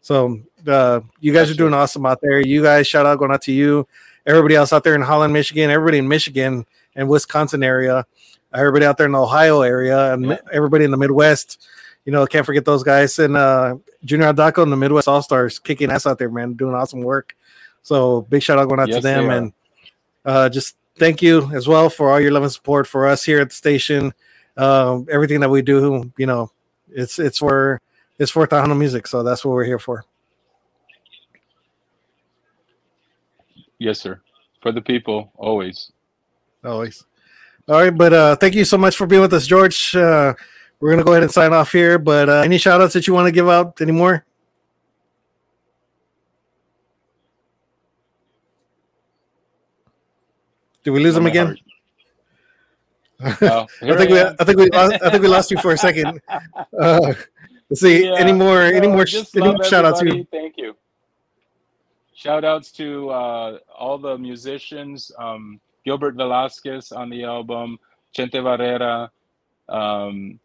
So 0.01 0.41
uh, 0.67 1.01
you 1.19 1.33
guys 1.33 1.49
are 1.49 1.55
doing 1.55 1.73
awesome 1.73 2.05
out 2.05 2.21
there. 2.21 2.39
You 2.39 2.63
guys, 2.63 2.87
shout 2.87 3.05
out 3.05 3.19
going 3.19 3.31
out 3.31 3.41
to 3.43 3.51
you. 3.51 3.87
Everybody 4.25 4.55
else 4.55 4.73
out 4.73 4.83
there 4.83 4.95
in 4.95 5.01
Holland, 5.01 5.33
Michigan, 5.33 5.69
everybody 5.69 5.97
in 5.99 6.07
Michigan 6.07 6.65
and 6.95 7.07
Wisconsin 7.07 7.63
area, 7.63 8.05
everybody 8.53 8.85
out 8.85 8.97
there 8.97 9.05
in 9.05 9.11
the 9.11 9.21
Ohio 9.21 9.61
area, 9.61 10.13
and 10.13 10.25
Yeah. 10.25 10.37
everybody 10.51 10.85
in 10.85 10.91
the 10.91 10.97
Midwest. 10.97 11.61
You 12.05 12.11
know, 12.11 12.25
can't 12.25 12.45
forget 12.45 12.65
those 12.65 12.83
guys 12.83 13.17
and 13.19 13.35
uh, 13.35 13.75
Junior 14.03 14.31
Adako 14.31 14.63
and 14.63 14.71
the 14.71 14.77
Midwest 14.77 15.07
All 15.07 15.21
Stars 15.21 15.57
kicking 15.59 15.91
ass 15.91 16.05
out 16.05 16.19
there, 16.19 16.29
man, 16.29 16.53
doing 16.53 16.75
awesome 16.75 17.01
work. 17.01 17.35
So 17.81 18.21
big 18.23 18.43
shout 18.43 18.57
out 18.59 18.67
going 18.67 18.79
out 18.79 18.89
Yes, 18.89 18.97
to 18.97 19.01
them 19.01 19.29
and 19.29 19.53
uh, 20.23 20.49
just 20.49 20.75
thank 20.97 21.21
you 21.21 21.51
as 21.53 21.67
well 21.67 21.89
for 21.89 22.11
all 22.11 22.19
your 22.19 22.31
love 22.31 22.43
and 22.43 22.51
support 22.51 22.87
for 22.87 23.07
us 23.07 23.23
here 23.23 23.39
at 23.41 23.49
the 23.49 23.55
station. 23.55 24.13
Um, 24.57 25.07
everything 25.11 25.39
that 25.41 25.49
we 25.49 25.61
do, 25.61 26.11
you 26.17 26.25
know, 26.25 26.51
it's 26.91 27.19
it's 27.19 27.39
for 27.39 27.81
it's 28.17 28.31
for 28.31 28.47
Tejano 28.47 28.77
music, 28.77 29.05
so 29.07 29.21
that's 29.23 29.43
what 29.43 29.51
we're 29.53 29.65
here 29.65 29.79
for. 29.79 30.05
Yes, 33.79 33.99
sir. 33.99 34.21
For 34.61 34.71
the 34.71 34.81
people, 34.81 35.31
always. 35.35 35.91
Always. 36.63 37.05
All 37.67 37.81
right, 37.81 37.95
but 37.95 38.13
uh, 38.13 38.35
thank 38.35 38.55
you 38.55 38.65
so 38.65 38.77
much 38.77 38.95
for 38.95 39.07
being 39.07 39.21
with 39.21 39.33
us, 39.33 39.47
George. 39.47 39.95
Uh, 39.95 40.33
we're 40.79 40.91
gonna 40.91 41.03
go 41.03 41.13
ahead 41.13 41.23
and 41.23 41.31
sign 41.31 41.53
off 41.53 41.71
here. 41.71 41.97
But 41.97 42.29
uh, 42.29 42.41
any 42.41 42.57
shout 42.57 42.81
outs 42.81 42.93
that 42.93 43.07
you 43.07 43.13
want 43.13 43.27
to 43.27 43.31
give 43.31 43.49
out 43.49 43.81
anymore? 43.81 44.25
Did 50.83 50.91
we 50.91 50.99
lose 50.99 51.15
On 51.15 51.23
him 51.23 51.27
again? 51.27 51.57
Oh, 53.19 53.65
I 53.81 53.95
think 53.97 54.11
we, 54.11 54.19
I 54.19 54.27
am. 54.27 54.35
I 54.39 54.43
think 54.43 54.59
we, 54.59 54.69
lost, 54.69 54.93
I 55.01 55.09
think 55.09 55.23
we 55.23 55.27
lost 55.27 55.51
you 55.51 55.57
for 55.57 55.71
a 55.71 55.77
second. 55.77 56.21
Uh, 56.79 57.13
let's 57.69 57.81
see. 57.81 58.05
Yeah, 58.05 58.15
any 58.17 58.33
more? 58.33 58.61
any 58.61 58.87
more? 58.87 59.05
Any 59.07 59.53
more 59.53 59.63
shout 59.63 59.85
outs? 59.85 60.01
Thank 60.29 60.57
you. 60.57 60.75
Shout 62.25 62.43
outs 62.43 62.71
to 62.71 63.11
uh, 63.11 63.59
all 63.77 63.99
the 63.99 64.17
musicians. 64.17 65.11
Um, 65.19 65.59
Gilbert 65.85 66.15
Velasquez 66.15 66.91
on 66.91 67.11
the 67.11 67.23
album, 67.23 67.77
Chente 68.17 68.41
Barrera, 68.41 69.09
um, 69.69 70.39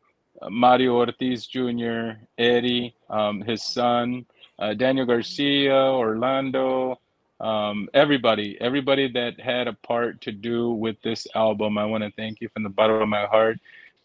Mario 0.51 0.97
Ortiz 0.97 1.47
Jr., 1.47 2.20
Eddie, 2.37 2.95
um, 3.09 3.41
his 3.41 3.62
son, 3.62 4.26
uh, 4.59 4.74
Daniel 4.74 5.07
Garcia, 5.07 5.74
Orlando, 5.74 7.01
um, 7.41 7.89
everybody, 7.95 8.59
everybody 8.61 9.11
that 9.12 9.41
had 9.41 9.66
a 9.66 9.72
part 9.72 10.20
to 10.20 10.33
do 10.33 10.72
with 10.72 11.01
this 11.01 11.26
album. 11.35 11.78
I 11.78 11.87
want 11.87 12.05
to 12.05 12.11
thank 12.11 12.43
you 12.43 12.51
from 12.51 12.62
the 12.62 12.68
bottom 12.68 13.01
of 13.01 13.09
my 13.09 13.24
heart. 13.24 13.59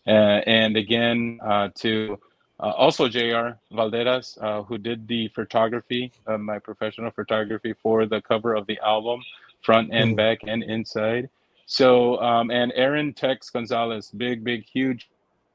Uh, 0.08 0.40
and 0.48 0.78
again, 0.78 1.42
uh, 1.44 1.68
to 1.76 2.22
uh, 2.60 2.72
also 2.72 3.08
Jr. 3.10 3.58
Valderas, 3.72 4.38
uh, 4.42 4.64
who 4.64 4.78
did 4.78 5.08
the 5.08 5.28
photography, 5.30 6.12
uh, 6.28 6.38
my 6.38 6.60
professional 6.60 7.12
photography 7.12 7.74
for 7.82 8.06
the 8.06 8.22
cover 8.22 8.54
of 8.56 8.66
the 8.68 8.80
album, 8.80 9.22
front 9.62 9.90
and 9.92 10.14
Mm. 10.14 10.18
back 10.18 10.40
and 10.48 10.64
inside. 10.64 11.30
So 11.66 12.22
um, 12.22 12.52
and 12.52 12.72
Aaron 12.76 13.14
Tex 13.14 13.50
Gonzalez, 13.50 14.12
big, 14.12 14.44
big, 14.44 14.66
huge 14.66 15.10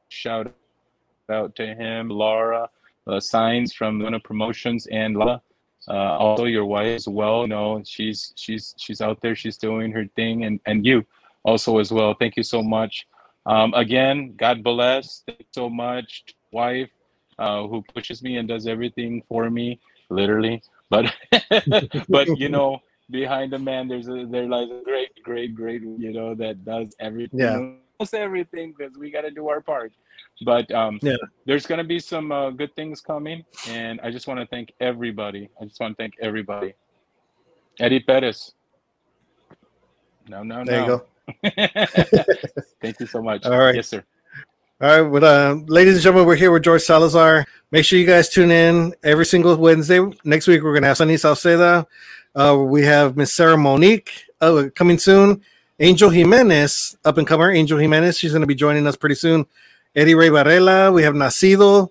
shout 0.09 0.53
out 1.31 1.55
to 1.57 1.67
him. 1.75 2.09
Laura 2.09 2.69
uh, 3.07 3.21
Signs 3.21 3.73
from 3.73 4.01
Luna 4.01 4.19
Promotions 4.21 4.87
and 4.89 5.17
Lala, 5.17 5.41
uh, 5.89 5.93
also 6.19 6.45
your 6.45 6.67
wife 6.67 6.95
as 6.97 7.09
well. 7.09 7.43
You 7.43 7.49
know, 7.49 7.83
she's 7.87 8.33
she's 8.37 8.75
she's 8.77 9.01
out 9.01 9.21
there. 9.21 9.35
She's 9.37 9.57
doing 9.57 9.93
her 9.93 10.07
thing, 10.17 10.45
and 10.45 10.61
and 10.67 10.85
you 10.85 11.07
also 11.45 11.79
as 11.79 11.91
well. 11.93 12.15
Thank 12.15 12.37
you 12.37 12.43
so 12.43 12.63
much. 12.63 13.07
Um, 13.47 13.73
again, 13.75 14.35
God 14.37 14.63
bless. 14.63 15.23
Thank 15.27 15.39
you 15.41 15.47
so 15.55 15.71
much, 15.71 16.25
wife, 16.53 16.91
uh, 17.39 17.67
who 17.67 17.83
pushes 17.95 18.23
me 18.23 18.37
and 18.37 18.49
does 18.49 18.67
everything 18.67 19.23
for 19.29 19.51
me, 19.51 19.81
literally. 20.09 20.63
But 20.89 21.13
but 22.09 22.29
you 22.39 22.49
know, 22.49 22.81
behind 23.11 23.53
the 23.53 23.59
man, 23.59 23.89
there's 23.89 24.09
a 24.09 24.27
there 24.29 24.47
lies 24.47 24.69
a 24.71 24.83
great, 24.85 25.11
great, 25.23 25.55
great, 25.55 25.83
you 25.83 26.13
know, 26.13 26.35
that 26.35 26.65
does 26.65 26.95
everything. 27.01 27.41
Yeah. 27.41 27.57
Almost 27.99 28.15
everything 28.15 28.75
because 28.77 28.97
we 28.97 29.11
got 29.11 29.23
to 29.23 29.31
do 29.31 29.49
our 29.49 29.61
part. 29.61 29.93
But 30.45 30.71
um, 30.73 30.99
Yeah. 31.03 31.17
there's 31.45 31.67
gonna 31.67 31.85
be 31.85 31.99
some 31.99 32.33
uh, 32.33 32.51
good 32.51 32.75
things 32.75 33.01
coming, 33.01 33.45
and 33.69 34.01
I 34.03 34.11
just 34.11 34.27
want 34.27 34.41
to 34.41 34.47
thank 34.47 34.73
everybody. 34.81 35.49
I 35.61 35.65
just 35.65 35.81
want 35.81 35.97
to 35.97 36.03
thank 36.03 36.15
everybody. 36.21 36.75
Eddie 37.79 38.01
Perez. 38.01 38.53
No, 40.29 40.43
no, 40.43 40.65
There 40.65 40.81
you 40.81 40.87
go. 40.87 41.07
Thank 42.81 43.01
you 43.01 43.07
so 43.07 43.23
much. 43.23 43.45
All 43.47 43.59
right. 43.59 43.75
Yes, 43.75 43.89
sir. 43.89 44.05
All 44.83 44.89
right, 44.89 45.13
but 45.13 45.23
uh, 45.23 45.59
ladies 45.67 45.93
and 45.93 46.03
gentlemen, 46.03 46.27
we're 46.27 46.37
here 46.37 46.51
with 46.51 46.63
George 46.63 46.81
Salazar. 46.81 47.45
Make 47.71 47.85
sure 47.85 47.99
you 47.99 48.07
guys 48.07 48.31
tune 48.31 48.51
in 48.51 48.95
every 49.03 49.27
single 49.27 49.55
Wednesday. 49.57 50.01
Next 50.25 50.47
week, 50.47 50.63
we're 50.63 50.73
going 50.73 50.81
to 50.85 50.89
have 50.89 50.97
Sunny 50.97 51.17
Sauceda. 51.17 51.85
Uh, 52.35 52.57
we 52.67 52.83
have 52.87 53.15
Miss 53.15 53.31
Sarah 53.31 53.59
Monique 53.59 54.11
uh, 54.41 54.71
coming 54.75 54.97
soon. 54.97 55.43
Angel 55.81 56.09
Jimenez, 56.09 56.97
up 57.05 57.19
and 57.19 57.27
comer. 57.27 57.51
Angel 57.51 57.77
Jimenez, 57.79 58.17
she's 58.17 58.33
going 58.33 58.41
to 58.41 58.47
be 58.47 58.55
joining 58.55 58.87
us 58.87 58.97
pretty 58.97 59.17
soon. 59.17 59.45
Eddie 59.95 60.15
Ray 60.15 60.31
Varela. 60.31 60.91
We 60.91 61.03
have 61.03 61.13
Nacido. 61.13 61.91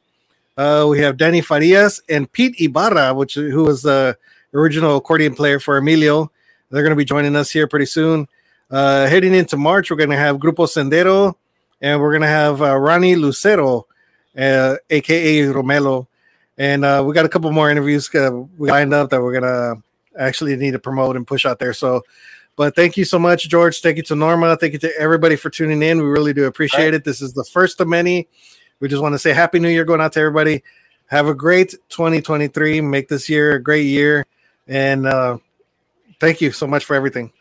Uh, 0.57 0.87
we 0.89 0.97
have 1.01 1.15
Danny 1.15 1.41
Farias 1.41 2.01
and 2.09 2.31
Pete 2.31 2.59
Ibarra, 2.59 3.13
which 3.13 3.35
who 3.35 3.65
was 3.65 3.83
the 3.83 4.17
original 4.51 4.97
accordion 4.97 5.35
player 5.35 5.59
for 5.59 5.77
Emilio. 5.77 6.31
They're 6.71 6.81
going 6.81 6.89
to 6.89 6.95
be 6.95 7.05
joining 7.05 7.35
us 7.35 7.51
here 7.51 7.67
pretty 7.67 7.85
soon. 7.85 8.27
Uh, 8.71 9.05
heading 9.05 9.35
into 9.35 9.57
March, 9.57 9.91
we're 9.91 9.97
going 9.97 10.09
to 10.09 10.17
have 10.17 10.37
Grupo 10.37 10.65
Sendero 10.65 11.35
and 11.81 11.99
we're 11.99 12.13
gonna 12.13 12.27
have 12.27 12.61
uh, 12.61 12.75
Ronnie 12.77 13.15
Lucero, 13.15 13.87
uh, 14.37 14.75
aka 14.89 15.41
Romelo, 15.43 16.07
and 16.57 16.83
uh, 16.83 17.03
we 17.05 17.13
got 17.13 17.25
a 17.25 17.29
couple 17.29 17.51
more 17.51 17.69
interviews 17.69 18.13
uh, 18.15 18.31
we 18.57 18.69
lined 18.69 18.93
up 18.93 19.09
that 19.09 19.21
we're 19.21 19.33
gonna 19.33 19.81
actually 20.17 20.55
need 20.55 20.71
to 20.71 20.79
promote 20.79 21.15
and 21.15 21.25
push 21.25 21.45
out 21.45 21.59
there. 21.59 21.73
So, 21.73 22.03
but 22.55 22.75
thank 22.75 22.97
you 22.97 23.05
so 23.05 23.17
much, 23.19 23.47
George. 23.49 23.81
Thank 23.81 23.97
you 23.97 24.03
to 24.03 24.15
Norma. 24.15 24.57
Thank 24.57 24.73
you 24.73 24.79
to 24.79 24.99
everybody 24.99 25.35
for 25.35 25.49
tuning 25.49 25.81
in. 25.81 25.99
We 25.99 26.09
really 26.09 26.33
do 26.33 26.45
appreciate 26.45 26.93
it. 26.93 27.03
This 27.03 27.21
is 27.21 27.33
the 27.33 27.43
first 27.45 27.79
of 27.79 27.87
many. 27.87 28.27
We 28.79 28.87
just 28.87 29.01
want 29.01 29.13
to 29.13 29.19
say 29.19 29.33
Happy 29.33 29.59
New 29.59 29.69
Year 29.69 29.85
going 29.85 30.01
out 30.01 30.13
to 30.13 30.19
everybody. 30.19 30.63
Have 31.07 31.27
a 31.27 31.33
great 31.33 31.71
2023. 31.89 32.81
Make 32.81 33.07
this 33.07 33.29
year 33.29 33.55
a 33.55 33.63
great 33.63 33.85
year, 33.85 34.25
and 34.67 35.07
uh, 35.07 35.37
thank 36.19 36.41
you 36.41 36.51
so 36.51 36.67
much 36.67 36.85
for 36.85 36.95
everything. 36.95 37.31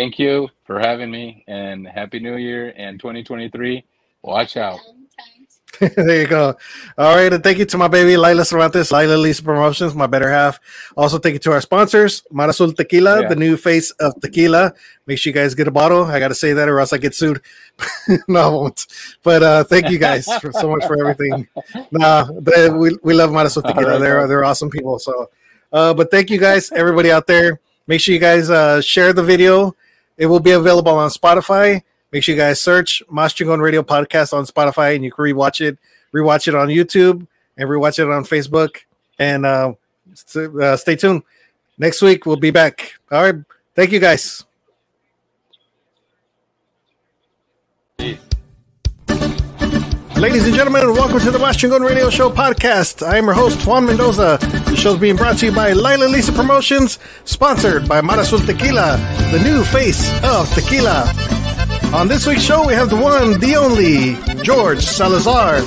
Thank 0.00 0.18
you 0.18 0.48
for 0.64 0.80
having 0.80 1.10
me, 1.10 1.44
and 1.46 1.86
Happy 1.86 2.20
New 2.20 2.36
Year 2.36 2.72
and 2.74 2.98
2023. 2.98 3.84
Watch 4.22 4.56
out. 4.56 4.80
there 5.78 6.22
you 6.22 6.26
go. 6.26 6.56
All 6.96 7.14
right, 7.14 7.30
and 7.30 7.44
thank 7.44 7.58
you 7.58 7.66
to 7.66 7.76
my 7.76 7.86
baby 7.86 8.16
Lila 8.16 8.46
Cervantes, 8.46 8.90
Lila 8.92 9.16
Lisa 9.16 9.42
Promotions, 9.42 9.94
my 9.94 10.06
better 10.06 10.30
half. 10.30 10.58
Also, 10.96 11.18
thank 11.18 11.34
you 11.34 11.38
to 11.40 11.52
our 11.52 11.60
sponsors, 11.60 12.22
Marasul 12.32 12.74
Tequila, 12.74 13.20
Yeah. 13.20 13.28
the 13.28 13.36
new 13.36 13.58
face 13.58 13.90
of 14.00 14.18
tequila. 14.22 14.72
Make 15.06 15.18
sure 15.18 15.32
you 15.32 15.34
guys 15.34 15.54
get 15.54 15.68
a 15.68 15.70
bottle. 15.70 16.04
I 16.04 16.18
got 16.18 16.28
to 16.28 16.34
say 16.34 16.54
that, 16.54 16.66
or 16.66 16.80
else 16.80 16.94
I 16.94 16.96
get 16.96 17.14
sued. 17.14 17.42
no, 18.26 18.40
I 18.40 18.48
won't. 18.48 18.86
But 19.22 19.42
uh, 19.42 19.64
thank 19.64 19.90
you 19.90 19.98
guys 19.98 20.24
for, 20.40 20.50
so 20.50 20.70
much 20.70 20.86
for 20.86 20.98
everything. 20.98 21.46
Nah, 21.92 22.26
they, 22.40 22.70
we 22.70 22.96
we 23.02 23.12
love 23.12 23.28
Marasul 23.32 23.62
Tequila. 23.66 23.90
right, 23.90 23.98
they're 23.98 24.26
they're 24.26 24.44
awesome 24.46 24.70
people. 24.70 24.98
So, 24.98 25.28
uh, 25.74 25.92
but 25.92 26.10
thank 26.10 26.30
you 26.30 26.38
guys, 26.38 26.72
everybody 26.72 27.12
out 27.12 27.26
there. 27.26 27.60
Make 27.86 28.00
sure 28.00 28.14
you 28.14 28.20
guys 28.20 28.48
uh, 28.48 28.80
share 28.80 29.12
the 29.12 29.22
video. 29.22 29.76
It 30.20 30.26
will 30.26 30.38
be 30.38 30.50
available 30.50 30.92
on 30.92 31.08
Spotify. 31.08 31.82
Make 32.12 32.22
sure 32.22 32.34
you 32.34 32.40
guys 32.40 32.60
search 32.60 33.02
Mas 33.10 33.40
Radio 33.40 33.82
Podcast 33.82 34.34
on 34.34 34.44
Spotify 34.44 34.94
and 34.94 35.02
you 35.02 35.10
can 35.10 35.24
rewatch 35.24 35.62
it, 35.66 35.78
rewatch 36.14 36.46
it 36.46 36.54
on 36.54 36.68
YouTube, 36.68 37.26
and 37.56 37.66
rewatch 37.66 37.98
it 37.98 38.06
on 38.06 38.24
Facebook. 38.24 38.76
And 39.18 39.46
uh, 39.46 39.72
st- 40.12 40.54
uh, 40.60 40.76
stay 40.76 40.96
tuned. 40.96 41.22
Next 41.78 42.02
week 42.02 42.26
we'll 42.26 42.36
be 42.36 42.50
back. 42.50 42.92
All 43.10 43.22
right. 43.22 43.36
Thank 43.74 43.92
you 43.92 43.98
guys. 43.98 44.44
Ladies 50.20 50.44
and 50.44 50.54
gentlemen, 50.54 50.92
welcome 50.92 51.18
to 51.20 51.30
the 51.30 51.38
Maschingon 51.38 51.80
Radio 51.80 52.10
Show 52.10 52.28
podcast. 52.28 53.02
I 53.06 53.16
am 53.16 53.24
your 53.24 53.32
host, 53.32 53.66
Juan 53.66 53.86
Mendoza. 53.86 54.36
The 54.66 54.76
show 54.76 54.92
is 54.92 55.00
being 55.00 55.16
brought 55.16 55.38
to 55.38 55.46
you 55.46 55.52
by 55.52 55.72
Lila 55.72 56.04
Lisa 56.04 56.30
Promotions, 56.30 56.98
sponsored 57.24 57.88
by 57.88 58.02
Marasul 58.02 58.44
Tequila, 58.44 58.98
the 59.32 59.38
new 59.42 59.64
face 59.64 60.12
of 60.22 60.46
tequila. 60.52 61.10
On 61.94 62.06
this 62.06 62.26
week's 62.26 62.42
show, 62.42 62.66
we 62.66 62.74
have 62.74 62.90
the 62.90 62.96
one, 62.96 63.40
the 63.40 63.56
only, 63.56 64.42
George 64.42 64.84
Salazar. 64.84 65.62